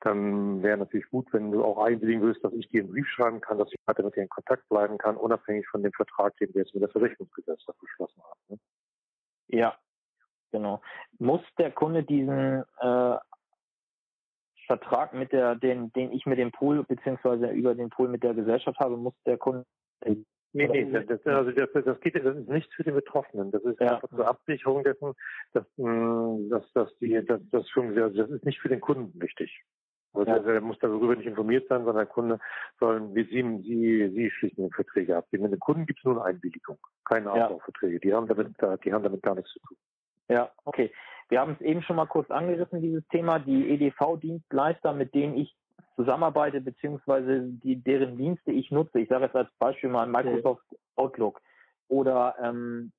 dann 0.00 0.62
wäre 0.62 0.78
natürlich 0.78 1.10
gut, 1.10 1.26
wenn 1.32 1.50
du 1.50 1.64
auch 1.64 1.84
einwilligen 1.84 2.22
würdest, 2.22 2.44
dass 2.44 2.52
ich 2.54 2.68
dir 2.68 2.82
einen 2.82 2.92
Brief 2.92 3.06
schreiben 3.08 3.40
kann, 3.40 3.58
dass 3.58 3.72
ich 3.72 3.78
weiter 3.86 4.02
mit 4.02 4.16
dir 4.16 4.22
in 4.22 4.28
Kontakt 4.28 4.68
bleiben 4.68 4.98
kann, 4.98 5.16
unabhängig 5.16 5.66
von 5.68 5.82
dem 5.82 5.92
Vertrag, 5.92 6.36
den 6.36 6.54
wir 6.54 6.62
jetzt 6.62 6.74
mit 6.74 6.82
der 6.82 6.90
Versicherungsgesellschaft 6.90 7.78
beschlossen 7.80 8.22
haben. 8.22 8.40
Ne? 8.48 8.58
Ja, 9.48 9.76
genau. 10.52 10.80
Muss 11.18 11.42
der 11.58 11.72
Kunde 11.72 12.04
diesen 12.04 12.64
äh, 12.80 13.16
Vertrag 14.66 15.12
mit 15.12 15.32
der, 15.32 15.56
den, 15.56 15.92
den 15.92 16.12
ich 16.12 16.24
mit 16.24 16.38
dem 16.38 16.52
Pool 16.52 16.84
beziehungsweise 16.84 17.48
über 17.48 17.74
den 17.74 17.90
Pool 17.90 18.08
mit 18.08 18.22
der 18.22 18.34
Gesellschaft 18.34 18.78
habe, 18.78 18.96
muss 18.96 19.14
der 19.26 19.36
Kunde 19.36 19.66
Nee, 20.52 20.66
nee, 20.66 20.90
das, 20.90 21.06
das, 21.06 21.24
also 21.26 21.52
das, 21.52 21.68
das, 21.72 22.00
geht, 22.00 22.16
das 22.16 22.36
ist 22.36 22.48
nichts 22.48 22.74
für 22.74 22.82
die 22.82 22.90
Betroffenen. 22.90 23.52
Das 23.52 23.62
ist 23.62 23.78
ja. 23.80 23.94
einfach 23.94 24.08
zur 24.08 24.26
Absicherung 24.26 24.82
dessen, 24.82 25.12
dass, 25.52 25.64
mm, 25.76 26.48
dass, 26.50 26.72
dass 26.72 26.96
die, 26.98 27.24
dass, 27.24 27.40
das 27.50 27.68
schon, 27.68 27.94
das 27.94 28.30
ist 28.30 28.44
nicht 28.44 28.58
für 28.60 28.68
den 28.68 28.80
Kunden 28.80 29.20
wichtig. 29.20 29.62
Also 30.12 30.28
ja. 30.28 30.38
der 30.40 30.60
muss 30.60 30.78
darüber 30.80 31.14
nicht 31.14 31.26
informiert 31.26 31.68
sein, 31.68 31.84
sondern 31.84 32.04
der 32.04 32.06
Kunde 32.06 32.40
soll, 32.80 33.14
wie 33.14 33.24
Sie, 33.24 33.62
Sie, 33.62 34.10
Sie 34.12 34.30
schließen 34.30 34.66
die 34.66 34.74
Verträge 34.74 35.16
ab. 35.16 35.26
Mit 35.30 35.52
den 35.52 35.60
Kunden 35.60 35.86
gibt 35.86 36.00
es 36.00 36.04
nur 36.04 36.16
eine 36.16 36.36
Einwilligung, 36.36 36.78
keine 37.04 37.30
Abbauverträge. 37.30 37.94
Ja. 37.94 38.00
Die 38.00 38.14
haben 38.14 38.26
damit, 38.26 38.48
die 38.84 38.92
haben 38.92 39.04
damit 39.04 39.22
gar 39.22 39.36
nichts 39.36 39.52
zu 39.52 39.60
tun. 39.60 39.76
Ja, 40.28 40.50
okay. 40.64 40.90
Wir 41.28 41.40
haben 41.40 41.52
es 41.52 41.60
eben 41.60 41.82
schon 41.82 41.94
mal 41.94 42.06
kurz 42.06 42.28
angerissen, 42.30 42.82
dieses 42.82 43.06
Thema. 43.08 43.38
Die 43.38 43.70
EDV-Dienstleister, 43.70 44.92
mit 44.92 45.14
denen 45.14 45.36
ich 45.36 45.54
zusammenarbeite, 46.00 46.60
beziehungsweise 46.60 47.42
die, 47.42 47.76
deren 47.76 48.16
Dienste 48.16 48.52
ich 48.52 48.70
nutze. 48.70 49.00
Ich 49.00 49.08
sage 49.08 49.24
jetzt 49.24 49.36
als 49.36 49.50
Beispiel 49.58 49.90
mal 49.90 50.06
Microsoft 50.06 50.64
Outlook 50.96 51.40
oder 51.88 52.34
ähm, 52.42 52.92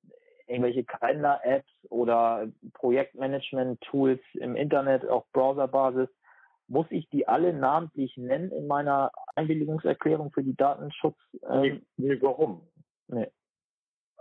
irgendwelche 0.46 0.84
Kalender-Apps 0.84 1.70
oder 1.90 2.46
Projektmanagement-Tools 2.74 4.20
im 4.34 4.54
Internet 4.54 5.06
auf 5.08 5.24
Browserbasis, 5.32 6.08
muss 6.68 6.86
ich 6.90 7.08
die 7.10 7.26
alle 7.26 7.52
namentlich 7.52 8.16
nennen 8.16 8.50
in 8.52 8.66
meiner 8.66 9.10
Einwilligungserklärung 9.34 10.30
für 10.30 10.44
die 10.44 10.56
Datenschutz? 10.56 11.16
Ähm, 11.48 11.82
nee, 11.96 12.14
nee, 12.14 12.22
warum? 12.22 12.62
Nee. 13.08 13.28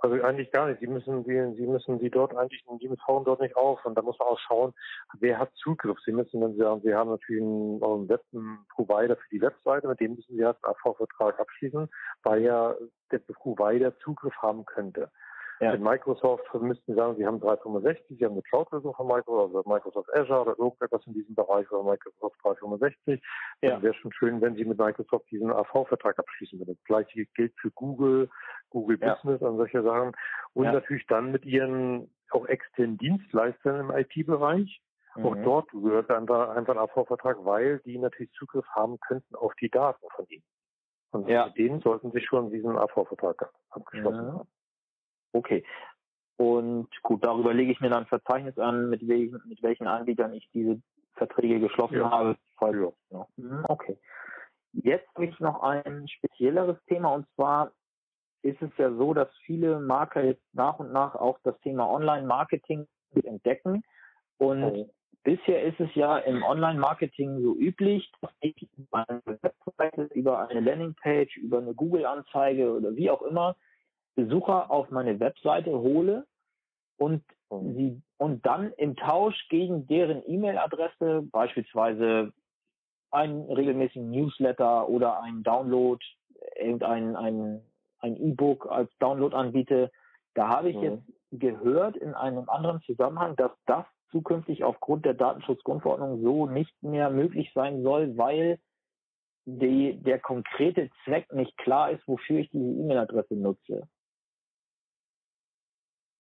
Also 0.03 0.19
eigentlich 0.23 0.51
gar 0.51 0.67
nicht. 0.67 0.79
Sie 0.79 0.87
müssen 0.87 1.23
die, 1.23 1.55
Sie 1.55 1.67
müssen 1.67 1.99
die 1.99 2.09
dort 2.09 2.35
eigentlich, 2.35 2.63
die 2.81 2.89
tauchen 3.05 3.23
dort 3.23 3.39
nicht 3.39 3.55
auf. 3.55 3.85
Und 3.85 3.95
da 3.95 4.01
muss 4.01 4.17
man 4.17 4.29
auch 4.29 4.39
schauen, 4.39 4.73
wer 5.19 5.37
hat 5.37 5.53
Zugriff. 5.53 5.99
Sie 6.03 6.11
müssen, 6.11 6.41
wenn 6.41 6.53
Sie 6.53 6.57
sagen, 6.57 6.81
Sie 6.83 6.93
haben 6.93 7.11
natürlich 7.11 7.43
einen, 7.43 7.83
einen 7.83 8.09
Web 8.09 8.23
Provider 8.69 9.15
für 9.15 9.29
die 9.29 9.41
Webseite, 9.41 9.87
mit 9.87 9.99
dem 9.99 10.15
müssen 10.15 10.35
Sie 10.35 10.43
halt 10.43 10.57
einen 10.63 10.73
AV-Vertrag 10.73 11.39
abschließen, 11.39 11.87
weil 12.23 12.41
ja 12.41 12.75
der 13.11 13.19
Provider 13.19 13.95
Zugriff 13.99 14.35
haben 14.41 14.65
könnte. 14.65 15.11
Ja. 15.61 15.73
In 15.73 15.83
Microsoft 15.83 16.43
müssten 16.55 16.91
Sie 16.91 16.97
sagen, 16.97 17.15
Sie 17.17 17.25
haben 17.25 17.39
365, 17.39 18.17
Sie 18.17 18.25
haben 18.25 18.31
eine 18.31 18.41
Cloud-Lösung 18.41 18.95
von 18.95 19.07
Microsoft, 19.07 19.55
also 19.55 19.69
Microsoft 19.69 20.13
Azure 20.15 20.41
oder 20.41 20.57
irgendetwas 20.57 21.05
in 21.05 21.13
diesem 21.13 21.35
Bereich 21.35 21.71
oder 21.71 21.83
Microsoft 21.83 22.35
365. 22.41 23.21
Ja. 23.61 23.69
Dann 23.69 23.83
wäre 23.83 23.93
schon 23.93 24.11
schön, 24.11 24.41
wenn 24.41 24.55
Sie 24.55 24.65
mit 24.65 24.79
Microsoft 24.79 25.29
diesen 25.29 25.51
AV-Vertrag 25.51 26.17
abschließen 26.17 26.57
würden. 26.57 26.73
Das 26.73 26.83
gleiche 26.85 27.27
gilt 27.35 27.53
für 27.59 27.69
Google, 27.71 28.27
Google 28.71 28.97
ja. 28.99 29.13
Business 29.13 29.39
und 29.41 29.57
solche 29.57 29.83
Sachen. 29.83 30.13
Und 30.53 30.65
ja. 30.65 30.71
natürlich 30.71 31.05
dann 31.05 31.31
mit 31.31 31.45
Ihren 31.45 32.09
auch 32.31 32.47
externen 32.47 32.97
Dienstleistern 32.97 33.81
im 33.81 33.91
IT-Bereich. 33.95 34.81
Mhm. 35.15 35.25
Auch 35.25 35.35
dort 35.43 35.69
gehört 35.69 36.09
einfach, 36.09 36.55
einfach 36.55 36.73
ein 36.73 36.79
AV-Vertrag, 36.79 37.37
weil 37.45 37.79
die 37.85 37.99
natürlich 37.99 38.31
Zugriff 38.31 38.65
haben 38.73 38.99
könnten 39.01 39.35
auf 39.35 39.53
die 39.61 39.69
Daten 39.69 40.07
von 40.15 40.25
Ihnen. 40.27 40.43
Und 41.11 41.27
ja. 41.27 41.45
mit 41.45 41.57
denen 41.57 41.81
sollten 41.81 42.11
Sie 42.13 42.21
schon 42.21 42.49
diesen 42.49 42.75
AV-Vertrag 42.75 43.51
abgeschlossen 43.69 44.33
haben. 44.33 44.47
Okay. 45.33 45.63
Und 46.37 46.89
gut, 47.03 47.23
darüber 47.23 47.53
lege 47.53 47.71
ich 47.71 47.81
mir 47.81 47.89
dann 47.89 48.03
ein 48.03 48.07
Verzeichnis 48.07 48.57
an, 48.57 48.89
mit 48.89 49.07
welchen, 49.07 49.41
mit 49.47 49.61
welchen 49.61 49.87
Anbietern 49.87 50.33
ich 50.33 50.49
diese 50.53 50.81
Verträge 51.13 51.59
geschlossen 51.59 51.97
ja. 51.97 52.09
habe. 52.09 52.37
Ja. 52.61 52.91
ja. 53.09 53.27
Mhm, 53.37 53.65
okay. 53.67 53.97
Jetzt 54.73 55.07
habe 55.15 55.25
ich 55.25 55.39
noch 55.39 55.61
ein 55.61 56.07
spezielleres 56.07 56.77
Thema 56.87 57.13
und 57.13 57.27
zwar 57.35 57.71
ist 58.43 58.61
es 58.61 58.71
ja 58.77 58.91
so, 58.93 59.13
dass 59.13 59.29
viele 59.45 59.79
Marker 59.79 60.23
jetzt 60.23 60.43
nach 60.53 60.79
und 60.79 60.91
nach 60.91 61.15
auch 61.15 61.37
das 61.43 61.59
Thema 61.61 61.89
Online-Marketing 61.89 62.87
entdecken. 63.23 63.83
Und 64.37 64.63
okay. 64.63 64.89
bisher 65.23 65.63
ist 65.63 65.79
es 65.79 65.93
ja 65.93 66.17
im 66.17 66.41
Online-Marketing 66.41 67.41
so 67.41 67.55
üblich, 67.55 68.11
dass 68.21 68.31
ich 68.39 68.67
über 68.77 69.07
eine 69.07 69.21
Webseite, 69.25 70.03
über 70.15 70.47
eine 70.47 70.61
Landingpage, 70.61 71.37
über 71.37 71.59
eine 71.59 71.75
Google-Anzeige 71.75 72.71
oder 72.71 72.95
wie 72.95 73.11
auch 73.11 73.21
immer 73.21 73.55
Besucher 74.15 74.69
auf 74.71 74.89
meine 74.91 75.19
Webseite 75.19 75.71
hole 75.71 76.25
und 76.97 77.23
mhm. 77.49 77.75
sie 77.75 78.01
und 78.17 78.45
dann 78.45 78.71
im 78.73 78.95
Tausch 78.95 79.47
gegen 79.49 79.87
deren 79.87 80.21
E-Mail-Adresse 80.27 81.23
beispielsweise 81.31 82.31
einen 83.09 83.51
regelmäßigen 83.51 84.09
Newsletter 84.09 84.87
oder 84.87 85.21
einen 85.21 85.43
Download, 85.43 86.03
irgendein 86.55 87.15
ein, 87.15 87.61
ein 87.99 88.15
E-Book 88.15 88.67
als 88.69 88.91
Download 88.99 89.35
anbiete. 89.35 89.91
Da 90.33 90.49
habe 90.49 90.69
ich 90.69 90.77
mhm. 90.77 90.83
jetzt 90.83 91.03
gehört 91.31 91.97
in 91.97 92.13
einem 92.13 92.49
anderen 92.49 92.81
Zusammenhang, 92.81 93.35
dass 93.35 93.51
das 93.65 93.85
zukünftig 94.11 94.63
aufgrund 94.63 95.05
der 95.05 95.13
Datenschutzgrundverordnung 95.13 96.21
so 96.21 96.45
nicht 96.45 96.83
mehr 96.83 97.09
möglich 97.09 97.51
sein 97.53 97.81
soll, 97.81 98.17
weil 98.17 98.59
die, 99.45 99.97
der 100.01 100.19
konkrete 100.19 100.89
Zweck 101.03 101.31
nicht 101.33 101.57
klar 101.57 101.91
ist, 101.91 102.07
wofür 102.07 102.39
ich 102.39 102.49
diese 102.51 102.69
E-Mail-Adresse 102.69 103.35
nutze. 103.35 103.87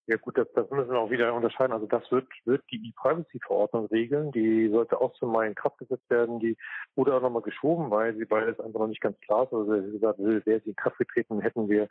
Ja 0.07 0.17
gut, 0.17 0.37
das, 0.37 0.51
das 0.53 0.69
müssen 0.71 0.91
wir 0.91 0.99
auch 0.99 1.11
wieder 1.11 1.33
unterscheiden. 1.33 1.73
Also 1.73 1.85
das 1.85 2.11
wird, 2.11 2.27
wird 2.45 2.63
die 2.71 2.89
E-Privacy-Verordnung 2.89 3.85
regeln. 3.87 4.31
Die 4.31 4.67
sollte 4.69 4.99
auch 4.99 5.13
zum 5.13 5.31
Mai 5.31 5.47
in 5.47 5.55
Kraft 5.55 5.77
gesetzt 5.77 6.09
werden, 6.09 6.39
die 6.39 6.57
wurde 6.95 7.13
auch 7.13 7.21
nochmal 7.21 7.43
geschoben, 7.43 7.91
weil 7.91 8.15
sie 8.15 8.29
weil 8.29 8.49
es 8.49 8.59
einfach 8.59 8.79
noch 8.79 8.87
nicht 8.87 9.01
ganz 9.01 9.19
klar 9.21 9.43
ist. 9.43 9.53
Also 9.53 9.71
wie 9.71 9.91
gesagt, 9.91 10.19
wäre 10.19 10.59
sie 10.61 10.71
in 10.71 10.75
Kraft 10.75 10.97
getreten, 10.97 11.39
hätten 11.39 11.69
wir 11.69 11.87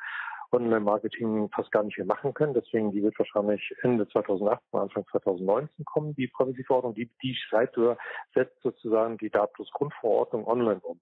Online-Marketing 0.52 1.48
fast 1.54 1.70
gar 1.70 1.84
nicht 1.84 1.96
mehr 1.98 2.06
machen 2.06 2.34
können. 2.34 2.54
Deswegen, 2.54 2.90
die 2.90 3.02
wird 3.02 3.16
wahrscheinlich 3.18 3.72
Ende 3.82 4.08
2018, 4.08 4.80
Anfang 4.80 5.06
2019 5.12 5.84
kommen, 5.84 6.14
die 6.16 6.26
Privacy-Verordnung. 6.26 6.94
Die, 6.94 7.08
die 7.22 7.34
schreibt 7.34 7.78
oder 7.78 7.96
setzt 8.34 8.60
sozusagen 8.62 9.18
die 9.18 9.30
Datenschutzgrundverordnung 9.30 10.46
online 10.46 10.80
um. 10.80 11.00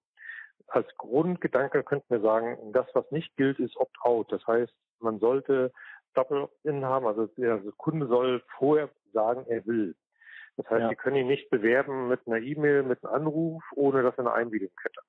Als 0.67 0.87
Grundgedanke 0.97 1.83
könnten 1.83 2.09
wir 2.09 2.21
sagen, 2.21 2.57
das, 2.73 2.85
was 2.93 3.09
nicht 3.09 3.35
gilt, 3.37 3.57
ist 3.59 3.75
Opt-out. 3.77 4.31
Das 4.31 4.45
heißt, 4.45 4.71
man 4.99 5.19
sollte 5.19 5.71
Doppel-In 6.13 6.85
haben. 6.85 7.05
Also 7.05 7.27
der 7.37 7.59
Kunde 7.77 8.07
soll 8.07 8.41
vorher 8.57 8.89
sagen, 9.13 9.45
er 9.47 9.65
will. 9.65 9.95
Das 10.57 10.69
heißt, 10.69 10.81
ja. 10.81 10.89
Sie 10.89 10.95
können 10.95 11.15
ihn 11.15 11.27
nicht 11.27 11.49
bewerben 11.49 12.09
mit 12.09 12.19
einer 12.27 12.37
E-Mail, 12.37 12.83
mit 12.83 13.03
einem 13.03 13.13
Anruf, 13.13 13.63
ohne 13.75 14.03
dass 14.03 14.15
er 14.15 14.19
eine 14.19 14.33
Einwilligung 14.33 14.75
hätte. 14.83 15.01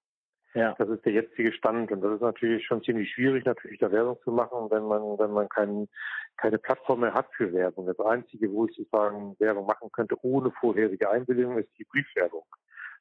Ja. 0.54 0.74
Das 0.78 0.88
ist 0.88 1.04
der 1.04 1.12
jetzige 1.12 1.52
Stand 1.52 1.92
und 1.92 2.00
das 2.00 2.14
ist 2.14 2.22
natürlich 2.22 2.66
schon 2.66 2.82
ziemlich 2.82 3.12
schwierig, 3.12 3.44
natürlich 3.44 3.78
da 3.78 3.92
Werbung 3.92 4.18
zu 4.24 4.32
machen, 4.32 4.70
wenn 4.70 4.84
man, 4.84 5.18
wenn 5.18 5.30
man 5.30 5.48
kein, 5.48 5.88
keine 6.36 6.58
Plattform 6.58 7.00
mehr 7.00 7.14
hat 7.14 7.28
für 7.36 7.52
Werbung. 7.52 7.86
Das 7.86 8.00
Einzige, 8.00 8.50
wo 8.50 8.66
ich 8.66 8.76
sozusagen 8.76 9.36
Werbung 9.38 9.66
machen 9.66 9.90
könnte 9.92 10.16
ohne 10.22 10.50
vorherige 10.52 11.08
Einwilligung, 11.08 11.58
ist 11.58 11.70
die 11.78 11.84
Briefwerbung. 11.84 12.44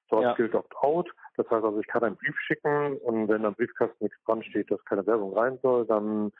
Dort 0.09 0.23
ja. 0.23 0.33
gilt 0.33 0.53
Opt-out. 0.53 1.09
Das 1.37 1.49
heißt 1.49 1.63
also, 1.63 1.79
ich 1.79 1.87
kann 1.87 2.03
einen 2.03 2.17
Brief 2.17 2.37
schicken 2.39 2.97
und 2.97 3.27
wenn 3.27 3.45
am 3.45 3.55
Briefkasten 3.55 4.03
nichts 4.03 4.17
dran 4.25 4.43
steht, 4.43 4.69
dass 4.69 4.83
keine 4.85 5.05
Werbung 5.07 5.35
rein 5.35 5.57
soll, 5.61 5.85
dann 5.85 6.31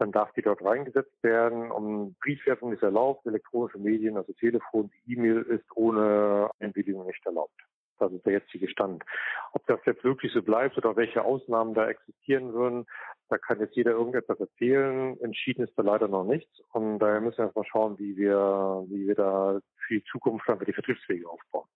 dann 0.00 0.12
darf 0.12 0.32
die 0.32 0.42
dort 0.42 0.64
reingesetzt 0.64 1.22
werden. 1.22 1.70
Um 1.70 2.14
Briefwerbung 2.20 2.72
ist 2.72 2.82
erlaubt, 2.82 3.26
elektronische 3.26 3.78
Medien, 3.78 4.16
also 4.16 4.32
Telefon, 4.32 4.90
E-Mail 5.06 5.42
ist 5.42 5.64
ohne 5.74 6.50
Einwilligung 6.58 7.06
nicht 7.06 7.24
erlaubt. 7.26 7.60
Das 7.98 8.10
ist 8.12 8.24
der 8.24 8.32
jetzige 8.32 8.68
Stand. 8.68 9.04
Ob 9.52 9.66
das 9.66 9.78
jetzt 9.84 10.02
wirklich 10.02 10.32
so 10.32 10.42
bleibt 10.42 10.78
oder 10.78 10.96
welche 10.96 11.22
Ausnahmen 11.22 11.74
da 11.74 11.86
existieren 11.88 12.54
würden, 12.54 12.86
da 13.28 13.36
kann 13.36 13.60
jetzt 13.60 13.76
jeder 13.76 13.92
irgendetwas 13.92 14.40
erzählen. 14.40 15.20
Entschieden 15.20 15.64
ist 15.64 15.76
da 15.76 15.82
leider 15.82 16.08
noch 16.08 16.24
nichts. 16.24 16.50
Und 16.72 16.98
daher 16.98 17.20
müssen 17.20 17.38
wir 17.38 17.44
erstmal 17.44 17.66
schauen, 17.66 17.98
wie 17.98 18.16
wir, 18.16 18.84
wie 18.88 19.06
wir 19.06 19.14
da 19.14 19.60
für 19.86 19.94
die 19.94 20.04
Zukunft 20.04 20.48
einfach 20.48 20.64
die 20.64 20.72
Vertriebswege 20.72 21.28
aufbauen. 21.28 21.68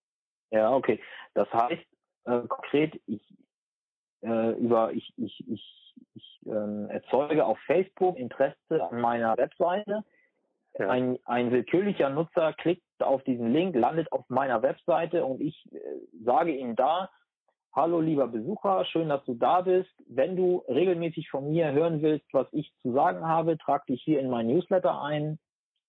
Ja, 0.49 0.73
okay. 0.73 0.99
Das 1.35 1.51
heißt, 1.53 1.85
äh, 2.25 2.41
konkret, 2.47 2.99
ich, 3.05 3.21
äh, 4.25 4.51
über, 4.51 4.91
ich, 4.91 5.13
ich, 5.17 5.43
ich 5.47 5.85
ich 6.13 6.39
ähm, 6.45 6.87
erzeuge 6.89 7.45
auf 7.45 7.59
Facebook 7.65 8.17
Interesse 8.17 8.89
an 8.89 9.01
meiner 9.01 9.37
Webseite. 9.37 10.03
Ja. 10.77 10.89
Ein, 10.89 11.17
ein 11.25 11.51
willkürlicher 11.51 12.09
Nutzer 12.09 12.53
klickt 12.53 12.83
auf 12.99 13.23
diesen 13.23 13.53
Link, 13.53 13.75
landet 13.75 14.11
auf 14.11 14.25
meiner 14.29 14.61
Webseite 14.61 15.25
und 15.25 15.41
ich 15.41 15.55
äh, 15.71 15.79
sage 16.23 16.51
ihm 16.51 16.75
da, 16.75 17.09
hallo 17.73 18.01
lieber 18.01 18.27
Besucher, 18.27 18.85
schön, 18.85 19.09
dass 19.09 19.23
du 19.25 19.35
da 19.35 19.61
bist. 19.61 19.91
Wenn 20.07 20.35
du 20.35 20.63
regelmäßig 20.67 21.29
von 21.29 21.49
mir 21.49 21.71
hören 21.71 22.01
willst, 22.01 22.25
was 22.33 22.47
ich 22.51 22.73
zu 22.81 22.91
sagen 22.93 23.25
habe, 23.25 23.57
trag 23.57 23.85
dich 23.85 24.01
hier 24.03 24.19
in 24.19 24.29
mein 24.29 24.47
Newsletter 24.47 25.01
ein. 25.01 25.39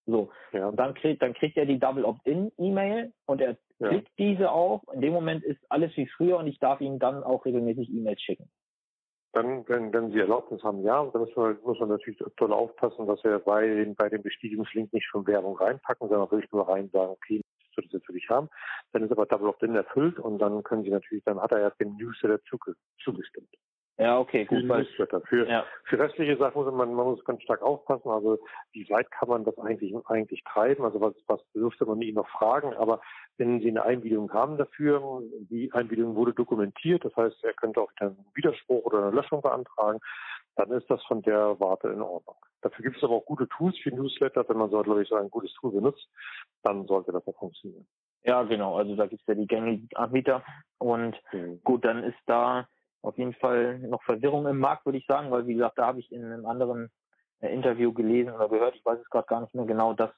So, 0.08 0.30
ja. 0.52 0.68
und 0.68 0.76
dann 0.76 0.94
kriegt, 0.94 1.20
dann 1.20 1.34
kriegt 1.34 1.56
er 1.56 1.66
die 1.66 1.80
Double 1.80 2.04
Opt-in-E-Mail 2.04 3.12
und 3.26 3.40
er 3.40 3.56
ja. 3.78 3.88
klickt 3.88 4.10
diese 4.18 4.50
auch. 4.50 4.82
In 4.92 5.00
dem 5.00 5.12
Moment 5.12 5.44
ist 5.44 5.60
alles 5.68 5.96
wie 5.96 6.06
früher 6.06 6.38
und 6.38 6.46
ich 6.46 6.58
darf 6.58 6.80
ihm 6.80 6.98
dann 6.98 7.22
auch 7.22 7.44
regelmäßig 7.44 7.90
E-Mails 7.90 8.20
schicken. 8.20 8.48
Dann, 9.32 9.68
wenn, 9.68 9.92
wenn 9.92 10.10
Sie 10.12 10.18
Erlaubnis 10.18 10.62
haben, 10.62 10.82
ja, 10.82 11.04
dann 11.04 11.20
muss 11.20 11.36
man, 11.36 11.58
muss 11.62 11.78
man 11.78 11.90
natürlich 11.90 12.18
toll 12.38 12.52
aufpassen, 12.54 13.06
dass 13.06 13.22
wir 13.22 13.38
bei, 13.38 13.92
bei 13.96 14.08
dem 14.08 14.22
Bestätigungslink 14.22 14.92
nicht 14.94 15.06
schon 15.06 15.26
Werbung 15.26 15.58
reinpacken, 15.58 16.08
sondern 16.08 16.30
wirklich 16.30 16.50
nur 16.52 16.66
rein 16.66 16.88
sagen, 16.88 17.10
okay, 17.10 17.42
das 17.58 17.76
würde 17.76 17.88
das 17.92 18.00
natürlich 18.00 18.30
haben. 18.30 18.48
Dann 18.92 19.02
ist 19.02 19.12
aber 19.12 19.26
Double 19.26 19.48
Opt-in 19.48 19.74
erfüllt 19.74 20.18
und 20.18 20.38
dann 20.38 20.62
können 20.62 20.84
Sie 20.84 20.90
natürlich, 20.90 21.22
dann 21.24 21.38
hat 21.38 21.52
er 21.52 21.60
ja 21.60 21.70
dem 21.70 21.96
Newsletter 21.96 22.40
zugestimmt. 23.04 23.50
Ja, 23.98 24.18
okay, 24.18 24.44
gut. 24.44 24.64
Für, 24.96 25.20
für, 25.24 25.48
ja. 25.48 25.64
für 25.84 25.98
restliche 25.98 26.36
Sachen 26.36 26.62
muss 26.62 26.72
man, 26.72 26.92
man 26.92 27.06
muss 27.06 27.24
ganz 27.24 27.42
stark 27.42 27.62
aufpassen. 27.62 28.10
Also 28.10 28.38
wie 28.72 28.88
weit 28.90 29.10
kann 29.10 29.28
man 29.28 29.44
das 29.44 29.56
eigentlich 29.58 29.94
eigentlich 30.06 30.44
treiben? 30.44 30.84
Also 30.84 31.00
was, 31.00 31.14
was 31.26 31.40
dürfte 31.54 31.86
man 31.86 32.02
ihn 32.02 32.16
noch 32.16 32.28
fragen? 32.28 32.74
Aber 32.74 33.00
wenn 33.38 33.60
Sie 33.60 33.68
eine 33.70 33.84
Einwilligung 33.84 34.30
haben 34.34 34.58
dafür, 34.58 35.22
die 35.48 35.72
Einwilligung 35.72 36.14
wurde 36.14 36.34
dokumentiert, 36.34 37.06
das 37.06 37.16
heißt, 37.16 37.42
er 37.42 37.54
könnte 37.54 37.80
auch 37.80 37.90
einen 37.98 38.18
Widerspruch 38.34 38.84
oder 38.84 38.98
eine 38.98 39.16
Löschung 39.16 39.40
beantragen, 39.40 40.00
dann 40.56 40.70
ist 40.72 40.90
das 40.90 41.02
von 41.04 41.22
der 41.22 41.58
Warte 41.58 41.88
in 41.88 42.02
Ordnung. 42.02 42.36
Dafür 42.60 42.82
gibt 42.82 42.96
es 42.98 43.04
aber 43.04 43.14
auch 43.14 43.24
gute 43.24 43.48
Tools 43.48 43.78
für 43.78 43.94
Newsletter. 43.94 44.46
Wenn 44.46 44.58
man 44.58 44.70
so, 44.70 44.82
glaube 44.82 45.02
ich, 45.02 45.08
so 45.08 45.14
ein 45.14 45.30
gutes 45.30 45.52
Tool 45.54 45.72
benutzt, 45.72 46.06
dann 46.62 46.86
sollte 46.86 47.12
das 47.12 47.26
auch 47.26 47.38
funktionieren. 47.38 47.86
Ja, 48.24 48.42
genau. 48.42 48.76
Also 48.76 48.94
da 48.96 49.06
gibt 49.06 49.22
es 49.22 49.26
ja 49.26 49.34
die 49.34 49.46
gängigen 49.46 49.88
Anbieter. 49.94 50.42
Und 50.78 51.16
mhm. 51.32 51.60
gut, 51.62 51.84
dann 51.84 52.02
ist 52.02 52.18
da 52.26 52.66
auf 53.06 53.16
jeden 53.18 53.34
Fall 53.34 53.78
noch 53.78 54.02
Verwirrung 54.02 54.46
im 54.46 54.58
Markt, 54.58 54.84
würde 54.84 54.98
ich 54.98 55.06
sagen, 55.06 55.30
weil 55.30 55.46
wie 55.46 55.54
gesagt, 55.54 55.78
da 55.78 55.86
habe 55.86 56.00
ich 56.00 56.10
in 56.10 56.24
einem 56.24 56.44
anderen 56.44 56.90
äh, 57.40 57.52
Interview 57.52 57.92
gelesen 57.92 58.32
oder 58.32 58.48
gehört, 58.48 58.74
ich 58.74 58.84
weiß 58.84 58.98
es 58.98 59.10
gerade 59.10 59.28
gar 59.28 59.40
nicht 59.40 59.54
mehr 59.54 59.64
genau, 59.64 59.92
dass 59.92 60.10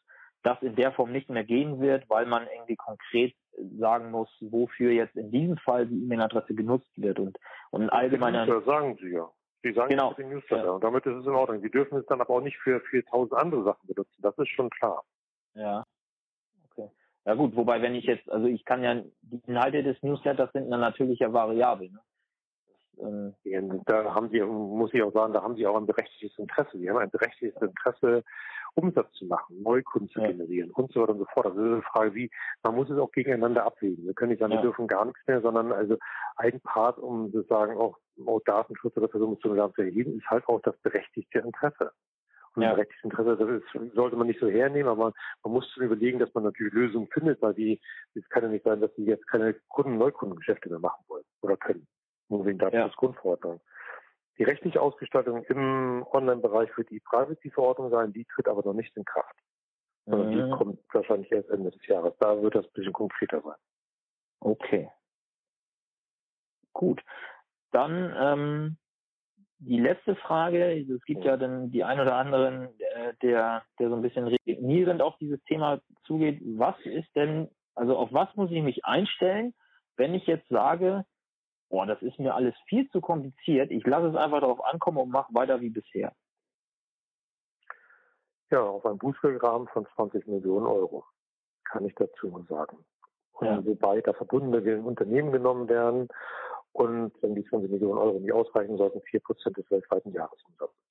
das 0.43 0.61
in 0.63 0.75
der 0.77 0.93
Form 0.93 1.13
nicht 1.13 1.29
mehr 1.29 1.45
gehen 1.45 1.81
wird, 1.81 2.09
weil 2.09 2.25
man 2.25 2.47
irgendwie 2.47 2.77
konkret 2.77 3.35
sagen 3.79 4.11
muss, 4.11 4.29
wofür 4.41 4.93
jetzt 4.93 5.17
in 5.17 5.31
diesem 5.31 5.59
Fall 5.59 5.87
die 5.87 6.03
E-Mail-Adresse 6.05 6.55
genutzt 6.55 6.91
wird 6.97 7.19
und, 7.19 7.37
und 7.71 7.83
ein 7.83 7.91
allgemeiner. 7.91 8.47
Das 8.47 8.65
sagen 8.65 8.97
sie 9.01 9.11
ja. 9.11 9.29
Sie 9.63 9.73
sagen 9.73 9.91
genau. 9.91 10.13
den 10.15 10.31
Newsletter 10.31 10.67
ja. 10.67 10.71
und 10.71 10.85
damit 10.85 11.05
ist 11.05 11.17
es 11.17 11.27
in 11.27 11.35
Ordnung. 11.35 11.61
Sie 11.61 11.71
dürfen 11.71 11.99
es 11.99 12.07
dann 12.07 12.21
aber 12.21 12.35
auch 12.35 12.41
nicht 12.41 12.57
für 12.59 12.81
4000 12.81 13.35
andere 13.35 13.65
Sachen 13.65 13.87
benutzen. 13.87 14.15
Das 14.19 14.39
ist 14.39 14.49
schon 14.49 14.71
klar. 14.71 15.03
Ja. 15.55 15.85
Okay. 16.71 16.89
Ja 17.27 17.35
gut, 17.35 17.57
wobei 17.57 17.83
wenn 17.83 17.97
ich 17.97 18.05
jetzt, 18.05 18.31
also 18.31 18.47
ich 18.47 18.65
kann 18.65 18.85
ja, 18.85 19.03
die 19.23 19.43
Inhalte 19.47 19.83
des 19.83 20.01
Newsletters 20.03 20.53
sind 20.53 20.73
eine 20.73 20.79
natürliche 20.79 21.33
Variable. 21.33 21.91
Ne? 21.91 21.99
Ja, 23.45 23.61
da 23.87 24.15
haben 24.15 24.31
Sie, 24.31 24.41
muss 24.41 24.93
ich 24.93 25.03
auch 25.03 25.13
sagen, 25.13 25.33
da 25.33 25.43
haben 25.43 25.57
Sie 25.57 25.67
auch 25.67 25.77
ein 25.77 25.87
berechtigtes 25.87 26.39
Interesse. 26.39 26.79
Sie 26.79 26.89
haben 26.89 26.99
ein 26.99 27.11
berechtigtes 27.11 27.61
Interesse, 27.63 28.25
Umsatz 28.75 29.13
zu 29.13 29.27
machen, 29.27 29.63
Neukunden 29.63 30.09
zu 30.09 30.21
generieren 30.21 30.71
und 30.71 30.93
so 30.93 31.03
weiter 31.03 31.13
und 31.13 31.19
so 31.19 31.27
fort. 31.33 31.47
Also 31.47 31.59
das 31.59 31.67
ist 31.67 31.73
eine 31.73 31.83
Frage, 31.83 32.15
wie, 32.15 32.31
man 32.63 32.75
muss 32.75 32.91
es 32.91 32.99
auch 32.99 33.11
gegeneinander 33.11 33.65
abwägen. 33.65 34.05
Wir 34.05 34.15
können 34.15 34.31
nicht 34.31 34.41
sagen, 34.41 34.53
ja. 34.53 34.59
wir 34.59 34.63
dürfen 34.63 34.87
gar 34.87 35.05
nichts 35.05 35.21
mehr, 35.27 35.41
sondern 35.41 35.73
also 35.73 35.97
ein 36.37 36.61
Part, 36.61 36.99
um 36.99 37.31
sozusagen 37.31 37.77
auch, 37.77 37.99
auch 38.25 38.41
Datenschutz 38.45 38.97
oder 38.97 39.09
Personenbezogen 39.09 39.75
zu 39.75 39.83
erheben, 39.83 40.19
ist 40.19 40.31
halt 40.31 40.47
auch 40.49 40.61
das 40.63 40.77
berechtigte 40.79 41.41
Interesse. 41.41 41.93
Und 42.55 42.63
ja. 42.63 42.73
berechtigtes 42.73 43.05
Interesse, 43.05 43.37
das 43.37 43.49
ist, 43.49 43.95
sollte 43.95 44.17
man 44.17 44.27
nicht 44.27 44.41
so 44.41 44.49
hernehmen, 44.49 44.89
aber 44.89 45.13
man, 45.43 45.53
muss 45.53 45.69
schon 45.71 45.85
überlegen, 45.85 46.19
dass 46.19 46.33
man 46.35 46.45
natürlich 46.45 46.73
Lösungen 46.73 47.09
findet, 47.09 47.43
weil 47.43 47.55
die, 47.55 47.81
es 48.15 48.29
kann 48.29 48.45
ja 48.45 48.49
nicht 48.49 48.65
sein, 48.65 48.81
dass 48.81 48.95
sie 48.97 49.05
jetzt 49.05 49.27
keine 49.27 49.55
Kunden, 49.69 49.99
Neukundengeschäfte 49.99 50.69
mehr 50.69 50.79
machen 50.79 51.05
wollen 51.09 51.25
oder 51.43 51.57
können. 51.57 51.87
Wegen 52.29 52.59
Datenschutzgrundverordnung. 52.59 53.55
Ja. 53.55 53.73
Die 54.39 54.45
rechtliche 54.45 54.81
Ausgestaltung 54.81 55.43
im 55.45 56.07
Online-Bereich 56.13 56.77
wird 56.77 56.91
die 56.91 57.01
Privacy-Verordnung 57.01 57.91
sein, 57.91 58.13
die 58.13 58.25
tritt 58.25 58.47
aber 58.47 58.63
noch 58.65 58.75
nicht 58.75 58.97
in 58.97 59.05
Kraft. 59.05 59.35
Sondern 60.07 60.31
mhm. 60.31 60.51
die 60.51 60.57
kommt 60.57 60.81
wahrscheinlich 60.93 61.33
erst 61.33 61.51
Ende 61.51 61.71
des 61.71 61.85
Jahres. 61.87 62.15
Da 62.19 62.41
wird 62.41 62.55
das 62.55 62.65
ein 62.67 62.73
bisschen 62.73 62.93
konkreter 62.93 63.41
sein. 63.43 63.57
Okay. 64.41 64.91
Gut. 66.73 67.03
Dann 67.73 68.15
ähm, 68.17 68.79
die 69.61 69.81
letzte 69.81 70.15
Frage. 70.17 70.73
Es 70.81 71.05
gibt 71.05 71.25
ja 71.25 71.37
dann 71.37 71.71
die 71.71 71.85
ein 71.85 72.01
oder 72.01 72.15
anderen, 72.15 72.69
äh, 72.79 73.15
der, 73.23 73.65
der 73.79 73.89
so 73.89 73.97
ein 73.97 74.03
bisschen 74.03 74.29
regnierend 74.47 75.03
auf 75.03 75.17
dieses 75.19 75.43
Thema 75.45 75.81
zugeht. 76.05 76.41
Was 76.57 76.77
ist 76.85 77.15
denn, 77.15 77.51
also 77.75 77.97
auf 77.97 78.13
was 78.13 78.35
muss 78.37 78.51
ich 78.51 78.63
mich 78.63 78.85
einstellen, 78.85 79.55
wenn 79.97 80.15
ich 80.15 80.27
jetzt 80.27 80.49
sage, 80.49 81.05
boah, 81.69 81.87
das 81.87 82.01
ist 82.03 82.19
mir 82.19 82.35
alles 82.35 82.55
viel 82.67 82.89
zu 82.91 83.01
kompliziert. 83.01 83.71
Ich 83.71 83.87
lasse 83.87 84.09
es 84.09 84.17
einfach 84.17 84.41
darauf 84.41 84.65
ankommen 84.65 84.99
und 84.99 85.11
mache 85.11 85.35
weiter 85.35 85.61
wie 85.61 85.71
bisher. 85.71 86.13
Ja, 88.51 88.63
auf 88.63 88.87
einen 88.87 88.99
Bußgeldrahmen 88.99 89.69
von 89.69 89.87
20 89.95 90.27
Millionen 90.27 90.67
Euro, 90.67 91.05
kann 91.65 91.85
ich 91.85 91.95
dazu 91.95 92.29
nur 92.29 92.45
sagen. 92.45 92.85
Ja. 93.41 93.65
Wobei 93.65 94.01
da 94.01 94.13
verbundene 94.15 94.83
Unternehmen 94.83 95.31
genommen 95.31 95.69
werden 95.69 96.09
und 96.73 97.13
wenn 97.23 97.35
die 97.35 97.45
20 97.45 97.71
Millionen 97.71 97.99
Euro 97.99 98.19
nicht 98.19 98.33
ausreichen 98.33 98.77
sollten, 98.77 99.01
vier 99.03 99.21
Prozent 99.21 99.57
des 99.57 99.71
weltweiten 99.71 100.13
Jahresumsatzes. 100.13 100.88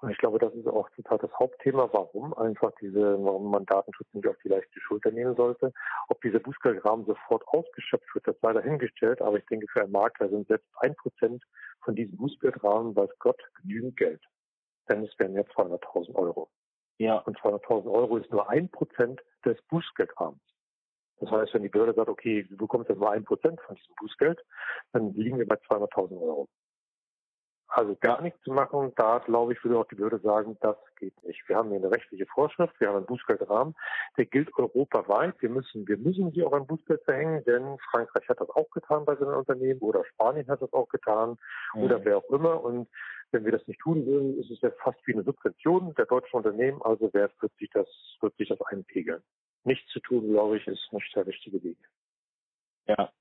Und 0.00 0.10
ich 0.10 0.18
glaube, 0.18 0.38
das 0.38 0.54
ist 0.54 0.68
auch 0.68 0.88
total 0.90 1.18
das 1.18 1.32
Hauptthema, 1.38 1.88
warum 1.92 2.32
einfach 2.34 2.70
diese, 2.80 3.18
warum 3.24 3.50
man 3.50 3.66
Datenschutz 3.66 4.06
nicht 4.12 4.28
auf 4.28 4.36
die 4.44 4.48
leichte 4.48 4.80
Schulter 4.80 5.10
nehmen 5.10 5.34
sollte. 5.34 5.72
Ob 6.08 6.20
dieser 6.20 6.38
Bußgeldrahmen 6.38 7.04
sofort 7.04 7.46
ausgeschöpft 7.48 8.14
wird, 8.14 8.28
das 8.28 8.38
sei 8.40 8.52
dahingestellt, 8.52 9.20
aber 9.20 9.38
ich 9.38 9.46
denke, 9.46 9.66
für 9.72 9.82
einen 9.82 9.90
Makler 9.90 10.28
sind 10.28 10.46
selbst 10.46 10.68
ein 10.76 10.94
Prozent 10.94 11.42
von 11.82 11.96
diesem 11.96 12.16
Bußgeldrahmen, 12.16 12.94
weiß 12.94 13.10
Gott, 13.18 13.42
genügend 13.60 13.96
Geld. 13.96 14.22
Denn 14.88 15.02
es 15.02 15.18
wären 15.18 15.34
ja 15.34 15.42
200.000 15.42 16.14
Euro. 16.14 16.48
Ja. 16.98 17.18
Und 17.18 17.36
200.000 17.38 17.90
Euro 17.92 18.18
ist 18.18 18.30
nur 18.30 18.48
ein 18.48 18.68
Prozent 18.70 19.20
des 19.44 19.60
Bußgeldrahmens. 19.62 20.40
Das 21.20 21.30
heißt, 21.30 21.54
wenn 21.54 21.62
die 21.64 21.68
Behörde 21.68 21.94
sagt, 21.94 22.08
okay, 22.08 22.44
du 22.44 22.56
bekommst 22.56 22.88
jetzt 22.88 22.98
nur 22.98 23.10
ein 23.10 23.24
Prozent 23.24 23.60
von 23.62 23.74
diesem 23.74 23.94
Bußgeld, 23.96 24.40
dann 24.92 25.12
liegen 25.14 25.38
wir 25.38 25.48
bei 25.48 25.56
200.000 25.56 26.20
Euro. 26.20 26.48
Also 27.70 27.94
gar 28.00 28.22
nichts 28.22 28.40
zu 28.42 28.52
machen, 28.52 28.92
da 28.96 29.18
glaube 29.18 29.52
ich, 29.52 29.62
würde 29.62 29.78
auch 29.78 29.88
die 29.88 29.94
Behörde 29.94 30.18
sagen, 30.20 30.56
das 30.62 30.76
geht 30.98 31.12
nicht. 31.24 31.46
Wir 31.48 31.56
haben 31.56 31.68
hier 31.68 31.78
eine 31.78 31.90
rechtliche 31.90 32.24
Vorschrift, 32.24 32.74
wir 32.80 32.88
haben 32.88 32.96
einen 32.96 33.06
Bußgeldrahmen, 33.06 33.74
der 34.16 34.24
gilt 34.24 34.56
europaweit. 34.56 35.34
Wir 35.40 35.50
müssen, 35.50 35.86
wir 35.86 35.98
müssen 35.98 36.30
hier 36.30 36.46
auch 36.46 36.54
ein 36.54 36.66
Bußgeld 36.66 37.02
verhängen, 37.04 37.44
denn 37.44 37.76
Frankreich 37.90 38.26
hat 38.26 38.40
das 38.40 38.48
auch 38.50 38.70
getan 38.70 39.04
bei 39.04 39.16
seinen 39.16 39.34
Unternehmen 39.34 39.80
oder 39.80 40.02
Spanien 40.06 40.48
hat 40.48 40.62
das 40.62 40.72
auch 40.72 40.88
getan 40.88 41.36
mhm. 41.74 41.82
oder 41.82 42.04
wer 42.04 42.16
auch 42.16 42.30
immer. 42.30 42.64
Und 42.64 42.88
wenn 43.32 43.44
wir 43.44 43.52
das 43.52 43.66
nicht 43.66 43.80
tun 43.80 44.06
würden, 44.06 44.38
ist 44.40 44.50
es 44.50 44.62
ja 44.62 44.70
fast 44.82 44.98
wie 45.06 45.12
eine 45.12 45.24
Subvention 45.24 45.94
der 45.94 46.06
deutschen 46.06 46.36
Unternehmen. 46.36 46.80
Also 46.80 47.12
wird 47.12 47.32
sich 47.58 47.70
das, 47.74 47.86
wird 48.22 48.34
sich 48.38 48.48
das 48.48 48.62
einpegeln. 48.62 49.22
Nichts 49.64 49.90
zu 49.92 50.00
tun, 50.00 50.26
glaube 50.30 50.56
ich, 50.56 50.66
ist 50.66 50.90
nicht 50.92 51.14
der 51.14 51.26
richtige 51.26 51.62
Weg. 51.62 51.78
Ja, 52.86 53.12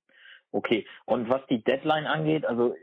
Okay. 0.52 0.88
Und 1.06 1.30
was 1.30 1.46
die 1.48 1.64
Deadline 1.64 2.08
angeht, 2.08 2.46
also 2.46 2.76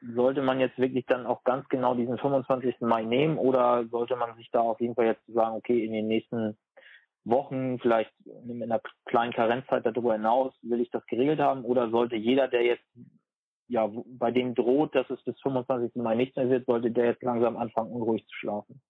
sollte 0.00 0.42
man 0.42 0.60
jetzt 0.60 0.78
wirklich 0.78 1.06
dann 1.06 1.26
auch 1.26 1.44
ganz 1.44 1.68
genau 1.68 1.94
diesen 1.94 2.18
25. 2.18 2.80
Mai 2.80 3.02
nehmen 3.02 3.38
oder 3.38 3.86
sollte 3.88 4.16
man 4.16 4.36
sich 4.36 4.50
da 4.50 4.60
auf 4.60 4.80
jeden 4.80 4.94
Fall 4.94 5.06
jetzt 5.06 5.26
sagen, 5.26 5.56
okay, 5.56 5.84
in 5.84 5.92
den 5.92 6.06
nächsten 6.06 6.56
Wochen, 7.24 7.78
vielleicht 7.80 8.12
mit 8.44 8.62
einer 8.62 8.80
kleinen 9.04 9.32
Karenzzeit 9.32 9.84
darüber 9.84 10.12
hinaus, 10.14 10.54
will 10.62 10.80
ich 10.80 10.90
das 10.90 11.04
geregelt 11.06 11.40
haben 11.40 11.64
oder 11.64 11.90
sollte 11.90 12.16
jeder, 12.16 12.48
der 12.48 12.62
jetzt 12.62 12.84
ja, 13.68 13.90
bei 14.06 14.30
dem 14.30 14.54
droht, 14.54 14.94
dass 14.94 15.08
es 15.10 15.22
bis 15.24 15.38
25. 15.42 15.96
Mai 15.96 16.14
nichts 16.14 16.36
mehr 16.36 16.48
wird, 16.48 16.66
sollte 16.66 16.90
der 16.90 17.06
jetzt 17.06 17.22
langsam 17.22 17.56
anfangen, 17.56 17.92
unruhig 17.92 18.26
zu 18.26 18.34
schlafen? 18.34 18.80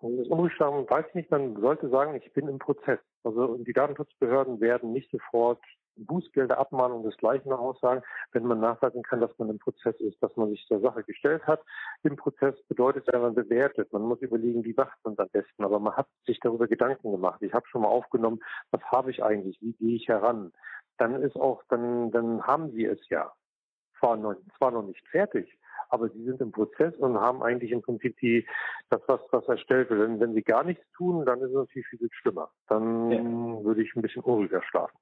Unruhig 0.00 0.52
schlafen 0.54 0.88
weiß 0.90 1.06
ich 1.10 1.14
nicht. 1.14 1.30
Man 1.30 1.60
sollte 1.60 1.88
sagen, 1.88 2.16
ich 2.16 2.32
bin 2.32 2.48
im 2.48 2.58
Prozess. 2.58 2.98
Also 3.22 3.56
die 3.58 3.72
Datenschutzbehörden 3.72 4.60
werden 4.60 4.92
nicht 4.92 5.10
sofort 5.12 5.60
Bußgelder, 5.96 6.58
Abmahnung 6.58 7.02
desgleichen 7.02 7.52
aussagen, 7.52 8.02
wenn 8.32 8.44
man 8.44 8.60
nachweisen 8.60 9.02
kann, 9.02 9.20
dass 9.20 9.36
man 9.38 9.50
im 9.50 9.58
Prozess 9.58 9.94
ist, 10.00 10.22
dass 10.22 10.34
man 10.36 10.50
sich 10.50 10.66
der 10.68 10.80
Sache 10.80 11.04
gestellt 11.04 11.46
hat. 11.46 11.60
Im 12.02 12.16
Prozess 12.16 12.54
bedeutet 12.68 13.08
ja, 13.12 13.18
man 13.18 13.34
bewertet. 13.34 13.92
Man 13.92 14.02
muss 14.02 14.20
überlegen, 14.20 14.64
wie 14.64 14.74
macht 14.74 14.98
man 15.04 15.14
es 15.14 15.18
am 15.18 15.28
besten. 15.28 15.64
Aber 15.64 15.78
man 15.78 15.96
hat 15.96 16.08
sich 16.26 16.38
darüber 16.40 16.66
Gedanken 16.66 17.12
gemacht. 17.12 17.42
Ich 17.42 17.52
habe 17.52 17.66
schon 17.68 17.82
mal 17.82 17.88
aufgenommen, 17.88 18.40
was 18.70 18.82
habe 18.84 19.10
ich 19.10 19.22
eigentlich, 19.22 19.60
wie 19.60 19.72
gehe 19.74 19.96
ich 19.96 20.08
heran. 20.08 20.52
Dann 20.98 21.22
ist 21.22 21.36
auch, 21.36 21.62
dann, 21.68 22.10
dann 22.10 22.42
haben 22.46 22.70
sie 22.72 22.84
es 22.84 23.00
ja. 23.08 23.32
Zwar 23.98 24.16
noch, 24.16 24.34
zwar 24.58 24.72
noch 24.72 24.82
nicht 24.82 25.06
fertig, 25.08 25.58
aber 25.88 26.08
sie 26.08 26.24
sind 26.24 26.40
im 26.40 26.50
Prozess 26.50 26.94
und 26.96 27.20
haben 27.20 27.42
eigentlich 27.42 27.70
im 27.70 27.82
Prinzip 27.82 28.18
die, 28.18 28.46
das, 28.90 29.00
was, 29.06 29.20
was 29.30 29.46
erstellt 29.46 29.90
wird. 29.90 30.00
Wenn, 30.00 30.18
wenn 30.18 30.34
sie 30.34 30.42
gar 30.42 30.64
nichts 30.64 30.84
tun, 30.96 31.24
dann 31.24 31.40
ist 31.40 31.50
es 31.50 31.54
natürlich 31.54 31.86
viel, 31.86 31.98
viel 32.00 32.10
schlimmer. 32.12 32.50
Dann 32.66 33.10
ja. 33.10 33.64
würde 33.64 33.82
ich 33.82 33.94
ein 33.94 34.02
bisschen 34.02 34.22
unruhiger 34.22 34.62
schlafen. 34.62 34.98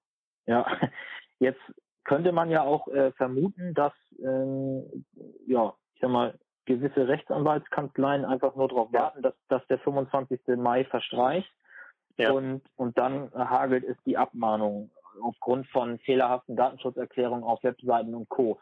Ja, 0.47 0.67
jetzt 1.39 1.61
könnte 2.05 2.33
man 2.33 2.51
ja 2.51 2.63
auch 2.63 2.89
äh, 2.89 3.13
vermuten, 3.13 3.75
dass 3.75 3.93
ähm, 4.23 5.05
ja, 5.47 5.75
ich 5.95 6.01
sag 6.01 6.11
mal, 6.11 6.39
gewisse 6.67 7.09
Rechtsanwaltskanzleien 7.09 8.25
einfach 8.25 8.55
nur 8.55 8.69
darauf 8.69 8.93
warten, 8.93 9.23
dass, 9.23 9.35
dass 9.49 9.67
der 9.67 9.79
25. 9.81 10.41
Mai 10.57 10.85
verstreicht 10.85 11.51
ja. 12.17 12.33
und, 12.33 12.63
und 12.77 12.97
dann 12.99 13.31
hagelt 13.35 13.85
es 13.85 13.97
die 14.05 14.17
Abmahnung 14.17 14.91
aufgrund 15.23 15.67
von 15.69 15.99
fehlerhaften 15.99 16.57
Datenschutzerklärungen 16.57 17.45
auf 17.45 17.63
Webseiten 17.63 18.15
und 18.15 18.29
Co. 18.29 18.61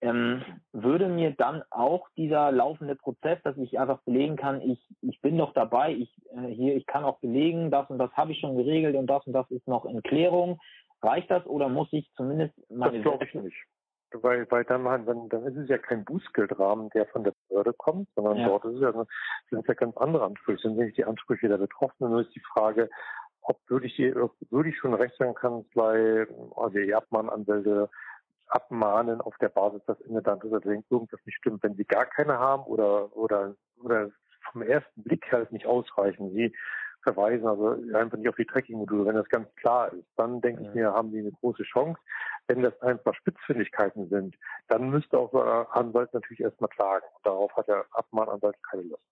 Ähm, 0.00 0.42
würde 0.72 1.08
mir 1.08 1.30
dann 1.30 1.62
auch 1.70 2.08
dieser 2.16 2.52
laufende 2.52 2.94
Prozess, 2.94 3.38
dass 3.42 3.56
ich 3.56 3.78
einfach 3.78 4.00
belegen 4.02 4.36
kann, 4.36 4.60
ich, 4.60 4.78
ich 5.00 5.20
bin 5.22 5.36
noch 5.36 5.54
dabei, 5.54 5.94
ich 5.94 6.10
äh, 6.30 6.48
hier, 6.48 6.76
ich 6.76 6.86
kann 6.86 7.04
auch 7.04 7.20
belegen, 7.20 7.70
das 7.70 7.88
und 7.88 7.98
das 7.98 8.12
habe 8.12 8.32
ich 8.32 8.40
schon 8.40 8.56
geregelt 8.56 8.96
und 8.96 9.06
das 9.06 9.26
und 9.26 9.32
das 9.32 9.50
ist 9.50 9.66
noch 9.66 9.86
in 9.86 10.02
Klärung, 10.02 10.60
Reicht 11.04 11.30
das 11.30 11.46
oder 11.46 11.68
muss 11.68 11.92
ich 11.92 12.10
zumindest 12.16 12.54
meine... 12.70 12.94
Das 12.94 13.02
glaube 13.02 13.24
ich 13.24 13.34
nicht. 13.34 13.56
Weil, 14.12 14.48
weil 14.50 14.64
dann, 14.64 14.84
dann, 14.84 15.28
dann 15.28 15.46
ist 15.46 15.56
es 15.56 15.68
ja 15.68 15.76
kein 15.76 16.04
Bußgeldrahmen, 16.04 16.90
der 16.90 17.06
von 17.06 17.24
der 17.24 17.34
Behörde 17.48 17.72
kommt, 17.72 18.08
sondern 18.14 18.36
ja. 18.36 18.46
dort 18.46 18.64
ist 18.64 18.76
es 18.76 18.80
ja, 18.80 19.06
sind 19.50 19.66
ja 19.66 19.74
ganz 19.74 19.96
andere 19.96 20.24
Ansprüche. 20.24 20.62
Sind 20.62 20.76
nämlich 20.76 20.94
die 20.94 21.04
Ansprüche 21.04 21.48
der 21.48 21.58
Betroffenen. 21.58 22.12
Nur 22.12 22.20
ist 22.20 22.34
die 22.34 22.42
Frage, 22.52 22.88
ob 23.40 23.58
würde 23.66 23.86
ich, 23.86 23.98
würde 23.98 24.68
ich 24.68 24.78
schon 24.78 24.94
Rechtsankanzlei, 24.94 26.26
also 26.54 26.78
die 26.78 26.94
Abmahnanwälte 26.94 27.90
abmahnen 28.46 29.20
auf 29.20 29.36
der 29.38 29.48
Basis, 29.48 29.82
dass 29.86 30.00
in 30.02 30.12
der 30.12 30.22
Datenschutzerklärung 30.22 30.84
irgendwas 30.90 31.20
nicht 31.24 31.36
stimmt. 31.36 31.62
Wenn 31.62 31.74
sie 31.74 31.84
gar 31.84 32.06
keine 32.06 32.38
haben 32.38 32.62
oder, 32.64 33.14
oder, 33.16 33.56
oder 33.82 34.10
vom 34.52 34.62
ersten 34.62 35.02
Blick 35.02 35.30
halt 35.32 35.50
nicht 35.50 35.66
ausreichen, 35.66 36.30
sie 36.30 36.54
verweisen, 37.04 37.46
also 37.46 37.76
einfach 37.96 38.18
nicht 38.18 38.28
auf 38.28 38.36
die 38.36 38.44
Tracking-Module, 38.44 39.06
wenn 39.06 39.14
das 39.14 39.28
ganz 39.28 39.54
klar 39.54 39.92
ist, 39.92 40.08
dann 40.16 40.40
denke 40.40 40.62
ja. 40.64 40.68
ich 40.68 40.74
mir, 40.74 40.92
haben 40.92 41.12
die 41.12 41.20
eine 41.20 41.30
große 41.30 41.62
Chance. 41.62 42.00
Wenn 42.48 42.62
das 42.62 42.78
einfach 42.82 43.14
Spitzfindigkeiten 43.14 44.08
sind, 44.08 44.36
dann 44.68 44.90
müsste 44.90 45.18
auch 45.18 45.30
der 45.30 45.68
Anwalt 45.70 46.12
natürlich 46.12 46.40
erstmal 46.40 46.70
klagen. 46.70 47.06
Und 47.14 47.26
darauf 47.26 47.56
hat 47.56 47.68
der 47.68 47.84
Abmahnanwalt 47.92 48.56
keine 48.68 48.82
Lust. 48.82 49.02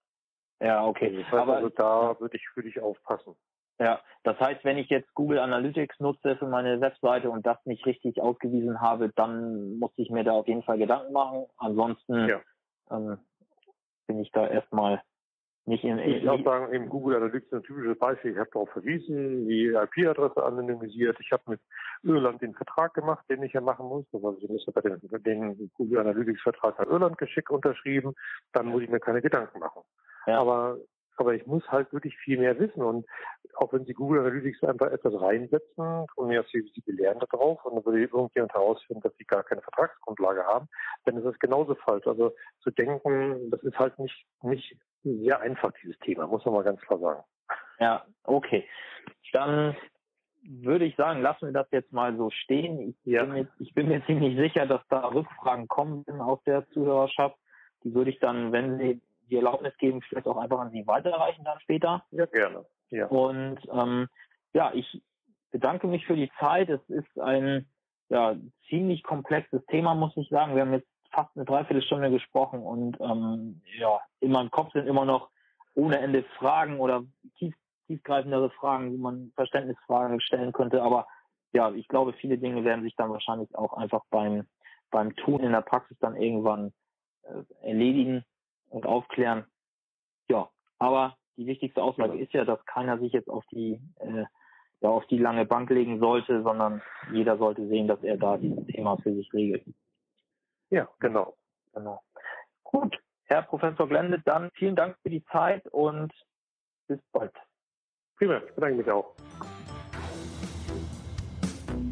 Ja, 0.60 0.84
okay. 0.84 1.06
Also 1.06 1.18
das 1.18 1.26
heißt 1.26 1.42
Aber, 1.42 1.56
also 1.56 1.68
da 1.70 2.20
würde 2.20 2.36
ich, 2.36 2.46
würde 2.54 2.68
ich 2.68 2.80
aufpassen. 2.80 3.36
Ja, 3.78 4.00
das 4.22 4.38
heißt, 4.38 4.64
wenn 4.64 4.78
ich 4.78 4.88
jetzt 4.90 5.12
Google 5.14 5.38
Analytics 5.38 5.98
nutze 5.98 6.36
für 6.36 6.46
meine 6.46 6.80
Webseite 6.80 7.30
und 7.30 7.46
das 7.46 7.58
nicht 7.64 7.84
richtig 7.86 8.20
ausgewiesen 8.20 8.80
habe, 8.80 9.10
dann 9.16 9.78
muss 9.78 9.92
ich 9.96 10.10
mir 10.10 10.24
da 10.24 10.32
auf 10.32 10.46
jeden 10.46 10.62
Fall 10.62 10.78
Gedanken 10.78 11.12
machen. 11.12 11.46
Ansonsten 11.56 12.28
ja. 12.28 12.40
ähm, 12.90 13.18
bin 14.06 14.20
ich 14.20 14.30
da 14.30 14.46
erstmal 14.46 15.02
nicht 15.64 15.84
in, 15.84 15.98
ich 15.98 16.22
würde 16.22 16.32
auch 16.32 16.44
sagen, 16.44 16.74
eben 16.74 16.88
Google 16.88 17.16
Analytics 17.16 17.46
ist 17.46 17.52
ein 17.52 17.62
typisches 17.62 17.98
Beispiel. 17.98 18.32
Ich 18.32 18.38
habe 18.38 18.50
darauf 18.52 18.70
verwiesen, 18.70 19.46
die 19.46 19.68
IP-Adresse 19.68 20.42
anonymisiert. 20.42 21.16
Ich 21.20 21.30
habe 21.30 21.42
mit 21.46 21.60
Irland 22.02 22.42
den 22.42 22.54
Vertrag 22.54 22.94
gemacht, 22.94 23.24
den 23.30 23.42
ich 23.44 23.52
ja 23.52 23.60
machen 23.60 23.86
muss. 23.86 24.04
Also 24.12 24.36
ich 24.40 24.48
muss 24.48 24.66
bei 24.74 24.80
den, 24.80 25.00
den 25.22 25.70
Google 25.74 26.00
Analytics 26.00 26.42
Vertrag 26.42 26.80
an 26.80 26.88
Irland 26.88 27.16
geschickt 27.16 27.50
unterschrieben. 27.50 28.14
Dann 28.52 28.66
muss 28.66 28.82
ich 28.82 28.88
mir 28.88 28.98
keine 28.98 29.22
Gedanken 29.22 29.60
machen. 29.60 29.82
Ja. 30.26 30.40
Aber 30.40 30.78
aber 31.16 31.34
ich 31.34 31.46
muss 31.46 31.66
halt 31.70 31.92
wirklich 31.92 32.16
viel 32.18 32.38
mehr 32.38 32.58
wissen. 32.58 32.82
Und 32.82 33.06
auch 33.54 33.72
wenn 33.72 33.84
Sie 33.84 33.92
Google 33.92 34.20
Analytics 34.20 34.62
einfach 34.64 34.90
etwas 34.90 35.20
reinsetzen 35.20 36.06
und 36.16 36.28
mir 36.28 36.44
Sie, 36.52 36.62
Sie 36.74 36.80
belehren 36.80 37.18
da 37.18 37.26
drauf 37.26 37.64
und 37.64 37.76
dann 37.76 37.84
würde 37.84 38.00
irgendjemand 38.00 38.52
herausfinden, 38.52 39.02
dass 39.02 39.16
Sie 39.16 39.24
gar 39.24 39.42
keine 39.42 39.62
Vertragsgrundlage 39.62 40.44
haben, 40.44 40.68
dann 41.04 41.16
ist 41.16 41.24
das 41.24 41.38
genauso 41.38 41.74
falsch. 41.74 42.06
Also 42.06 42.32
zu 42.60 42.70
denken, 42.70 43.50
das 43.50 43.62
ist 43.62 43.78
halt 43.78 43.98
nicht, 43.98 44.26
nicht 44.42 44.76
sehr 45.04 45.40
einfach, 45.40 45.72
dieses 45.82 45.98
Thema, 46.00 46.26
muss 46.26 46.44
man 46.44 46.54
mal 46.54 46.64
ganz 46.64 46.80
klar 46.80 46.98
sagen. 46.98 47.24
Ja, 47.78 48.04
okay. 48.24 48.64
Dann 49.32 49.76
würde 50.44 50.84
ich 50.84 50.96
sagen, 50.96 51.20
lassen 51.22 51.46
wir 51.46 51.52
das 51.52 51.68
jetzt 51.70 51.92
mal 51.92 52.16
so 52.16 52.30
stehen. 52.30 52.90
Ich, 52.90 52.96
ja. 53.04 53.24
bin, 53.24 53.32
mir, 53.32 53.48
ich 53.58 53.74
bin 53.74 53.88
mir 53.88 54.04
ziemlich 54.06 54.36
sicher, 54.36 54.66
dass 54.66 54.80
da 54.88 55.06
Rückfragen 55.06 55.68
kommen 55.68 56.04
aus 56.20 56.42
der 56.44 56.68
Zuhörerschaft. 56.70 57.36
Die 57.84 57.94
würde 57.94 58.10
ich 58.10 58.18
dann, 58.20 58.52
wenn 58.52 58.78
Sie 58.78 59.00
die 59.32 59.36
Erlaubnis 59.36 59.76
geben, 59.78 60.02
vielleicht 60.02 60.26
auch 60.26 60.36
einfach 60.36 60.60
an 60.60 60.70
Sie 60.70 60.86
weiterreichen 60.86 61.44
dann 61.44 61.58
später. 61.60 62.04
Ja, 62.10 62.26
gerne. 62.26 62.66
Ja. 62.90 63.06
Und 63.06 63.58
ähm, 63.72 64.08
ja, 64.52 64.70
ich 64.74 65.02
bedanke 65.50 65.86
mich 65.86 66.06
für 66.06 66.16
die 66.16 66.30
Zeit. 66.38 66.68
Es 66.68 66.86
ist 66.88 67.18
ein 67.18 67.66
ja, 68.10 68.36
ziemlich 68.68 69.02
komplexes 69.02 69.64
Thema, 69.66 69.94
muss 69.94 70.16
ich 70.16 70.28
sagen. 70.28 70.54
Wir 70.54 70.62
haben 70.62 70.74
jetzt 70.74 70.88
fast 71.10 71.34
eine 71.34 71.46
Dreiviertelstunde 71.46 72.10
gesprochen 72.10 72.60
und 72.60 73.00
ähm, 73.00 73.62
ja, 73.78 74.00
in 74.20 74.32
meinem 74.32 74.50
Kopf 74.50 74.72
sind 74.72 74.86
immer 74.86 75.06
noch 75.06 75.30
ohne 75.74 75.98
Ende 75.98 76.24
Fragen 76.38 76.78
oder 76.78 77.02
tief, 77.38 77.54
tiefgreifendere 77.86 78.50
Fragen, 78.50 78.92
wo 78.92 78.98
man 78.98 79.32
Verständnisfragen 79.34 80.20
stellen 80.20 80.52
könnte. 80.52 80.82
Aber 80.82 81.06
ja, 81.54 81.70
ich 81.72 81.88
glaube, 81.88 82.12
viele 82.12 82.36
Dinge 82.36 82.64
werden 82.64 82.82
sich 82.82 82.94
dann 82.96 83.10
wahrscheinlich 83.10 83.54
auch 83.54 83.72
einfach 83.72 84.02
beim, 84.10 84.46
beim 84.90 85.16
Tun 85.16 85.40
in 85.40 85.52
der 85.52 85.62
Praxis 85.62 85.98
dann 86.00 86.16
irgendwann 86.16 86.72
äh, 87.22 87.66
erledigen 87.66 88.24
und 88.72 88.86
aufklären. 88.86 89.44
Ja, 90.28 90.50
aber 90.78 91.16
die 91.36 91.46
wichtigste 91.46 91.82
Aussage 91.82 92.18
ist 92.18 92.32
ja, 92.32 92.44
dass 92.44 92.64
keiner 92.66 92.98
sich 92.98 93.12
jetzt 93.12 93.28
auf 93.28 93.44
die 93.50 93.80
äh, 94.00 94.24
ja, 94.80 94.88
auf 94.88 95.06
die 95.06 95.18
lange 95.18 95.46
Bank 95.46 95.70
legen 95.70 96.00
sollte, 96.00 96.42
sondern 96.42 96.82
jeder 97.12 97.38
sollte 97.38 97.66
sehen, 97.68 97.86
dass 97.86 98.02
er 98.02 98.16
da 98.16 98.36
dieses 98.36 98.66
Thema 98.66 98.96
für 98.96 99.14
sich 99.14 99.32
regelt. 99.32 99.64
Ja, 100.70 100.88
genau. 100.98 101.36
Genau. 101.72 102.02
Gut, 102.64 102.98
Herr 103.24 103.42
Professor 103.42 103.88
Glende, 103.88 104.20
dann 104.24 104.50
vielen 104.54 104.76
Dank 104.76 104.96
für 105.02 105.10
die 105.10 105.24
Zeit 105.26 105.66
und 105.68 106.12
bis 106.88 107.00
bald. 107.12 107.32
Prima, 108.16 108.38
ich 108.38 108.54
bedanke 108.54 108.76
mich 108.76 108.90
auch. 108.90 109.14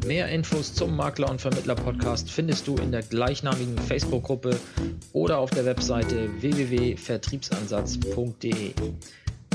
Mehr 0.05 0.29
Infos 0.29 0.73
zum 0.73 0.95
Makler 0.95 1.29
und 1.29 1.39
Vermittler 1.39 1.75
Podcast 1.75 2.31
findest 2.31 2.67
du 2.67 2.75
in 2.77 2.91
der 2.91 3.03
gleichnamigen 3.03 3.77
Facebook-Gruppe 3.77 4.59
oder 5.13 5.37
auf 5.37 5.51
der 5.51 5.63
Webseite 5.65 6.27
www.vertriebsansatz.de. 6.41 8.73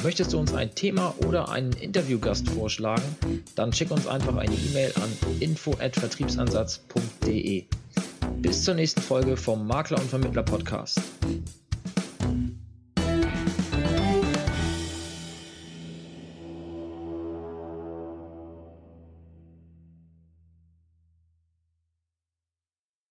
Möchtest 0.03 0.32
du 0.32 0.38
uns 0.38 0.55
ein 0.55 0.74
Thema 0.74 1.14
oder 1.26 1.49
einen 1.49 1.72
Interviewgast 1.72 2.49
vorschlagen? 2.49 3.42
Dann 3.57 3.72
schick 3.72 3.90
uns 3.90 4.07
einfach 4.07 4.36
eine 4.36 4.55
E-Mail 4.55 4.92
an 4.97 5.11
info@vertriebsansatz.de. 5.40 7.64
Bis 8.36 8.62
zur 8.62 8.74
nächsten 8.74 9.01
Folge 9.01 9.36
vom 9.36 9.66
Makler 9.66 9.99
und 9.99 10.09
Vermittler 10.09 10.44
Podcast. 10.44 11.01